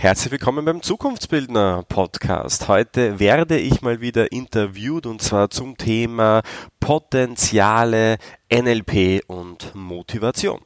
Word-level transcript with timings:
Herzlich 0.00 0.30
willkommen 0.30 0.64
beim 0.64 0.80
Zukunftsbildner 0.80 1.82
Podcast. 1.88 2.68
Heute 2.68 3.18
werde 3.18 3.58
ich 3.58 3.82
mal 3.82 4.00
wieder 4.00 4.30
interviewt 4.30 5.06
und 5.06 5.20
zwar 5.20 5.50
zum 5.50 5.76
Thema 5.76 6.42
Potenziale, 6.78 8.18
NLP 8.48 9.24
und 9.26 9.74
Motivation. 9.74 10.60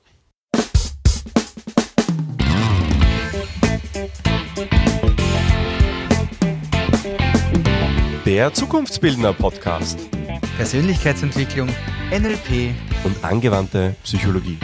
Der 8.27 8.53
Zukunftsbildner 8.53 9.33
Podcast. 9.33 9.99
Persönlichkeitsentwicklung, 10.59 11.71
NLP 12.11 12.75
und 13.05 13.25
angewandte 13.25 13.96
Psychologie. 14.05 14.59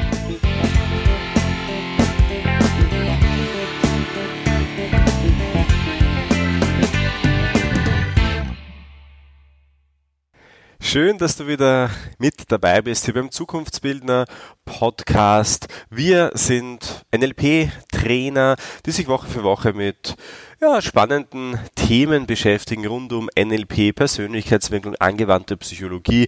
Schön, 10.91 11.19
dass 11.19 11.37
du 11.37 11.47
wieder 11.47 11.91
mit 12.17 12.51
dabei 12.51 12.81
bist 12.81 13.05
hier 13.05 13.13
beim 13.13 13.31
Zukunftsbildner 13.31 14.25
Podcast. 14.65 15.69
Wir 15.91 16.31
sind 16.33 17.05
NLP-Trainer, 17.15 18.57
die 18.87 18.91
sich 18.91 19.07
Woche 19.07 19.27
für 19.27 19.43
Woche 19.43 19.75
mit 19.75 20.17
ja, 20.63 20.81
spannenden 20.81 21.61
Themen 21.75 22.27
beschäftigen 22.27 22.87
rund 22.87 23.13
um 23.13 23.29
NLP, 23.39 23.95
Persönlichkeitsentwicklung, 23.95 24.95
angewandte 24.95 25.59
Psychologie. 25.59 26.27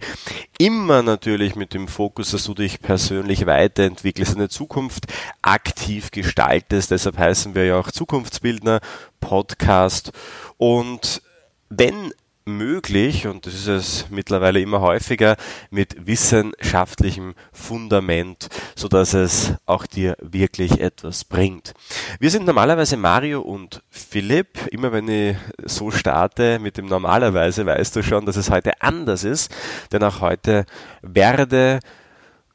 Immer 0.59 1.01
natürlich 1.01 1.55
mit 1.55 1.73
dem 1.73 1.87
Fokus, 1.87 2.29
dass 2.29 2.43
du 2.43 2.53
dich 2.53 2.81
persönlich 2.81 3.47
weiterentwickelst, 3.47 4.35
eine 4.35 4.49
Zukunft 4.49 5.07
aktiv 5.41 6.11
gestaltest. 6.11 6.91
Deshalb 6.91 7.17
heißen 7.17 7.55
wir 7.55 7.65
ja 7.65 7.79
auch 7.79 7.89
Zukunftsbildner 7.89 8.79
Podcast. 9.19 10.11
Und 10.57 11.23
wenn 11.69 12.13
möglich, 12.45 13.27
und 13.27 13.45
das 13.45 13.53
ist 13.53 13.67
es 13.67 14.05
mittlerweile 14.09 14.59
immer 14.61 14.81
häufiger, 14.81 15.35
mit 15.69 16.07
wissenschaftlichem 16.07 17.33
Fundament, 17.51 18.47
so 18.75 18.87
dass 18.87 19.13
es 19.13 19.53
auch 19.65 19.85
dir 19.85 20.15
wirklich 20.21 20.79
etwas 20.79 21.23
bringt. 21.23 21.73
Wir 22.19 22.31
sind 22.31 22.45
normalerweise 22.45 22.97
Mario 22.97 23.41
und 23.41 23.81
Philipp. 23.89 24.67
Immer 24.71 24.91
wenn 24.91 25.07
ich 25.07 25.37
so 25.65 25.91
starte 25.91 26.59
mit 26.59 26.77
dem 26.77 26.87
normalerweise, 26.87 27.65
weißt 27.65 27.95
du 27.95 28.03
schon, 28.03 28.25
dass 28.25 28.35
es 28.35 28.49
heute 28.49 28.81
anders 28.81 29.23
ist, 29.23 29.51
denn 29.91 30.03
auch 30.03 30.21
heute 30.21 30.65
werde 31.01 31.79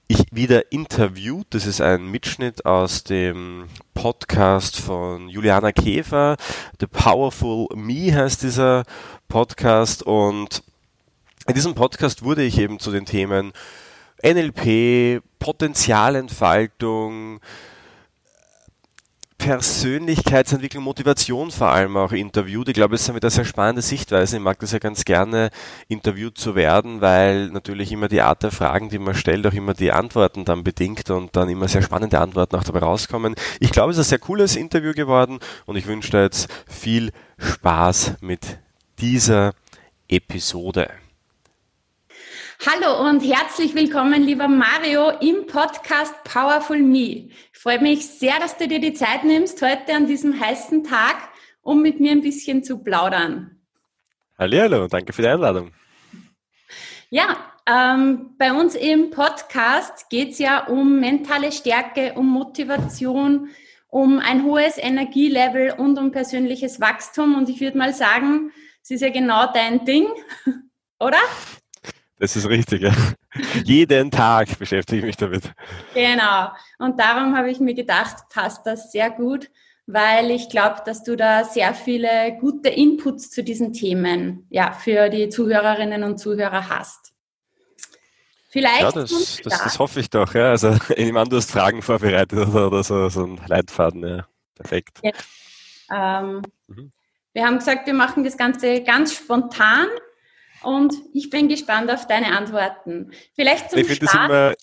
ich 0.08 0.24
wieder 0.30 0.72
interviewt. 0.72 1.46
Das 1.50 1.66
ist 1.66 1.80
ein 1.80 2.06
Mitschnitt 2.06 2.64
aus 2.64 3.04
dem 3.04 3.66
Podcast 3.94 4.78
von 4.78 5.28
Juliana 5.28 5.72
Käfer. 5.72 6.36
The 6.80 6.86
Powerful 6.86 7.68
Me 7.74 8.14
heißt 8.14 8.42
dieser 8.42 8.84
Podcast 9.28 10.04
und 10.04 10.62
in 11.48 11.54
diesem 11.54 11.74
Podcast 11.74 12.22
wurde 12.22 12.44
ich 12.44 12.58
eben 12.58 12.78
zu 12.78 12.90
den 12.90 13.06
Themen 13.06 13.52
NLP, 14.22 15.22
Potenzialentfaltung, 15.38 17.40
Persönlichkeitsentwicklung, 19.38 20.82
Motivation 20.82 21.50
vor 21.50 21.68
allem 21.68 21.96
auch 21.96 22.12
interviewt. 22.12 22.68
Ich 22.68 22.74
glaube, 22.74 22.94
es 22.94 23.02
ist 23.02 23.10
eine 23.10 23.30
sehr 23.30 23.44
spannende 23.44 23.82
Sichtweise. 23.82 24.36
Ich 24.36 24.42
mag 24.42 24.58
das 24.58 24.72
ja 24.72 24.78
ganz 24.78 25.04
gerne, 25.04 25.50
interviewt 25.88 26.38
zu 26.38 26.54
werden, 26.54 27.00
weil 27.00 27.48
natürlich 27.50 27.92
immer 27.92 28.08
die 28.08 28.22
Art 28.22 28.42
der 28.42 28.50
Fragen, 28.50 28.88
die 28.88 28.98
man 28.98 29.14
stellt, 29.14 29.46
auch 29.46 29.52
immer 29.52 29.74
die 29.74 29.92
Antworten 29.92 30.44
dann 30.44 30.64
bedingt 30.64 31.10
und 31.10 31.36
dann 31.36 31.48
immer 31.48 31.68
sehr 31.68 31.82
spannende 31.82 32.20
Antworten 32.20 32.56
auch 32.56 32.64
dabei 32.64 32.80
rauskommen. 32.80 33.34
Ich 33.60 33.70
glaube, 33.70 33.92
es 33.92 33.98
ist 33.98 34.06
ein 34.06 34.10
sehr 34.10 34.18
cooles 34.18 34.56
Interview 34.56 34.92
geworden 34.92 35.38
und 35.66 35.76
ich 35.76 35.86
wünsche 35.86 36.10
dir 36.10 36.22
jetzt 36.22 36.48
viel 36.66 37.12
Spaß 37.38 38.14
mit 38.20 38.58
dieser 38.98 39.52
Episode. 40.08 40.90
Hallo 42.64 43.06
und 43.06 43.20
herzlich 43.20 43.74
willkommen, 43.74 44.22
lieber 44.22 44.48
Mario, 44.48 45.10
im 45.20 45.46
Podcast 45.46 46.14
Powerful 46.24 46.78
Me. 46.78 47.28
Ich 47.52 47.58
freue 47.58 47.80
mich 47.80 48.06
sehr, 48.06 48.40
dass 48.40 48.56
du 48.56 48.66
dir 48.66 48.80
die 48.80 48.94
Zeit 48.94 49.24
nimmst, 49.24 49.60
heute 49.60 49.94
an 49.94 50.06
diesem 50.06 50.40
heißen 50.40 50.82
Tag, 50.82 51.16
um 51.60 51.82
mit 51.82 52.00
mir 52.00 52.12
ein 52.12 52.22
bisschen 52.22 52.64
zu 52.64 52.78
plaudern. 52.78 53.60
Hallo, 54.38 54.88
danke 54.88 55.12
für 55.12 55.22
die 55.22 55.28
Einladung. 55.28 55.72
Ja, 57.10 57.36
ähm, 57.68 58.34
bei 58.38 58.52
uns 58.52 58.74
im 58.74 59.10
Podcast 59.10 60.08
geht 60.08 60.30
es 60.30 60.38
ja 60.38 60.66
um 60.66 60.98
mentale 60.98 61.52
Stärke, 61.52 62.14
um 62.14 62.26
Motivation, 62.26 63.50
um 63.88 64.18
ein 64.18 64.44
hohes 64.44 64.78
Energielevel 64.78 65.74
und 65.76 65.98
um 65.98 66.10
persönliches 66.10 66.80
Wachstum. 66.80 67.36
Und 67.36 67.50
ich 67.50 67.60
würde 67.60 67.76
mal 67.76 67.92
sagen, 67.92 68.50
es 68.82 68.90
ist 68.90 69.02
ja 69.02 69.10
genau 69.10 69.52
dein 69.52 69.84
Ding, 69.84 70.08
oder? 70.98 71.18
Das 72.18 72.34
ist 72.34 72.48
richtig, 72.48 72.82
ja. 72.82 72.94
Jeden 73.64 74.10
Tag 74.10 74.58
beschäftige 74.58 75.00
ich 75.00 75.06
mich 75.06 75.16
damit. 75.16 75.52
Genau. 75.94 76.50
Und 76.78 76.98
darum 76.98 77.36
habe 77.36 77.50
ich 77.50 77.60
mir 77.60 77.74
gedacht, 77.74 78.16
passt 78.32 78.64
das 78.64 78.90
sehr 78.90 79.10
gut, 79.10 79.50
weil 79.86 80.30
ich 80.30 80.48
glaube, 80.48 80.80
dass 80.86 81.02
du 81.02 81.16
da 81.16 81.44
sehr 81.44 81.74
viele 81.74 82.36
gute 82.40 82.70
Inputs 82.70 83.30
zu 83.30 83.44
diesen 83.44 83.74
Themen 83.74 84.46
ja, 84.48 84.72
für 84.72 85.10
die 85.10 85.28
Zuhörerinnen 85.28 86.04
und 86.04 86.18
Zuhörer 86.18 86.70
hast. 86.70 87.12
Vielleicht. 88.48 88.80
Ja, 88.80 88.92
das, 88.92 89.40
das, 89.42 89.62
das 89.62 89.78
hoffe 89.78 90.00
ich 90.00 90.08
doch. 90.08 90.32
Ja. 90.32 90.50
Also, 90.50 90.74
ich 90.96 91.14
an, 91.14 91.28
du 91.28 91.36
hast 91.36 91.50
Fragen 91.50 91.82
vorbereitet 91.82 92.48
oder, 92.48 92.68
oder 92.68 92.82
so, 92.82 93.10
so 93.10 93.24
ein 93.24 93.40
Leitfaden. 93.46 94.06
Ja. 94.06 94.26
Perfekt. 94.54 95.00
Ja. 95.02 95.12
Ähm, 96.20 96.42
mhm. 96.66 96.92
Wir 97.34 97.44
haben 97.44 97.58
gesagt, 97.58 97.86
wir 97.86 97.92
machen 97.92 98.24
das 98.24 98.38
Ganze 98.38 98.82
ganz 98.82 99.12
spontan 99.12 99.88
und 100.62 100.94
ich 101.12 101.30
bin 101.30 101.48
gespannt 101.48 101.90
auf 101.90 102.06
deine 102.06 102.36
Antworten. 102.36 103.12
Vielleicht 103.34 103.70
zum 103.70 103.80
ich 103.80 103.94
Start. 103.96 104.30
Immer, 104.30 104.54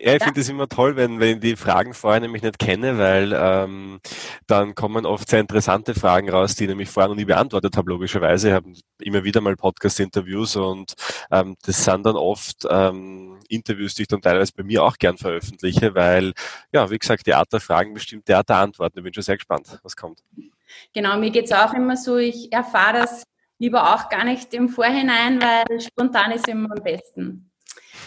ja, 0.00 0.14
ich 0.14 0.22
finde 0.22 0.40
es 0.40 0.48
immer 0.48 0.68
toll, 0.68 0.96
wenn, 0.96 1.20
wenn 1.20 1.36
ich 1.36 1.40
die 1.40 1.56
Fragen 1.56 1.94
vorher 1.94 2.20
nämlich 2.20 2.42
nicht 2.42 2.58
kenne, 2.58 2.98
weil 2.98 3.32
ähm, 3.34 4.00
dann 4.46 4.74
kommen 4.74 5.06
oft 5.06 5.28
sehr 5.28 5.40
interessante 5.40 5.94
Fragen 5.94 6.30
raus, 6.30 6.54
die 6.54 6.64
ich 6.64 6.68
nämlich 6.68 6.88
vorher 6.90 7.08
noch 7.08 7.16
nie 7.16 7.24
beantwortet 7.24 7.76
habe, 7.76 7.90
logischerweise. 7.90 8.48
Ich 8.48 8.54
habe 8.54 8.72
immer 9.00 9.24
wieder 9.24 9.40
mal 9.40 9.56
Podcast-Interviews 9.56 10.56
und 10.56 10.94
ähm, 11.30 11.56
das 11.64 11.84
sind 11.84 12.04
dann 12.04 12.16
oft 12.16 12.66
ähm, 12.68 13.38
Interviews, 13.48 13.94
die 13.94 14.02
ich 14.02 14.08
dann 14.08 14.22
teilweise 14.22 14.52
bei 14.56 14.62
mir 14.62 14.82
auch 14.82 14.96
gern 14.98 15.16
veröffentliche, 15.16 15.94
weil, 15.94 16.32
ja, 16.72 16.90
wie 16.90 16.98
gesagt, 16.98 17.26
die 17.26 17.34
Art 17.34 17.52
der 17.52 17.60
Fragen 17.60 17.94
bestimmt 17.94 18.28
die 18.28 18.34
Art 18.34 18.48
der 18.48 18.56
Antworten. 18.56 18.98
Ich 18.98 19.04
bin 19.04 19.14
schon 19.14 19.22
sehr 19.22 19.36
gespannt, 19.36 19.78
was 19.82 19.96
kommt. 19.96 20.22
Genau, 20.92 21.18
mir 21.18 21.30
geht 21.30 21.46
es 21.46 21.52
auch 21.52 21.72
immer 21.72 21.96
so, 21.96 22.16
ich 22.16 22.52
erfahre 22.52 23.00
das 23.00 23.24
lieber 23.58 23.94
auch 23.94 24.08
gar 24.08 24.24
nicht 24.24 24.54
im 24.54 24.68
Vorhinein, 24.68 25.40
weil 25.42 25.80
spontan 25.80 26.32
ist 26.32 26.48
immer 26.48 26.70
am 26.70 26.82
besten. 26.82 27.50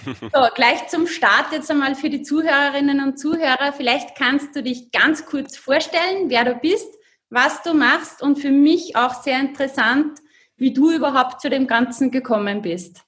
So, 0.06 0.48
gleich 0.56 0.88
zum 0.88 1.08
Start 1.08 1.52
jetzt 1.52 1.70
einmal 1.70 1.96
für 1.96 2.10
die 2.10 2.24
Zuhörerinnen 2.24 3.02
und 3.02 3.20
Zuhörer. 3.20 3.74
Vielleicht 3.74 4.16
kannst 4.16 4.56
du 4.56 4.64
dich 4.64 4.92
ganz 4.92 5.26
kurz 5.26 5.58
vorstellen, 5.58 6.30
wer 6.30 6.46
du 6.46 6.56
bist, 6.56 6.88
was 7.30 7.62
du 7.64 7.74
machst 7.74 8.22
und 8.22 8.40
für 8.40 8.52
mich 8.52 8.96
auch 8.96 9.14
sehr 9.14 9.40
interessant, 9.40 10.20
wie 10.58 10.74
du 10.74 10.92
überhaupt 10.92 11.42
zu 11.42 11.50
dem 11.50 11.68
Ganzen 11.68 12.12
gekommen 12.12 12.62
bist. 12.62 13.04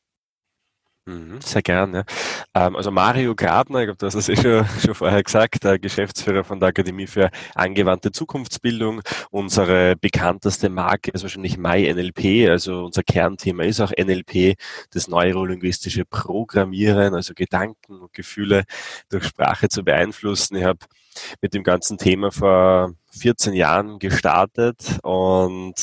Mhm, 1.06 1.42
sehr 1.42 1.62
gerne. 1.62 2.06
Ähm, 2.54 2.78
also 2.78 2.90
Mario 2.90 3.36
Grabner, 3.36 3.80
ich 3.82 3.88
glaube, 3.88 3.98
du 3.98 4.06
hast 4.06 4.16
es 4.16 4.30
eh 4.30 4.38
schon, 4.38 4.66
schon 4.86 4.96
vorher 4.96 5.22
gesagt, 5.22 5.62
der 5.66 5.78
Geschäftsführer 5.78 6.46
von 6.46 6.62
der 6.62 6.70
Akademie 6.70 7.08
für 7.08 7.30
angewandte 7.56 8.14
Zukunftsbildung. 8.14 9.02
Unsere 9.30 9.98
bekannteste 9.98 10.70
Marke 10.70 11.12
ist 11.12 11.24
wahrscheinlich 11.24 11.58
MyNLP, 11.58 12.50
also 12.50 12.86
unser 12.86 13.04
Kernthema 13.04 13.64
ist 13.64 13.82
auch 13.82 13.92
NLP, 13.92 14.56
das 14.92 15.10
neurolinguistische 15.10 16.06
Programmieren, 16.06 17.14
also 17.16 17.34
Gedanken 17.36 18.00
und 18.00 18.14
Gefühle 18.14 18.64
durch 19.10 19.26
Sprache 19.26 19.68
zu 19.68 19.84
beeinflussen. 19.84 20.56
Ich 20.56 20.64
habe 20.64 20.80
mit 21.42 21.54
dem 21.54 21.64
ganzen 21.64 21.98
Thema 21.98 22.32
vor 22.32 22.94
14 23.12 23.54
Jahren 23.54 24.00
gestartet 24.00 25.00
und 25.04 25.76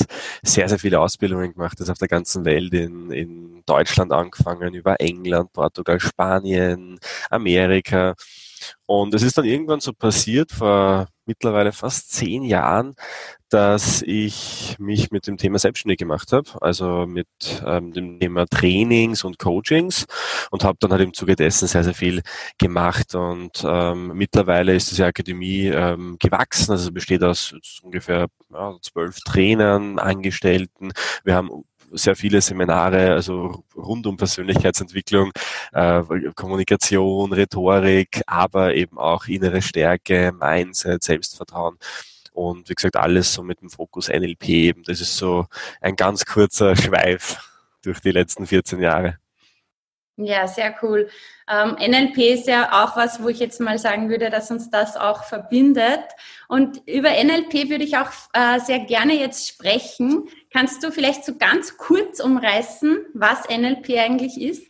sehr, 0.42 0.68
sehr 0.68 0.78
viele 0.78 1.00
Ausbildungen 1.00 1.52
gemacht, 1.52 1.78
das 1.78 1.90
auf 1.90 1.98
der 1.98 2.08
ganzen 2.08 2.44
Welt, 2.44 2.72
in, 2.74 3.10
in 3.10 3.62
Deutschland 3.66 4.12
angefangen, 4.12 4.74
über 4.74 5.00
England, 5.00 5.52
Portugal, 5.52 6.00
Spanien, 6.00 6.98
Amerika. 7.30 8.14
Und 8.86 9.14
es 9.14 9.22
ist 9.22 9.38
dann 9.38 9.44
irgendwann 9.44 9.80
so 9.80 9.92
passiert, 9.92 10.52
vor 10.52 11.08
mittlerweile 11.30 11.70
fast 11.70 12.10
zehn 12.12 12.42
Jahren, 12.42 12.96
dass 13.50 14.02
ich 14.02 14.76
mich 14.78 15.12
mit 15.12 15.26
dem 15.28 15.36
Thema 15.36 15.58
selbstständig 15.60 15.98
gemacht 15.98 16.32
habe, 16.32 16.50
also 16.60 17.06
mit 17.06 17.28
ähm, 17.64 17.92
dem 17.92 18.18
Thema 18.18 18.46
Trainings 18.46 19.22
und 19.22 19.38
Coachings 19.38 20.06
und 20.50 20.64
habe 20.64 20.78
dann 20.80 20.90
halt 20.90 21.02
im 21.02 21.14
Zuge 21.14 21.36
dessen 21.36 21.68
sehr, 21.68 21.84
sehr 21.84 21.94
viel 21.94 22.22
gemacht 22.58 23.14
und 23.14 23.64
ähm, 23.64 24.12
mittlerweile 24.14 24.74
ist 24.74 24.90
diese 24.90 25.06
Akademie 25.06 25.66
ähm, 25.66 26.16
gewachsen, 26.18 26.72
also 26.72 26.90
besteht 26.90 27.22
aus 27.22 27.54
ungefähr 27.82 28.26
ja, 28.52 28.76
zwölf 28.82 29.20
Trainern, 29.20 30.00
Angestellten. 30.00 30.90
Wir 31.22 31.36
haben 31.36 31.50
sehr 31.92 32.16
viele 32.16 32.40
Seminare, 32.40 33.12
also 33.12 33.64
rund 33.76 34.06
um 34.06 34.16
Persönlichkeitsentwicklung, 34.16 35.30
äh, 35.72 36.02
Kommunikation, 36.34 37.32
Rhetorik, 37.32 38.22
aber 38.26 38.74
eben 38.74 38.98
auch 38.98 39.26
innere 39.26 39.62
Stärke, 39.62 40.32
Mindset, 40.38 41.02
Selbstvertrauen. 41.02 41.78
Und 42.32 42.68
wie 42.68 42.74
gesagt, 42.74 42.96
alles 42.96 43.32
so 43.32 43.42
mit 43.42 43.60
dem 43.60 43.70
Fokus 43.70 44.08
NLP 44.08 44.48
eben. 44.48 44.82
Das 44.84 45.00
ist 45.00 45.16
so 45.16 45.46
ein 45.80 45.96
ganz 45.96 46.24
kurzer 46.24 46.76
Schweif 46.76 47.38
durch 47.82 48.00
die 48.00 48.12
letzten 48.12 48.46
14 48.46 48.80
Jahre. 48.80 49.19
Ja, 50.22 50.46
sehr 50.46 50.74
cool. 50.82 51.08
Ähm, 51.48 51.76
NLP 51.80 52.18
ist 52.34 52.46
ja 52.46 52.84
auch 52.84 52.94
was, 52.94 53.22
wo 53.22 53.28
ich 53.28 53.38
jetzt 53.38 53.58
mal 53.58 53.78
sagen 53.78 54.10
würde, 54.10 54.28
dass 54.28 54.50
uns 54.50 54.70
das 54.70 54.98
auch 54.98 55.24
verbindet. 55.24 56.04
Und 56.46 56.86
über 56.86 57.10
NLP 57.10 57.70
würde 57.70 57.84
ich 57.84 57.96
auch 57.96 58.10
äh, 58.34 58.60
sehr 58.60 58.80
gerne 58.80 59.14
jetzt 59.14 59.48
sprechen. 59.48 60.28
Kannst 60.52 60.84
du 60.84 60.92
vielleicht 60.92 61.24
so 61.24 61.36
ganz 61.38 61.78
kurz 61.78 62.20
umreißen, 62.20 62.98
was 63.14 63.48
NLP 63.48 63.98
eigentlich 63.98 64.38
ist? 64.38 64.69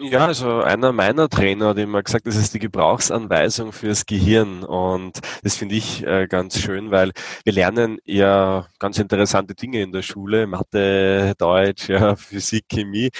Ja, 0.00 0.26
also 0.26 0.60
einer 0.60 0.90
meiner 0.92 1.28
Trainer 1.28 1.68
hat 1.68 1.78
immer 1.78 2.02
gesagt, 2.02 2.26
das 2.26 2.34
ist 2.34 2.52
die 2.52 2.58
Gebrauchsanweisung 2.58 3.70
fürs 3.72 4.06
Gehirn. 4.06 4.64
Und 4.64 5.20
das 5.44 5.54
finde 5.54 5.76
ich 5.76 6.04
äh, 6.04 6.26
ganz 6.26 6.58
schön, 6.58 6.90
weil 6.90 7.12
wir 7.44 7.52
lernen 7.52 7.98
ja 8.04 8.66
ganz 8.80 8.98
interessante 8.98 9.54
Dinge 9.54 9.82
in 9.82 9.92
der 9.92 10.02
Schule, 10.02 10.48
Mathe, 10.48 11.34
Deutsch, 11.38 11.88
ja, 11.88 12.16
Physik, 12.16 12.64
Chemie. 12.68 13.10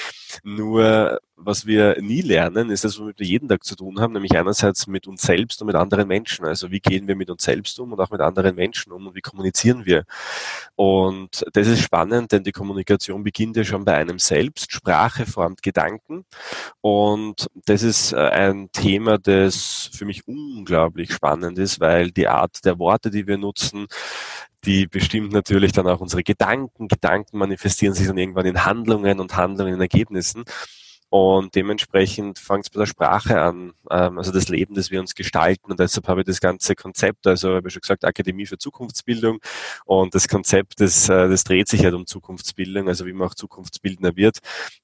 Nur 0.42 1.20
was 1.36 1.66
wir 1.66 2.00
nie 2.00 2.20
lernen, 2.20 2.70
ist 2.70 2.84
das, 2.84 2.98
womit 2.98 3.18
wir 3.18 3.26
jeden 3.26 3.48
Tag 3.48 3.64
zu 3.64 3.74
tun 3.74 4.00
haben, 4.00 4.12
nämlich 4.12 4.36
einerseits 4.36 4.86
mit 4.86 5.06
uns 5.06 5.22
selbst 5.22 5.60
und 5.60 5.66
mit 5.66 5.76
anderen 5.76 6.06
Menschen. 6.06 6.44
Also 6.44 6.70
wie 6.70 6.80
gehen 6.80 7.08
wir 7.08 7.16
mit 7.16 7.30
uns 7.30 7.42
selbst 7.42 7.78
um 7.80 7.92
und 7.92 8.00
auch 8.00 8.10
mit 8.10 8.20
anderen 8.20 8.54
Menschen 8.54 8.92
um 8.92 9.06
und 9.08 9.14
wie 9.14 9.20
kommunizieren 9.20 9.84
wir. 9.84 10.04
Und 10.76 11.44
das 11.52 11.66
ist 11.66 11.80
spannend, 11.80 12.32
denn 12.32 12.44
die 12.44 12.52
Kommunikation 12.52 13.24
beginnt 13.24 13.56
ja 13.56 13.64
schon 13.64 13.84
bei 13.84 13.94
einem 13.94 14.18
selbst. 14.18 14.72
Sprache 14.72 15.26
formt 15.26 15.62
Gedanken. 15.62 16.24
Und 16.80 17.48
das 17.66 17.82
ist 17.82 18.12
äh, 18.12 18.16
ein 18.16 18.70
Thema, 18.72 19.18
das 19.18 19.90
für 19.92 20.04
mich 20.04 20.26
unglaublich 20.28 21.12
spannend 21.12 21.58
ist, 21.58 21.80
weil 21.80 22.10
die 22.10 22.28
Art 22.28 22.64
der 22.64 22.78
Worte, 22.78 23.10
die 23.10 23.26
wir 23.26 23.38
nutzen, 23.38 23.86
die 24.64 24.86
bestimmt 24.86 25.32
natürlich 25.32 25.72
dann 25.72 25.86
auch 25.86 26.00
unsere 26.00 26.22
Gedanken. 26.22 26.88
Gedanken 26.88 27.38
manifestieren 27.38 27.94
sich 27.94 28.06
dann 28.06 28.18
irgendwann 28.18 28.46
in 28.46 28.64
Handlungen 28.64 29.20
und 29.20 29.36
Handlungen 29.36 29.74
in 29.74 29.80
Ergebnissen. 29.80 30.44
Und 31.14 31.54
dementsprechend 31.54 32.40
fängt 32.40 32.64
es 32.64 32.70
bei 32.70 32.80
der 32.80 32.86
Sprache 32.86 33.40
an, 33.40 33.72
ähm, 33.88 34.18
also 34.18 34.32
das 34.32 34.48
Leben, 34.48 34.74
das 34.74 34.90
wir 34.90 34.98
uns 34.98 35.14
gestalten. 35.14 35.70
Und 35.70 35.78
deshalb 35.78 36.08
habe 36.08 36.22
ich 36.22 36.26
das 36.26 36.40
ganze 36.40 36.74
Konzept, 36.74 37.28
also 37.28 37.54
habe 37.54 37.68
ich 37.68 37.72
schon 37.72 37.82
gesagt, 37.82 38.04
Akademie 38.04 38.46
für 38.46 38.58
Zukunftsbildung. 38.58 39.38
Und 39.84 40.16
das 40.16 40.26
Konzept, 40.26 40.80
das, 40.80 41.08
äh, 41.08 41.28
das 41.28 41.44
dreht 41.44 41.68
sich 41.68 41.84
halt 41.84 41.94
um 41.94 42.04
Zukunftsbildung, 42.04 42.88
also 42.88 43.06
wie 43.06 43.12
man 43.12 43.28
auch 43.28 43.34
Zukunftsbildner 43.36 44.16
wird, 44.16 44.40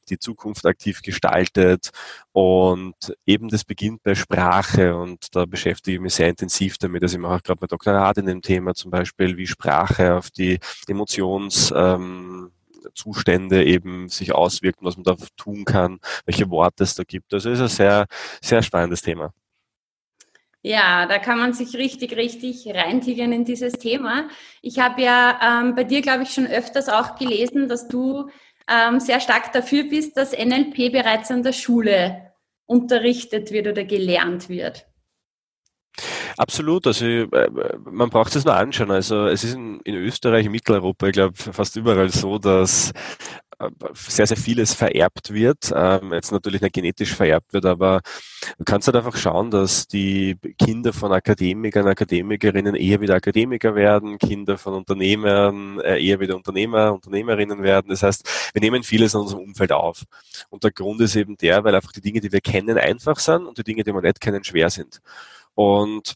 die 0.08 0.20
Zukunft 0.20 0.66
aktiv 0.66 1.02
gestaltet. 1.02 1.90
Und 2.30 2.94
eben 3.26 3.48
das 3.48 3.64
beginnt 3.64 4.04
bei 4.04 4.14
Sprache. 4.14 4.96
Und 4.96 5.34
da 5.34 5.46
beschäftige 5.46 5.96
ich 5.96 6.00
mich 6.00 6.14
sehr 6.14 6.28
intensiv 6.28 6.78
damit. 6.78 7.02
Also 7.02 7.16
ich 7.16 7.20
mache 7.20 7.34
auch 7.34 7.42
gerade 7.42 7.58
mein 7.60 7.68
Doktorat 7.68 8.18
in 8.18 8.26
dem 8.26 8.40
Thema 8.40 8.72
zum 8.74 8.92
Beispiel, 8.92 9.36
wie 9.36 9.48
Sprache 9.48 10.14
auf 10.14 10.30
die 10.30 10.60
Emotions, 10.86 11.74
ähm, 11.74 12.52
Zustände 12.94 13.64
eben 13.64 14.08
sich 14.08 14.32
auswirken, 14.32 14.84
was 14.84 14.96
man 14.96 15.04
da 15.04 15.16
tun 15.36 15.64
kann, 15.64 16.00
welche 16.24 16.50
Worte 16.50 16.84
es 16.84 16.94
da 16.94 17.04
gibt. 17.04 17.32
Also 17.34 17.50
ist 17.50 17.60
ein 17.60 17.68
sehr, 17.68 18.06
sehr 18.40 18.62
spannendes 18.62 19.02
Thema. 19.02 19.32
Ja, 20.62 21.06
da 21.06 21.18
kann 21.18 21.38
man 21.38 21.54
sich 21.54 21.74
richtig, 21.74 22.16
richtig 22.16 22.66
reintigern 22.68 23.32
in 23.32 23.44
dieses 23.44 23.74
Thema. 23.74 24.28
Ich 24.60 24.78
habe 24.78 25.00
ja 25.00 25.62
ähm, 25.62 25.74
bei 25.74 25.84
dir, 25.84 26.02
glaube 26.02 26.24
ich, 26.24 26.30
schon 26.30 26.46
öfters 26.46 26.90
auch 26.90 27.16
gelesen, 27.16 27.68
dass 27.68 27.88
du 27.88 28.28
ähm, 28.68 29.00
sehr 29.00 29.20
stark 29.20 29.52
dafür 29.52 29.84
bist, 29.84 30.18
dass 30.18 30.32
NLP 30.32 30.92
bereits 30.92 31.30
an 31.30 31.42
der 31.42 31.52
Schule 31.52 32.32
unterrichtet 32.66 33.50
wird 33.52 33.68
oder 33.68 33.84
gelernt 33.84 34.48
wird. 34.48 34.86
Absolut, 36.36 36.86
also 36.86 37.04
äh, 37.04 37.50
man 37.90 38.10
braucht 38.10 38.34
es 38.36 38.44
nur 38.44 38.54
anschauen. 38.54 38.90
Also 38.90 39.26
es 39.26 39.44
ist 39.44 39.54
in, 39.54 39.80
in 39.80 39.94
Österreich, 39.94 40.46
in 40.46 40.52
Mitteleuropa, 40.52 41.08
ich 41.08 41.12
glaube 41.12 41.34
fast 41.36 41.76
überall 41.76 42.08
so, 42.10 42.38
dass 42.38 42.92
äh, 43.60 43.68
sehr, 43.92 44.26
sehr 44.26 44.36
vieles 44.36 44.72
vererbt 44.72 45.34
wird. 45.34 45.70
Ähm, 45.74 46.14
jetzt 46.14 46.32
natürlich 46.32 46.62
nicht 46.62 46.72
genetisch 46.72 47.14
vererbt 47.14 47.52
wird, 47.52 47.66
aber 47.66 48.00
du 48.56 48.64
kannst 48.64 48.88
halt 48.88 48.96
einfach 48.96 49.16
schauen, 49.16 49.50
dass 49.50 49.86
die 49.86 50.36
Kinder 50.58 50.94
von 50.94 51.12
Akademikern, 51.12 51.86
Akademikerinnen 51.86 52.74
eher 52.74 53.00
wieder 53.02 53.16
Akademiker 53.16 53.74
werden, 53.74 54.18
Kinder 54.18 54.56
von 54.56 54.74
Unternehmern 54.74 55.78
äh, 55.80 56.02
eher 56.02 56.20
wieder 56.20 56.36
Unternehmer, 56.36 56.94
Unternehmerinnen 56.94 57.62
werden. 57.62 57.88
Das 57.90 58.02
heißt, 58.02 58.50
wir 58.54 58.62
nehmen 58.62 58.82
vieles 58.82 59.12
in 59.12 59.20
unserem 59.20 59.42
Umfeld 59.42 59.72
auf. 59.72 60.04
Und 60.48 60.64
der 60.64 60.70
Grund 60.70 61.00
ist 61.02 61.16
eben 61.16 61.36
der, 61.36 61.62
weil 61.64 61.74
einfach 61.74 61.92
die 61.92 62.00
Dinge, 62.00 62.20
die 62.20 62.32
wir 62.32 62.40
kennen, 62.40 62.78
einfach 62.78 63.18
sind 63.18 63.44
und 63.46 63.58
die 63.58 63.64
Dinge, 63.64 63.84
die 63.84 63.92
wir 63.92 64.00
nicht 64.00 64.20
kennen, 64.22 64.42
schwer 64.42 64.70
sind. 64.70 65.02
Und 65.54 66.14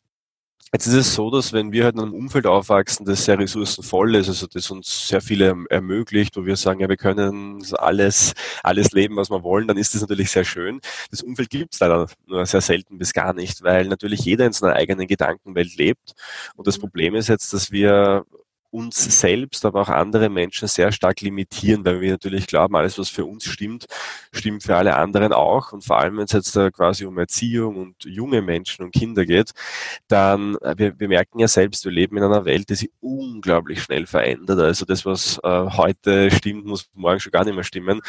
Jetzt 0.74 0.88
ist 0.88 0.94
es 0.94 1.14
so, 1.14 1.30
dass 1.30 1.52
wenn 1.52 1.70
wir 1.70 1.84
halt 1.84 1.94
in 1.94 2.00
einem 2.00 2.14
Umfeld 2.14 2.48
aufwachsen, 2.48 3.06
das 3.06 3.24
sehr 3.24 3.38
ressourcenvoll 3.38 4.16
ist, 4.16 4.26
also 4.26 4.48
das 4.48 4.72
uns 4.72 5.06
sehr 5.06 5.20
viele 5.20 5.54
ermöglicht, 5.70 6.36
wo 6.36 6.46
wir 6.46 6.56
sagen, 6.56 6.80
ja, 6.80 6.88
wir 6.88 6.96
können 6.96 7.64
alles, 7.74 8.34
alles 8.64 8.90
leben, 8.90 9.14
was 9.14 9.30
wir 9.30 9.44
wollen, 9.44 9.68
dann 9.68 9.76
ist 9.76 9.94
das 9.94 10.00
natürlich 10.00 10.32
sehr 10.32 10.42
schön. 10.42 10.80
Das 11.12 11.22
Umfeld 11.22 11.50
gibt 11.50 11.74
es 11.74 11.80
leider 11.80 12.08
nur 12.26 12.44
sehr 12.44 12.60
selten 12.60 12.98
bis 12.98 13.12
gar 13.12 13.34
nicht, 13.34 13.62
weil 13.62 13.86
natürlich 13.86 14.24
jeder 14.24 14.46
in 14.46 14.52
seiner 14.52 14.74
eigenen 14.74 15.06
Gedankenwelt 15.06 15.76
lebt. 15.76 16.14
Und 16.56 16.66
das 16.66 16.78
mhm. 16.78 16.80
Problem 16.80 17.14
ist 17.14 17.28
jetzt, 17.28 17.52
dass 17.52 17.70
wir 17.70 18.24
uns 18.74 19.20
selbst, 19.20 19.64
aber 19.64 19.82
auch 19.82 19.88
andere 19.88 20.28
Menschen 20.28 20.66
sehr 20.66 20.90
stark 20.90 21.20
limitieren, 21.20 21.84
weil 21.84 22.00
wir 22.00 22.10
natürlich 22.10 22.48
glauben, 22.48 22.74
alles, 22.74 22.98
was 22.98 23.08
für 23.08 23.24
uns 23.24 23.44
stimmt, 23.44 23.86
stimmt 24.32 24.64
für 24.64 24.76
alle 24.76 24.96
anderen 24.96 25.32
auch. 25.32 25.72
Und 25.72 25.84
vor 25.84 26.00
allem, 26.00 26.16
wenn 26.16 26.24
es 26.24 26.32
jetzt 26.32 26.56
da 26.56 26.72
quasi 26.72 27.04
um 27.06 27.16
Erziehung 27.16 27.76
und 27.76 28.04
junge 28.04 28.42
Menschen 28.42 28.84
und 28.84 28.90
Kinder 28.92 29.24
geht, 29.26 29.52
dann, 30.08 30.56
äh, 30.56 30.74
wir, 30.76 30.98
wir 30.98 31.06
merken 31.06 31.38
ja 31.38 31.46
selbst, 31.46 31.84
wir 31.84 31.92
leben 31.92 32.16
in 32.16 32.24
einer 32.24 32.44
Welt, 32.44 32.68
die 32.68 32.74
sich 32.74 32.90
unglaublich 33.00 33.80
schnell 33.80 34.06
verändert. 34.06 34.58
Also 34.58 34.84
das, 34.84 35.06
was 35.06 35.38
äh, 35.44 35.66
heute 35.70 36.32
stimmt, 36.32 36.66
muss 36.66 36.90
morgen 36.94 37.20
schon 37.20 37.30
gar 37.30 37.44
nicht 37.44 37.54
mehr 37.54 37.62
stimmen. 37.62 38.00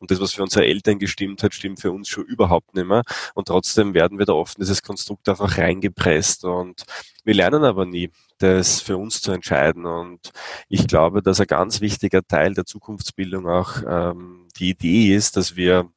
Und 0.00 0.10
das, 0.10 0.20
was 0.20 0.34
für 0.34 0.42
unsere 0.42 0.66
Eltern 0.66 0.98
gestimmt 0.98 1.42
hat, 1.42 1.54
stimmt 1.54 1.80
für 1.80 1.92
uns 1.92 2.08
schon 2.08 2.26
überhaupt 2.26 2.74
nicht 2.74 2.86
mehr. 2.86 3.04
Und 3.34 3.48
trotzdem 3.48 3.94
werden 3.94 4.18
wir 4.18 4.26
da 4.26 4.34
oft 4.34 4.58
in 4.58 4.62
dieses 4.62 4.82
Konstrukt 4.82 5.26
einfach 5.30 5.56
reingepresst. 5.56 6.44
Und 6.44 6.84
wir 7.24 7.32
lernen 7.32 7.64
aber 7.64 7.86
nie 7.86 8.10
das 8.42 8.80
für 8.80 8.96
uns 8.96 9.20
zu 9.20 9.32
entscheiden. 9.32 9.86
Und 9.86 10.32
ich 10.68 10.86
glaube, 10.86 11.22
dass 11.22 11.40
ein 11.40 11.46
ganz 11.46 11.80
wichtiger 11.80 12.26
Teil 12.26 12.54
der 12.54 12.64
Zukunftsbildung 12.64 13.48
auch 13.48 13.82
ähm, 13.86 14.48
die 14.58 14.70
Idee 14.70 15.14
ist, 15.14 15.36
dass 15.36 15.56
wir 15.56 15.88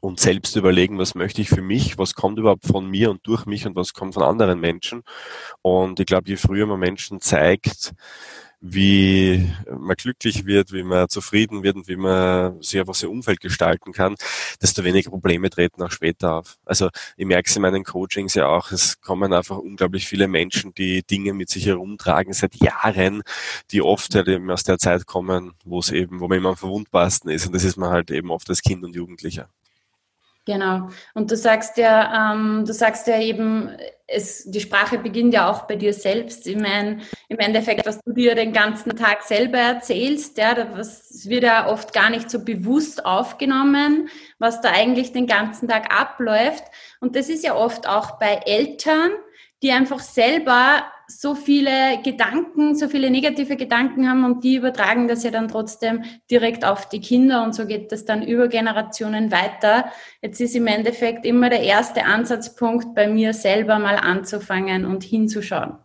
uns 0.00 0.22
selbst 0.22 0.54
überlegen, 0.56 0.98
was 0.98 1.14
möchte 1.14 1.40
ich 1.40 1.48
für 1.48 1.62
mich, 1.62 1.98
was 1.98 2.14
kommt 2.14 2.38
überhaupt 2.38 2.66
von 2.66 2.88
mir 2.88 3.10
und 3.10 3.26
durch 3.26 3.46
mich 3.46 3.66
und 3.66 3.74
was 3.74 3.94
kommt 3.94 4.14
von 4.14 4.22
anderen 4.22 4.60
Menschen. 4.60 5.02
Und 5.62 5.98
ich 6.00 6.06
glaube, 6.06 6.28
je 6.28 6.36
früher 6.36 6.66
man 6.66 6.78
Menschen 6.78 7.20
zeigt, 7.20 7.94
wie 8.60 9.52
man 9.70 9.96
glücklich 9.96 10.46
wird, 10.46 10.72
wie 10.72 10.82
man 10.82 11.08
zufrieden 11.08 11.62
wird 11.62 11.76
und 11.76 11.88
wie 11.88 11.96
man 11.96 12.60
sich 12.60 12.80
einfach 12.80 12.94
sein 12.94 13.10
Umfeld 13.10 13.40
gestalten 13.40 13.92
kann, 13.92 14.16
desto 14.60 14.84
weniger 14.84 15.10
Probleme 15.10 15.50
treten 15.50 15.82
auch 15.82 15.90
später 15.92 16.34
auf. 16.34 16.56
Also 16.64 16.88
ich 17.16 17.26
merke 17.26 17.48
es 17.48 17.56
in 17.56 17.62
meinen 17.62 17.84
Coachings 17.84 18.34
ja 18.34 18.46
auch, 18.46 18.72
es 18.72 19.00
kommen 19.00 19.32
einfach 19.32 19.58
unglaublich 19.58 20.06
viele 20.08 20.28
Menschen, 20.28 20.74
die 20.74 21.02
Dinge 21.04 21.34
mit 21.34 21.50
sich 21.50 21.66
herumtragen 21.66 22.32
seit 22.32 22.56
Jahren, 22.56 23.22
die 23.70 23.82
oft 23.82 24.14
halt 24.14 24.28
eben 24.28 24.50
aus 24.50 24.64
der 24.64 24.78
Zeit 24.78 25.06
kommen, 25.06 25.52
wo 25.64 25.78
es 25.78 25.90
eben, 25.92 26.20
wo 26.20 26.28
man 26.28 26.38
immer 26.38 26.50
am 26.50 26.56
verwundbarsten 26.56 27.30
ist 27.30 27.46
und 27.46 27.54
das 27.54 27.64
ist 27.64 27.76
man 27.76 27.90
halt 27.90 28.10
eben 28.10 28.30
oft 28.30 28.48
als 28.50 28.62
Kind 28.62 28.84
und 28.84 28.94
Jugendlicher. 28.94 29.48
Genau. 30.48 30.88
Und 31.12 31.30
du 31.30 31.36
sagst 31.36 31.76
ja, 31.76 32.32
ähm, 32.32 32.64
du 32.64 32.72
sagst 32.72 33.06
ja 33.06 33.20
eben, 33.20 33.68
es, 34.06 34.50
die 34.50 34.62
Sprache 34.62 34.96
beginnt 34.96 35.34
ja 35.34 35.50
auch 35.50 35.64
bei 35.66 35.76
dir 35.76 35.92
selbst. 35.92 36.46
Ich 36.46 36.56
meine, 36.56 37.02
im 37.28 37.38
Endeffekt, 37.38 37.84
was 37.84 38.00
du 38.00 38.14
dir 38.14 38.34
den 38.34 38.54
ganzen 38.54 38.96
Tag 38.96 39.24
selber 39.24 39.58
erzählst, 39.58 40.38
ja, 40.38 40.54
das 40.54 41.28
wird 41.28 41.42
ja 41.42 41.68
oft 41.68 41.92
gar 41.92 42.08
nicht 42.08 42.30
so 42.30 42.42
bewusst 42.42 43.04
aufgenommen, 43.04 44.08
was 44.38 44.62
da 44.62 44.70
eigentlich 44.70 45.12
den 45.12 45.26
ganzen 45.26 45.68
Tag 45.68 45.94
abläuft. 45.94 46.64
Und 47.00 47.14
das 47.14 47.28
ist 47.28 47.44
ja 47.44 47.54
oft 47.54 47.86
auch 47.86 48.12
bei 48.12 48.40
Eltern, 48.46 49.10
die 49.62 49.70
einfach 49.72 50.00
selber 50.00 50.82
so 51.08 51.34
viele 51.34 52.02
Gedanken, 52.04 52.76
so 52.76 52.86
viele 52.88 53.10
negative 53.10 53.56
Gedanken 53.56 54.08
haben 54.08 54.24
und 54.24 54.44
die 54.44 54.56
übertragen 54.56 55.08
das 55.08 55.24
ja 55.24 55.30
dann 55.30 55.48
trotzdem 55.48 56.04
direkt 56.30 56.66
auf 56.66 56.88
die 56.88 57.00
Kinder 57.00 57.42
und 57.42 57.54
so 57.54 57.66
geht 57.66 57.90
das 57.92 58.04
dann 58.04 58.22
über 58.22 58.48
Generationen 58.48 59.32
weiter. 59.32 59.86
Jetzt 60.20 60.40
ist 60.40 60.54
im 60.54 60.66
Endeffekt 60.66 61.24
immer 61.24 61.48
der 61.48 61.62
erste 61.62 62.04
Ansatzpunkt 62.04 62.94
bei 62.94 63.08
mir 63.08 63.32
selber 63.32 63.78
mal 63.78 63.96
anzufangen 63.96 64.84
und 64.84 65.02
hinzuschauen. 65.02 65.78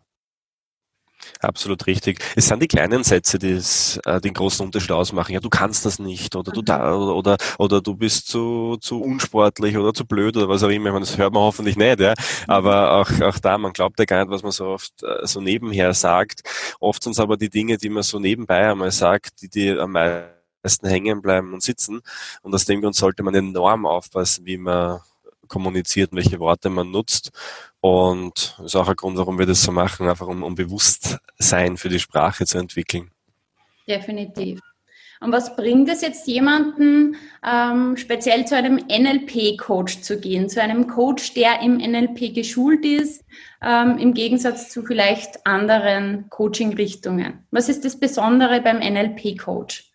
Absolut 1.39 1.87
richtig. 1.87 2.19
Es 2.35 2.47
sind 2.47 2.61
die 2.61 2.67
kleinen 2.67 3.03
Sätze, 3.03 3.37
die 3.37 3.51
es, 3.51 3.97
äh, 4.05 4.21
den 4.21 4.33
großen 4.33 4.65
Unterschied 4.65 4.91
ausmachen. 4.91 5.33
Ja, 5.33 5.39
du 5.39 5.49
kannst 5.49 5.85
das 5.85 5.99
nicht 5.99 6.35
oder 6.35 6.51
du 6.51 6.61
mhm. 6.61 6.65
da 6.65 6.95
oder, 6.95 7.15
oder, 7.15 7.37
oder 7.57 7.81
du 7.81 7.95
bist 7.95 8.27
zu, 8.27 8.77
zu 8.79 9.01
unsportlich 9.01 9.77
oder 9.77 9.93
zu 9.93 10.05
blöd 10.05 10.37
oder 10.37 10.47
was 10.49 10.63
auch 10.63 10.69
immer. 10.69 10.87
Ich 10.87 10.93
meine, 10.93 11.05
das 11.05 11.17
hört 11.17 11.33
man 11.33 11.43
hoffentlich 11.43 11.75
nicht, 11.75 11.99
ja. 11.99 12.13
Aber 12.47 12.93
auch, 12.93 13.21
auch 13.21 13.39
da, 13.39 13.57
man 13.57 13.73
glaubt 13.73 13.99
ja 13.99 14.05
gar 14.05 14.23
nicht, 14.23 14.31
was 14.31 14.43
man 14.43 14.51
so 14.51 14.67
oft 14.67 15.03
äh, 15.03 15.25
so 15.27 15.41
nebenher 15.41 15.93
sagt. 15.93 16.41
Oft 16.79 17.03
sind 17.03 17.13
es 17.13 17.19
aber 17.19 17.37
die 17.37 17.49
Dinge, 17.49 17.77
die 17.77 17.89
man 17.89 18.03
so 18.03 18.19
nebenbei 18.19 18.69
einmal 18.71 18.91
sagt, 18.91 19.41
die 19.41 19.49
dir 19.49 19.81
am 19.81 19.91
meisten 19.91 20.87
hängen 20.87 21.21
bleiben 21.21 21.53
und 21.53 21.61
sitzen. 21.61 22.01
Und 22.41 22.55
aus 22.55 22.65
dem 22.65 22.81
Grund 22.81 22.95
sollte 22.95 23.23
man 23.23 23.35
enorm 23.35 23.85
aufpassen, 23.85 24.45
wie 24.45 24.57
man 24.57 25.01
kommuniziert, 25.47 26.11
welche 26.13 26.39
Worte 26.39 26.69
man 26.69 26.91
nutzt. 26.91 27.31
Und 27.81 28.57
ist 28.63 28.75
auch 28.75 28.87
ein 28.87 28.95
Grund, 28.95 29.17
warum 29.17 29.39
wir 29.39 29.45
das 29.45 29.63
so 29.63 29.71
machen, 29.71 30.07
einfach 30.07 30.27
um, 30.27 30.43
um 30.43 30.55
Bewusstsein 30.55 31.77
für 31.77 31.89
die 31.89 31.99
Sprache 31.99 32.45
zu 32.45 32.57
entwickeln. 32.57 33.11
Definitiv. 33.87 34.59
Und 35.23 35.31
was 35.31 35.55
bringt 35.55 35.89
es 35.89 36.01
jetzt 36.01 36.27
jemanden, 36.27 37.15
ähm, 37.45 37.95
speziell 37.95 38.45
zu 38.45 38.57
einem 38.57 38.75
NLP-Coach 38.75 40.01
zu 40.01 40.19
gehen, 40.19 40.49
zu 40.49 40.61
einem 40.61 40.87
Coach, 40.87 41.33
der 41.33 41.61
im 41.61 41.77
NLP 41.77 42.33
geschult 42.33 42.83
ist, 42.83 43.23
ähm, 43.61 43.97
im 43.99 44.13
Gegensatz 44.13 44.69
zu 44.69 44.83
vielleicht 44.83 45.47
anderen 45.47 46.29
Coaching-Richtungen? 46.29 47.45
Was 47.51 47.69
ist 47.69 47.85
das 47.85 47.97
Besondere 47.97 48.59
beim 48.59 48.79
NLP-Coach? 48.79 49.93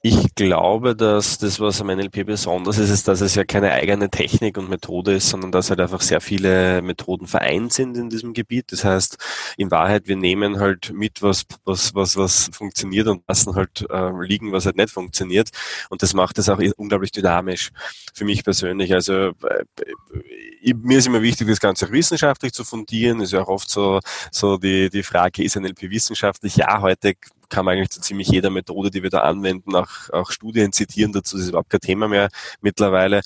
Ich 0.00 0.32
glaube, 0.36 0.94
dass 0.94 1.38
das, 1.38 1.58
was 1.58 1.80
am 1.80 1.88
NLP 1.88 2.24
besonders 2.24 2.78
ist, 2.78 2.88
ist, 2.90 3.08
dass 3.08 3.20
es 3.20 3.34
ja 3.34 3.42
keine 3.42 3.72
eigene 3.72 4.08
Technik 4.08 4.56
und 4.56 4.70
Methode 4.70 5.16
ist, 5.16 5.28
sondern 5.28 5.50
dass 5.50 5.70
halt 5.70 5.80
einfach 5.80 6.02
sehr 6.02 6.20
viele 6.20 6.82
Methoden 6.82 7.26
vereint 7.26 7.72
sind 7.72 7.96
in 7.96 8.08
diesem 8.08 8.32
Gebiet. 8.32 8.70
Das 8.70 8.84
heißt, 8.84 9.16
in 9.56 9.72
Wahrheit, 9.72 10.06
wir 10.06 10.14
nehmen 10.14 10.60
halt 10.60 10.92
mit, 10.92 11.20
was, 11.20 11.46
was, 11.64 11.96
was, 11.96 12.16
was 12.16 12.48
funktioniert 12.52 13.08
und 13.08 13.24
lassen 13.26 13.56
halt 13.56 13.86
äh, 13.90 14.10
liegen, 14.22 14.52
was 14.52 14.66
halt 14.66 14.76
nicht 14.76 14.90
funktioniert. 14.90 15.50
Und 15.90 16.00
das 16.00 16.14
macht 16.14 16.38
es 16.38 16.48
auch 16.48 16.60
unglaublich 16.76 17.10
dynamisch 17.10 17.70
für 18.14 18.24
mich 18.24 18.44
persönlich. 18.44 18.94
Also 18.94 19.12
äh, 19.12 20.74
mir 20.74 20.98
ist 20.98 21.08
immer 21.08 21.22
wichtig, 21.22 21.48
das 21.48 21.58
Ganze 21.58 21.90
wissenschaftlich 21.90 22.52
zu 22.52 22.62
fundieren. 22.62 23.20
Ist 23.20 23.32
ja 23.32 23.42
auch 23.42 23.48
oft 23.48 23.68
so, 23.68 23.98
so 24.30 24.58
die, 24.58 24.90
die 24.90 25.02
Frage, 25.02 25.42
ist 25.42 25.56
NLP 25.56 25.90
wissenschaftlich? 25.90 26.54
Ja, 26.54 26.80
heute 26.82 27.14
kann 27.48 27.64
man 27.64 27.76
eigentlich 27.76 27.90
zu 27.90 28.00
ziemlich 28.00 28.28
jeder 28.28 28.50
Methode, 28.50 28.90
die 28.90 29.02
wir 29.02 29.10
da 29.10 29.20
anwenden, 29.20 29.74
auch, 29.74 30.10
auch 30.12 30.30
Studien 30.30 30.72
zitieren 30.72 31.12
dazu. 31.12 31.36
Das 31.36 31.44
ist 31.44 31.50
überhaupt 31.50 31.70
kein 31.70 31.80
Thema 31.80 32.08
mehr 32.08 32.28
mittlerweile. 32.60 33.22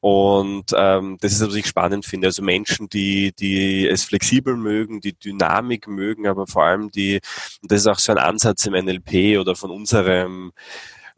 Und 0.00 0.72
ähm, 0.76 1.18
das 1.20 1.32
ist, 1.32 1.46
was 1.46 1.54
ich 1.54 1.66
spannend 1.66 2.04
finde. 2.06 2.28
Also 2.28 2.42
Menschen, 2.42 2.88
die, 2.88 3.32
die 3.32 3.86
es 3.86 4.04
flexibel 4.04 4.56
mögen, 4.56 5.00
die 5.00 5.12
Dynamik 5.12 5.88
mögen, 5.88 6.26
aber 6.26 6.46
vor 6.46 6.64
allem 6.64 6.90
die, 6.90 7.20
das 7.62 7.82
ist 7.82 7.86
auch 7.86 7.98
so 7.98 8.12
ein 8.12 8.18
Ansatz 8.18 8.66
im 8.66 8.74
NLP 8.74 9.38
oder 9.38 9.54
von 9.54 9.70
unserem 9.70 10.52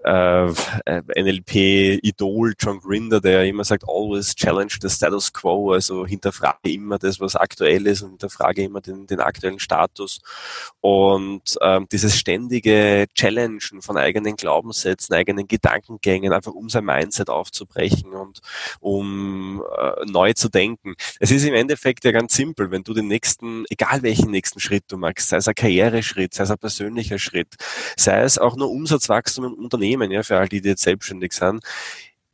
äh, 0.05 0.49
äh 0.87 1.03
NLP-Idol 1.23 2.55
John 2.59 2.81
Grinder, 2.81 3.21
der 3.21 3.45
immer 3.45 3.65
sagt, 3.65 3.85
always 3.89 4.35
challenge 4.35 4.75
the 4.81 4.89
status 4.89 5.33
quo, 5.33 5.73
also 5.73 6.07
hinterfrage 6.07 6.73
immer 6.73 6.99
das, 6.99 7.21
was 7.21 7.37
aktuell 7.37 7.87
ist 7.87 8.03
und 8.03 8.11
hinterfrage 8.11 8.63
immer 8.63 8.81
den, 8.81 9.07
den 9.07 9.21
aktuellen 9.21 9.59
Status. 9.59 10.21
Und 10.81 11.57
ähm, 11.61 11.87
dieses 11.91 12.17
ständige 12.17 13.07
Challengen 13.15 13.83
von 13.83 13.97
eigenen 13.97 14.37
Glaubenssätzen, 14.37 15.15
eigenen 15.15 15.47
Gedankengängen, 15.47 16.33
einfach 16.33 16.53
um 16.53 16.69
sein 16.69 16.85
Mindset 16.85 17.29
aufzubrechen 17.29 18.13
und 18.13 18.41
um 18.81 19.63
äh, 19.79 20.05
neu 20.07 20.33
zu 20.33 20.49
denken. 20.49 20.95
Es 21.21 21.31
ist 21.31 21.45
im 21.45 21.55
Endeffekt 21.55 22.05
ja 22.05 22.13
ganz 22.13 22.35
simpel, 22.35 22.71
wenn 22.71 22.83
du 22.83 22.95
den 22.95 23.09
nächsten, 23.09 23.65
egal 23.71 24.03
welchen 24.03 24.31
nächsten 24.31 24.61
Schritt 24.61 24.85
du 24.89 24.97
magst, 24.97 25.29
sei 25.29 25.39
es 25.39 25.49
ein 25.49 25.55
Karriereschritt, 25.55 26.35
sei 26.35 26.45
es 26.45 26.51
ein 26.51 26.59
persönlicher 26.59 27.19
Schritt, 27.19 27.55
sei 27.97 28.23
es 28.23 28.39
auch 28.39 28.57
nur 28.57 28.71
Umsatzwachstum 28.71 29.45
im 29.45 29.55
Unternehmen, 29.55 29.92
Unternehmen, 29.93 30.11
ja, 30.11 30.23
für 30.23 30.39
all 30.39 30.49
die, 30.49 30.61
die 30.61 30.71
jetzt 30.71 30.83
selbstständig 30.83 31.33
sind, 31.33 31.65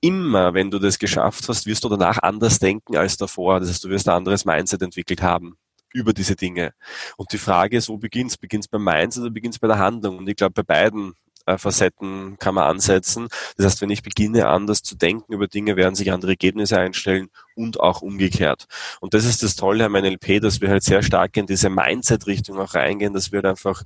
immer, 0.00 0.54
wenn 0.54 0.70
du 0.70 0.78
das 0.78 0.98
geschafft 0.98 1.48
hast, 1.48 1.66
wirst 1.66 1.84
du 1.84 1.88
danach 1.88 2.18
anders 2.18 2.58
denken 2.58 2.96
als 2.96 3.16
davor. 3.16 3.60
Das 3.60 3.68
heißt, 3.68 3.84
du 3.84 3.88
wirst 3.88 4.08
ein 4.08 4.14
anderes 4.14 4.44
Mindset 4.44 4.82
entwickelt 4.82 5.22
haben 5.22 5.56
über 5.92 6.12
diese 6.12 6.36
Dinge. 6.36 6.72
Und 7.16 7.32
die 7.32 7.38
Frage 7.38 7.76
ist, 7.76 7.88
wo 7.88 7.96
beginnt's? 7.96 8.36
Beginnt's 8.36 8.68
beim 8.68 8.84
Mindset 8.84 9.22
oder 9.22 9.32
beginnt's 9.32 9.58
bei 9.58 9.66
der 9.66 9.78
Handlung? 9.78 10.18
Und 10.18 10.28
ich 10.28 10.36
glaube, 10.36 10.52
bei 10.52 10.62
beiden 10.62 11.14
Facetten 11.56 12.36
kann 12.38 12.54
man 12.54 12.64
ansetzen. 12.64 13.28
Das 13.56 13.66
heißt, 13.66 13.80
wenn 13.80 13.90
ich 13.90 14.02
beginne, 14.02 14.48
anders 14.48 14.82
zu 14.82 14.96
denken 14.96 15.32
über 15.32 15.46
Dinge, 15.46 15.76
werden 15.76 15.94
sich 15.94 16.12
andere 16.12 16.32
Ergebnisse 16.32 16.78
einstellen 16.78 17.30
und 17.54 17.80
auch 17.80 18.02
umgekehrt. 18.02 18.66
Und 19.00 19.14
das 19.14 19.24
ist 19.24 19.42
das 19.42 19.56
Tolle 19.56 19.84
am 19.86 19.92
NLP, 19.92 20.40
dass 20.40 20.60
wir 20.60 20.68
halt 20.68 20.82
sehr 20.82 21.02
stark 21.02 21.36
in 21.36 21.46
diese 21.46 21.70
Mindset-Richtung 21.70 22.58
auch 22.58 22.74
reingehen, 22.74 23.14
dass 23.14 23.32
wir 23.32 23.38
halt 23.38 23.46
einfach 23.46 23.82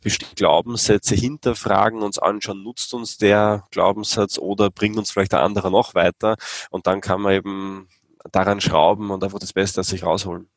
bestimmte 0.00 0.34
Glaubenssätze 0.34 1.14
hinterfragen, 1.14 2.02
uns 2.02 2.18
anschauen, 2.18 2.62
nutzt 2.62 2.92
uns 2.94 3.18
der 3.18 3.66
Glaubenssatz 3.70 4.38
oder 4.38 4.70
bringt 4.70 4.96
uns 4.98 5.10
vielleicht 5.10 5.32
der 5.32 5.42
andere 5.42 5.70
noch 5.70 5.94
weiter. 5.94 6.36
Und 6.70 6.86
dann 6.86 7.00
kann 7.00 7.20
man 7.20 7.34
eben 7.34 7.88
daran 8.32 8.60
schrauben 8.60 9.10
und 9.10 9.22
einfach 9.22 9.38
das 9.38 9.52
Beste 9.52 9.80
aus 9.80 9.88
sich 9.88 10.02
rausholen. 10.02 10.48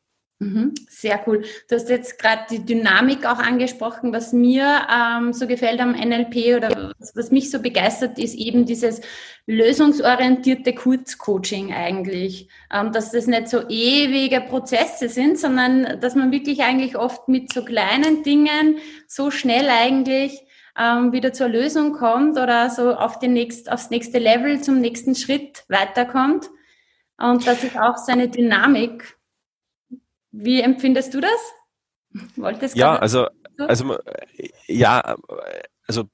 Mhm, 0.42 0.72
sehr 0.88 1.22
cool. 1.26 1.44
Du 1.68 1.76
hast 1.76 1.90
jetzt 1.90 2.18
gerade 2.18 2.44
die 2.50 2.64
Dynamik 2.64 3.26
auch 3.26 3.38
angesprochen. 3.38 4.10
Was 4.14 4.32
mir 4.32 4.86
ähm, 4.90 5.34
so 5.34 5.46
gefällt 5.46 5.80
am 5.80 5.92
NLP 5.92 6.56
oder 6.56 6.94
was, 6.98 7.14
was, 7.14 7.30
mich 7.30 7.50
so 7.50 7.60
begeistert, 7.60 8.18
ist 8.18 8.34
eben 8.34 8.64
dieses 8.64 9.02
lösungsorientierte 9.46 10.74
Kurzcoaching 10.74 11.74
eigentlich. 11.74 12.48
Ähm, 12.72 12.90
dass 12.90 13.10
das 13.12 13.26
nicht 13.26 13.48
so 13.48 13.68
ewige 13.68 14.40
Prozesse 14.40 15.10
sind, 15.10 15.38
sondern 15.38 16.00
dass 16.00 16.14
man 16.14 16.32
wirklich 16.32 16.62
eigentlich 16.62 16.96
oft 16.96 17.28
mit 17.28 17.52
so 17.52 17.62
kleinen 17.62 18.22
Dingen 18.22 18.78
so 19.06 19.30
schnell 19.30 19.68
eigentlich 19.68 20.40
ähm, 20.78 21.12
wieder 21.12 21.34
zur 21.34 21.48
Lösung 21.48 21.92
kommt 21.92 22.38
oder 22.38 22.70
so 22.70 22.94
auf 22.94 23.18
den 23.18 23.34
nächst, 23.34 23.70
aufs 23.70 23.90
nächste 23.90 24.18
Level, 24.18 24.62
zum 24.62 24.80
nächsten 24.80 25.14
Schritt 25.14 25.64
weiterkommt. 25.68 26.48
Und 27.18 27.46
das 27.46 27.62
ist 27.62 27.78
auch 27.78 27.98
seine 27.98 28.30
Dynamik 28.30 29.19
wie 30.32 30.60
empfindest 30.60 31.14
du 31.14 31.20
das? 31.20 31.52
Wolltest 32.36 32.76
ja, 32.76 32.96
also, 32.96 33.28
also, 33.58 33.96
ja, 34.66 35.16
also 35.86 36.04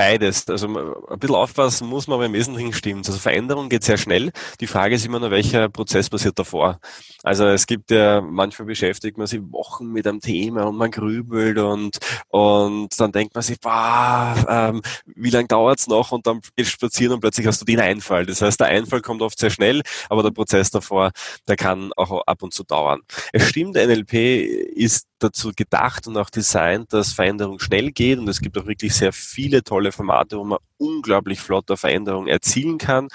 beides. 0.00 0.48
Also 0.48 0.66
ein 0.66 1.18
bisschen 1.18 1.36
aufpassen 1.36 1.86
muss 1.86 2.06
man, 2.06 2.14
aber 2.14 2.24
im 2.24 2.32
Wesentlichen 2.32 2.72
stimmt. 2.72 3.06
Also 3.06 3.18
Veränderung 3.18 3.68
geht 3.68 3.84
sehr 3.84 3.98
schnell. 3.98 4.32
Die 4.58 4.66
Frage 4.66 4.94
ist 4.94 5.04
immer 5.04 5.20
nur, 5.20 5.30
welcher 5.30 5.68
Prozess 5.68 6.08
passiert 6.08 6.38
davor. 6.38 6.80
Also 7.22 7.44
es 7.44 7.66
gibt 7.66 7.90
ja, 7.90 8.22
manchmal 8.22 8.64
beschäftigt 8.64 9.18
man 9.18 9.26
sich 9.26 9.42
Wochen 9.50 9.88
mit 9.88 10.06
einem 10.06 10.20
Thema 10.20 10.62
und 10.62 10.76
man 10.76 10.90
grübelt 10.90 11.58
und, 11.58 11.98
und 12.28 12.98
dann 12.98 13.12
denkt 13.12 13.34
man 13.34 13.42
sich, 13.42 13.60
boah, 13.60 14.34
ähm, 14.48 14.80
wie 15.04 15.28
lange 15.28 15.48
dauert's 15.48 15.86
noch? 15.86 16.12
Und 16.12 16.26
dann 16.26 16.40
gehst 16.56 16.70
spazieren 16.70 17.12
und 17.12 17.20
plötzlich 17.20 17.46
hast 17.46 17.60
du 17.60 17.66
den 17.66 17.80
Einfall. 17.80 18.24
Das 18.24 18.40
heißt, 18.40 18.58
der 18.58 18.68
Einfall 18.68 19.02
kommt 19.02 19.20
oft 19.20 19.38
sehr 19.38 19.50
schnell, 19.50 19.82
aber 20.08 20.22
der 20.22 20.30
Prozess 20.30 20.70
davor, 20.70 21.10
der 21.46 21.56
kann 21.56 21.92
auch 21.98 22.22
ab 22.26 22.42
und 22.42 22.54
zu 22.54 22.64
dauern. 22.64 23.00
Es 23.34 23.46
stimmt, 23.50 23.74
NLP 23.74 24.14
ist 24.14 25.09
dazu 25.22 25.52
gedacht 25.54 26.06
und 26.06 26.16
auch 26.16 26.30
designt, 26.30 26.92
dass 26.92 27.12
Veränderung 27.12 27.58
schnell 27.60 27.92
geht 27.92 28.18
und 28.18 28.28
es 28.28 28.40
gibt 28.40 28.58
auch 28.58 28.66
wirklich 28.66 28.94
sehr 28.94 29.12
viele 29.12 29.62
tolle 29.62 29.92
Formate, 29.92 30.38
wo 30.38 30.44
man 30.44 30.58
unglaublich 30.80 31.40
flotter 31.40 31.76
Veränderung 31.76 32.26
erzielen 32.26 32.78
kann. 32.78 33.08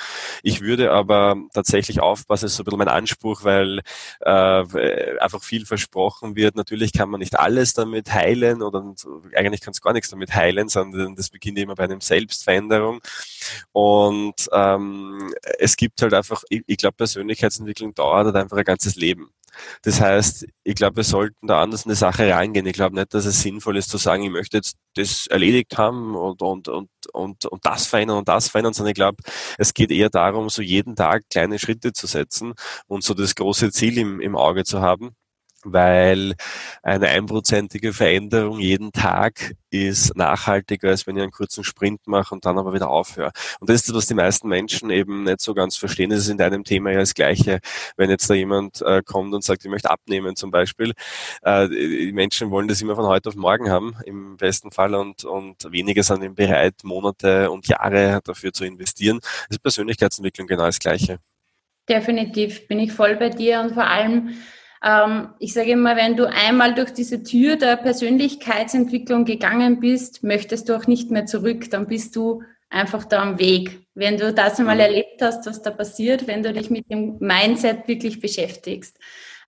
Ich 0.44 0.62
würde 0.62 0.92
aber 0.92 1.36
tatsächlich 1.54 2.00
aufpassen, 2.00 2.46
ist 2.46 2.56
so 2.56 2.62
ein 2.62 2.66
bisschen 2.66 2.78
mein 2.78 2.88
Anspruch, 2.88 3.44
weil 3.44 3.82
äh, 4.22 5.18
einfach 5.20 5.44
viel 5.44 5.66
versprochen 5.66 6.36
wird. 6.36 6.56
Natürlich 6.56 6.94
kann 6.94 7.10
man 7.10 7.20
nicht 7.20 7.38
alles 7.40 7.74
damit 7.74 8.14
heilen 8.14 8.62
oder 8.62 8.94
eigentlich 9.36 9.62
kann 9.62 9.72
es 9.72 9.82
gar 9.82 9.94
nichts 9.94 10.10
damit 10.10 10.36
heilen, 10.36 10.70
sondern 10.70 11.16
das 11.16 11.30
beginnt 11.30 11.58
immer 11.58 11.76
bei 11.76 11.86
einem 11.86 12.02
Selbstveränderung. 12.02 13.02
Und 13.72 14.48
ähm, 14.52 15.34
es 15.58 15.76
gibt 15.76 16.02
halt 16.02 16.14
einfach, 16.14 16.44
ich, 16.50 16.64
ich 16.68 16.78
glaube, 16.78 16.98
Persönlichkeitsentwicklung 16.98 17.96
dauert 17.96 18.28
halt 18.28 18.36
einfach 18.36 18.58
ein 18.58 18.64
ganzes 18.64 18.96
Leben. 18.96 19.32
Das 19.84 20.02
heißt, 20.02 20.46
ich 20.64 20.76
glaube, 20.76 20.98
wir 20.98 21.04
sollten 21.04 21.48
da 21.48 21.62
anders 21.62 21.86
in 21.86 21.90
die 21.90 21.96
Sache 21.96 22.34
reingehen. 22.34 22.66
Ich 22.66 22.74
glaube 22.74 22.96
nicht, 22.96 23.14
dass 23.14 23.26
es 23.26 23.42
sinnvoll 23.42 23.78
ist 23.78 23.90
zu 23.90 23.98
sagen, 23.98 24.24
ich 24.24 24.32
möchte 24.32 24.58
jetzt 24.58 24.78
das 24.96 25.28
erledigt 25.28 25.78
haben 25.78 26.16
und, 26.16 26.42
und, 26.42 26.68
und, 26.68 26.90
und, 27.14 27.46
und 27.46 27.66
das 27.66 27.88
verändern 27.88 28.18
und 28.18 28.28
das 28.28 28.50
verändern, 28.50 28.74
sondern 28.74 28.92
ich 28.92 28.96
glaube, 28.96 29.18
es 29.58 29.74
geht 29.74 29.92
eher 29.92 30.10
darum, 30.10 30.50
so 30.50 30.62
jeden 30.62 30.96
Tag 30.96 31.24
kleine 31.30 31.60
Schritte 31.60 31.94
zu 31.94 32.08
setzen 32.08 32.54
und 32.88 33.04
so 33.04 33.14
das 33.14 33.36
große 33.36 33.72
Ziel 33.72 33.98
im, 33.98 34.20
im 34.22 34.36
Auge 34.36 34.64
zu 34.64 34.82
haben 34.82 35.16
weil 35.66 36.36
eine 36.84 37.08
einprozentige 37.10 37.92
Veränderung 37.92 38.60
jeden 38.60 38.92
Tag 38.92 39.56
ist 39.72 40.16
nachhaltiger, 40.16 40.90
als 40.90 41.06
wenn 41.06 41.18
ich 41.18 41.24
einen 41.24 41.32
kurzen 41.32 41.64
Sprint 41.64 42.08
mache 42.08 42.34
und 42.34 42.46
dann 42.46 42.58
aber 42.58 42.74
wieder 42.74 42.90
aufhöre. 42.90 43.32
Und 43.60 43.70
das 43.70 43.78
ist 43.78 43.90
das, 43.90 43.96
was 43.96 44.08
die 44.08 44.14
meisten 44.14 44.48
Menschen 44.48 44.90
eben 44.90 45.24
nicht 45.24 45.42
so 45.42 45.54
ganz 45.54 45.76
verstehen. 45.76 46.12
Das 46.12 46.20
ist 46.20 46.30
in 46.30 46.38
deinem 46.38 46.64
Thema 46.64 46.92
ja 46.92 47.00
das 47.00 47.14
Gleiche. 47.14 47.60
Wenn 47.98 48.10
jetzt 48.10 48.30
da 48.30 48.34
jemand 48.34 48.82
äh, 48.82 49.02
kommt 49.04 49.34
und 49.34 49.44
sagt, 49.44 49.66
ich 49.66 49.72
möchte 49.72 49.90
abnehmen 49.90 50.36
zum 50.36 50.52
Beispiel, 50.52 50.94
äh, 51.42 51.68
die 51.68 52.14
Menschen 52.14 52.52
wollen 52.52 52.68
das 52.68 52.82
immer 52.82 52.96
von 52.96 53.06
heute 53.06 53.30
auf 53.30 53.36
morgen 53.36 53.70
haben, 53.70 53.96
im 54.06 54.38
besten 54.38 54.72
Fall, 54.72 54.96
und, 54.96 55.26
und 55.26 55.72
wenige 55.72 56.04
sind 56.04 56.24
eben 56.24 56.36
bereit, 56.36 56.76
Monate 56.84 57.52
und 57.52 57.68
Jahre 57.68 58.22
dafür 58.24 58.54
zu 58.54 58.64
investieren. 58.66 59.20
Das 59.22 59.58
ist 59.58 59.64
Persönlichkeitsentwicklung 59.64 60.48
genau 60.48 60.66
das 60.66 60.80
Gleiche. 60.80 61.20
Definitiv 61.88 62.68
bin 62.68 62.80
ich 62.80 62.92
voll 62.92 63.16
bei 63.16 63.30
dir 63.30 63.60
und 63.60 63.74
vor 63.74 63.86
allem 63.86 64.36
ähm, 64.86 65.30
ich 65.40 65.54
sage 65.54 65.72
immer, 65.72 65.96
wenn 65.96 66.16
du 66.16 66.30
einmal 66.30 66.76
durch 66.76 66.92
diese 66.92 67.24
Tür 67.24 67.56
der 67.56 67.76
Persönlichkeitsentwicklung 67.76 69.26
gegangen 69.26 69.80
bist, 69.80 70.24
möchtest 70.24 70.70
du 70.70 70.76
auch 70.76 70.86
nicht 70.86 71.10
mehr 71.10 71.26
zurück. 71.26 71.72
Dann 71.72 71.88
bist 71.88 72.16
du 72.16 72.44
einfach 72.70 73.04
da 73.04 73.24
am 73.24 73.40
Weg. 73.40 73.88
Wenn 73.96 74.18
du 74.18 74.32
das 74.32 74.60
einmal 74.60 74.76
mhm. 74.76 74.82
erlebt 74.82 75.22
hast, 75.22 75.48
was 75.48 75.62
da 75.64 75.72
passiert, 75.72 76.28
wenn 76.28 76.44
du 76.44 76.54
dich 76.54 76.70
mit 76.70 76.90
dem 76.92 77.18
Mindset 77.20 77.88
wirklich 77.88 78.20
beschäftigst. 78.20 78.98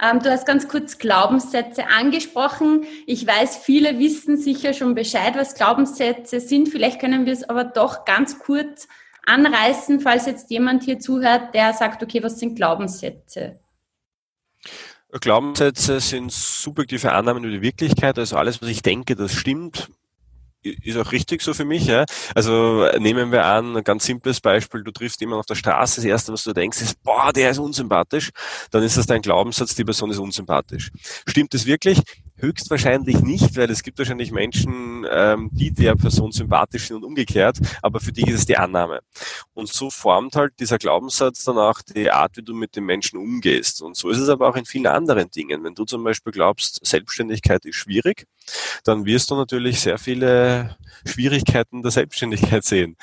Ähm, 0.02 0.20
du 0.20 0.32
hast 0.32 0.48
ganz 0.48 0.68
kurz 0.68 0.98
Glaubenssätze 0.98 1.88
angesprochen. 1.88 2.86
Ich 3.06 3.28
weiß, 3.28 3.58
viele 3.58 4.00
wissen 4.00 4.38
sicher 4.38 4.74
schon 4.74 4.96
Bescheid, 4.96 5.36
was 5.36 5.54
Glaubenssätze 5.54 6.40
sind. 6.40 6.70
Vielleicht 6.70 7.00
können 7.00 7.28
wir 7.28 7.34
es 7.34 7.48
aber 7.48 7.64
doch 7.64 8.06
ganz 8.06 8.40
kurz 8.40 8.88
anreißen, 9.28 10.00
falls 10.00 10.26
jetzt 10.26 10.50
jemand 10.50 10.84
hier 10.84 11.00
zuhört, 11.00 11.54
der 11.54 11.74
sagt, 11.74 12.02
okay, 12.02 12.24
was 12.24 12.40
sind 12.40 12.56
Glaubenssätze? 12.56 13.60
Glaubenssätze 15.12 16.00
sind 16.00 16.32
subjektive 16.32 17.14
Annahmen 17.14 17.44
über 17.44 17.54
die 17.54 17.62
Wirklichkeit, 17.62 18.20
also 18.20 18.36
alles, 18.36 18.62
was 18.62 18.70
ich 18.70 18.82
denke, 18.82 19.16
das 19.16 19.34
stimmt, 19.34 19.90
ist 20.62 20.98
auch 20.98 21.12
richtig 21.12 21.42
so 21.42 21.54
für 21.54 21.66
mich. 21.66 21.86
Ja. 21.86 22.06
Also 22.36 22.88
nehmen 23.00 23.32
wir 23.32 23.46
an, 23.46 23.78
ein 23.78 23.84
ganz 23.84 24.06
simples 24.06 24.42
Beispiel, 24.42 24.84
du 24.84 24.92
triffst 24.92 25.22
jemanden 25.22 25.40
auf 25.40 25.46
der 25.46 25.56
Straße, 25.56 25.98
das 25.98 26.06
Erste, 26.06 26.34
was 26.34 26.44
du 26.44 26.54
denkst, 26.54 26.82
ist, 26.82 27.02
boah, 27.04 27.32
der 27.34 27.52
ist 27.52 27.60
unsympathisch, 27.60 28.32
dann 28.72 28.84
ist 28.84 28.98
das 28.98 29.06
dein 29.06 29.22
Glaubenssatz, 29.22 29.76
die 29.76 29.86
Person 29.86 30.12
ist 30.12 30.18
unsympathisch. 30.18 30.92
Stimmt 31.28 31.54
es 31.54 31.66
wirklich? 31.66 32.02
Höchstwahrscheinlich 32.38 33.22
nicht, 33.22 33.58
weil 33.58 33.70
es 33.72 33.84
gibt 33.84 33.98
wahrscheinlich 33.98 34.32
Menschen, 34.32 35.06
ähm, 35.10 35.50
die 35.52 35.72
der 35.72 35.96
Person 35.96 36.32
sympathisch 36.32 36.88
sind 36.88 36.98
und 36.98 37.04
umgekehrt, 37.04 37.58
aber 37.82 38.00
für 38.00 38.12
dich 38.12 38.28
ist 38.28 38.40
es 38.40 38.46
die 38.46 38.58
Annahme. 38.58 39.02
Und 39.54 39.70
so 39.70 39.90
formt 39.90 40.36
halt 40.36 40.54
dieser 40.60 40.78
Glaubenssatz 40.78 41.44
dann 41.44 41.58
auch 41.58 41.82
die 41.82 42.12
Art, 42.12 42.38
wie 42.38 42.44
du 42.44 42.54
mit 42.54 42.76
den 42.76 42.86
Menschen 42.86 43.18
umgehst. 43.18 43.82
Und 43.82 43.96
so 43.96 44.10
ist 44.10 44.20
es 44.20 44.30
aber 44.30 44.50
auch 44.50 44.56
in 44.56 44.66
vielen 44.66 44.88
anderen 44.88 45.30
Dingen. 45.32 45.64
Wenn 45.64 45.76
du 45.76 45.86
zum 45.86 46.04
Beispiel 46.04 46.32
glaubst, 46.32 46.86
Selbstständigkeit 46.86 47.66
ist 47.66 47.76
schwierig, 47.76 48.28
dann 48.84 49.06
wirst 49.06 49.32
du 49.32 49.36
natürlich 49.36 49.80
sehr 49.82 49.98
viele 49.98 50.78
Schwierigkeiten 51.06 51.82
der 51.82 51.92
Selbstständigkeit 51.92 52.64
sehen. 52.64 52.98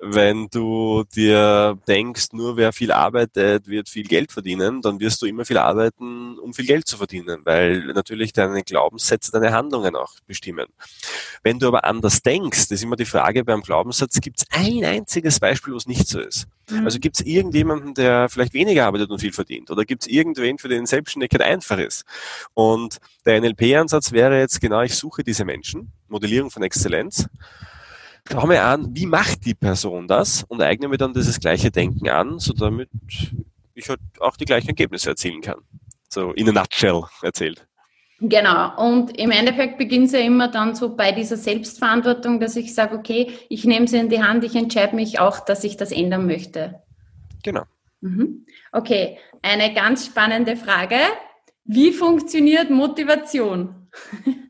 Wenn 0.00 0.48
du 0.48 1.04
dir 1.14 1.78
denkst, 1.86 2.28
nur 2.32 2.56
wer 2.56 2.72
viel 2.72 2.92
arbeitet, 2.92 3.68
wird 3.68 3.88
viel 3.88 4.04
Geld 4.04 4.32
verdienen, 4.32 4.82
dann 4.82 5.00
wirst 5.00 5.22
du 5.22 5.26
immer 5.26 5.44
viel 5.44 5.58
arbeiten, 5.58 6.38
um 6.38 6.54
viel 6.54 6.66
Geld 6.66 6.86
zu 6.86 6.96
verdienen, 6.96 7.40
weil 7.44 7.84
natürlich 7.92 8.32
deine 8.32 8.54
Glaubenssätze 8.78 9.32
deine 9.32 9.52
Handlungen 9.52 9.96
auch 9.96 10.14
bestimmen. 10.26 10.66
Wenn 11.42 11.58
du 11.58 11.66
aber 11.66 11.84
anders 11.84 12.22
denkst, 12.22 12.70
ist 12.70 12.82
immer 12.82 12.94
die 12.94 13.04
Frage 13.04 13.44
beim 13.44 13.62
Glaubenssatz, 13.62 14.20
gibt 14.20 14.38
es 14.38 14.46
ein 14.50 14.84
einziges 14.84 15.40
Beispiel, 15.40 15.72
wo 15.72 15.76
es 15.76 15.88
nicht 15.88 16.06
so 16.06 16.20
ist? 16.20 16.46
Mhm. 16.70 16.84
Also 16.84 17.00
gibt 17.00 17.18
es 17.18 17.26
irgendjemanden, 17.26 17.94
der 17.94 18.28
vielleicht 18.28 18.54
weniger 18.54 18.86
arbeitet 18.86 19.10
und 19.10 19.18
viel 19.18 19.32
verdient? 19.32 19.72
Oder 19.72 19.84
gibt 19.84 20.02
es 20.02 20.08
irgendwen, 20.08 20.58
für 20.58 20.68
den 20.68 20.86
Selbstständigkeit 20.86 21.42
einfach 21.42 21.78
ist? 21.78 22.04
Und 22.54 22.98
der 23.26 23.40
NLP-Ansatz 23.40 24.12
wäre 24.12 24.38
jetzt 24.38 24.60
genau, 24.60 24.82
ich 24.82 24.94
suche 24.94 25.24
diese 25.24 25.44
Menschen, 25.44 25.90
Modellierung 26.06 26.50
von 26.50 26.62
Exzellenz, 26.62 27.28
schau 28.30 28.46
mir 28.46 28.62
an, 28.62 28.94
wie 28.94 29.06
macht 29.06 29.44
die 29.44 29.54
Person 29.54 30.06
das 30.06 30.44
und 30.44 30.62
eigne 30.62 30.86
mir 30.86 30.98
dann 30.98 31.14
dieses 31.14 31.40
gleiche 31.40 31.72
Denken 31.72 32.08
an, 32.08 32.38
so 32.38 32.52
damit 32.52 32.90
ich 33.74 33.88
halt 33.88 34.00
auch 34.20 34.36
die 34.36 34.44
gleichen 34.44 34.68
Ergebnisse 34.68 35.10
erzielen 35.10 35.40
kann. 35.40 35.58
So 36.08 36.32
in 36.32 36.48
a 36.48 36.52
nutshell 36.52 37.02
erzählt. 37.22 37.66
Genau, 38.20 38.76
und 38.84 39.16
im 39.16 39.30
Endeffekt 39.30 39.78
beginnt 39.78 40.06
es 40.06 40.12
ja 40.12 40.18
immer 40.18 40.48
dann 40.48 40.74
so 40.74 40.96
bei 40.96 41.12
dieser 41.12 41.36
Selbstverantwortung, 41.36 42.40
dass 42.40 42.56
ich 42.56 42.74
sage, 42.74 42.96
okay, 42.96 43.32
ich 43.48 43.64
nehme 43.64 43.86
sie 43.86 43.98
in 43.98 44.08
die 44.08 44.22
Hand, 44.22 44.42
ich 44.42 44.56
entscheide 44.56 44.96
mich 44.96 45.20
auch, 45.20 45.38
dass 45.40 45.62
ich 45.62 45.76
das 45.76 45.92
ändern 45.92 46.26
möchte. 46.26 46.82
Genau. 47.44 47.62
Mhm. 48.00 48.44
Okay, 48.72 49.18
eine 49.42 49.72
ganz 49.72 50.06
spannende 50.06 50.56
Frage. 50.56 50.96
Wie 51.64 51.92
funktioniert 51.92 52.70
Motivation? 52.70 53.88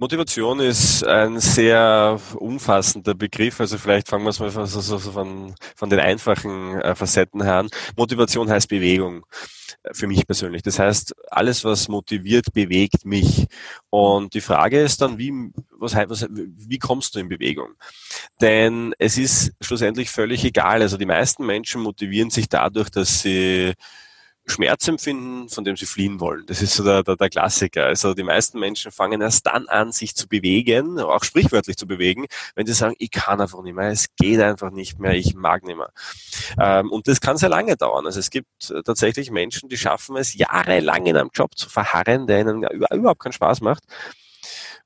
Motivation 0.00 0.60
ist 0.60 1.04
ein 1.04 1.40
sehr 1.40 2.18
umfassender 2.36 3.14
Begriff, 3.14 3.60
also 3.60 3.76
vielleicht 3.76 4.08
fangen 4.08 4.24
wir 4.24 4.30
es 4.30 4.40
mal 4.40 4.50
von, 4.50 5.54
von, 5.76 5.90
den 5.90 6.00
einfachen 6.00 6.80
äh, 6.80 6.94
Facetten 6.94 7.42
her 7.42 7.56
an. 7.56 7.70
Motivation 7.98 8.48
heißt 8.48 8.70
Bewegung 8.70 9.26
für 9.92 10.06
mich 10.06 10.26
persönlich. 10.26 10.62
Das 10.62 10.78
heißt, 10.78 11.14
alles, 11.30 11.64
was 11.64 11.88
motiviert, 11.88 12.52
bewegt 12.54 13.04
mich. 13.04 13.46
Und 13.90 14.32
die 14.32 14.40
Frage 14.40 14.80
ist 14.80 15.02
dann, 15.02 15.18
wie, 15.18 15.32
was, 15.78 15.94
was, 15.94 16.26
wie 16.30 16.78
kommst 16.78 17.14
du 17.14 17.18
in 17.18 17.28
Bewegung? 17.28 17.68
Denn 18.40 18.94
es 18.98 19.18
ist 19.18 19.52
schlussendlich 19.60 20.10
völlig 20.10 20.44
egal. 20.46 20.80
Also 20.80 20.96
die 20.96 21.04
meisten 21.04 21.44
Menschen 21.44 21.82
motivieren 21.82 22.30
sich 22.30 22.48
dadurch, 22.48 22.88
dass 22.88 23.20
sie 23.20 23.74
Schmerz 24.46 24.88
empfinden, 24.88 25.48
von 25.48 25.64
dem 25.64 25.76
sie 25.76 25.86
fliehen 25.86 26.20
wollen. 26.20 26.44
Das 26.46 26.60
ist 26.62 26.74
so 26.74 26.82
der, 26.82 27.02
der, 27.02 27.16
der 27.16 27.30
Klassiker. 27.30 27.86
Also 27.86 28.14
die 28.14 28.22
meisten 28.22 28.58
Menschen 28.58 28.90
fangen 28.90 29.20
erst 29.20 29.46
dann 29.46 29.68
an, 29.68 29.92
sich 29.92 30.14
zu 30.14 30.28
bewegen, 30.28 30.98
auch 30.98 31.24
sprichwörtlich 31.24 31.76
zu 31.76 31.86
bewegen, 31.86 32.26
wenn 32.54 32.66
sie 32.66 32.72
sagen, 32.72 32.94
ich 32.98 33.10
kann 33.10 33.40
einfach 33.40 33.62
nicht 33.62 33.74
mehr, 33.74 33.88
es 33.88 34.06
geht 34.16 34.40
einfach 34.40 34.70
nicht 34.70 34.98
mehr, 34.98 35.12
ich 35.12 35.34
mag 35.34 35.64
nicht 35.64 35.76
mehr. 35.76 35.92
Ähm, 36.58 36.90
und 36.90 37.06
das 37.06 37.20
kann 37.20 37.36
sehr 37.36 37.48
lange 37.48 37.76
dauern. 37.76 38.06
Also 38.06 38.18
es 38.18 38.30
gibt 38.30 38.70
äh, 38.70 38.82
tatsächlich 38.82 39.30
Menschen, 39.30 39.68
die 39.68 39.76
schaffen 39.76 40.16
es, 40.16 40.34
jahrelang 40.34 41.06
in 41.06 41.16
einem 41.16 41.30
Job 41.32 41.56
zu 41.56 41.68
verharren, 41.68 42.26
der 42.26 42.40
ihnen 42.40 42.64
überhaupt 42.90 43.22
keinen 43.22 43.32
Spaß 43.32 43.60
macht 43.60 43.84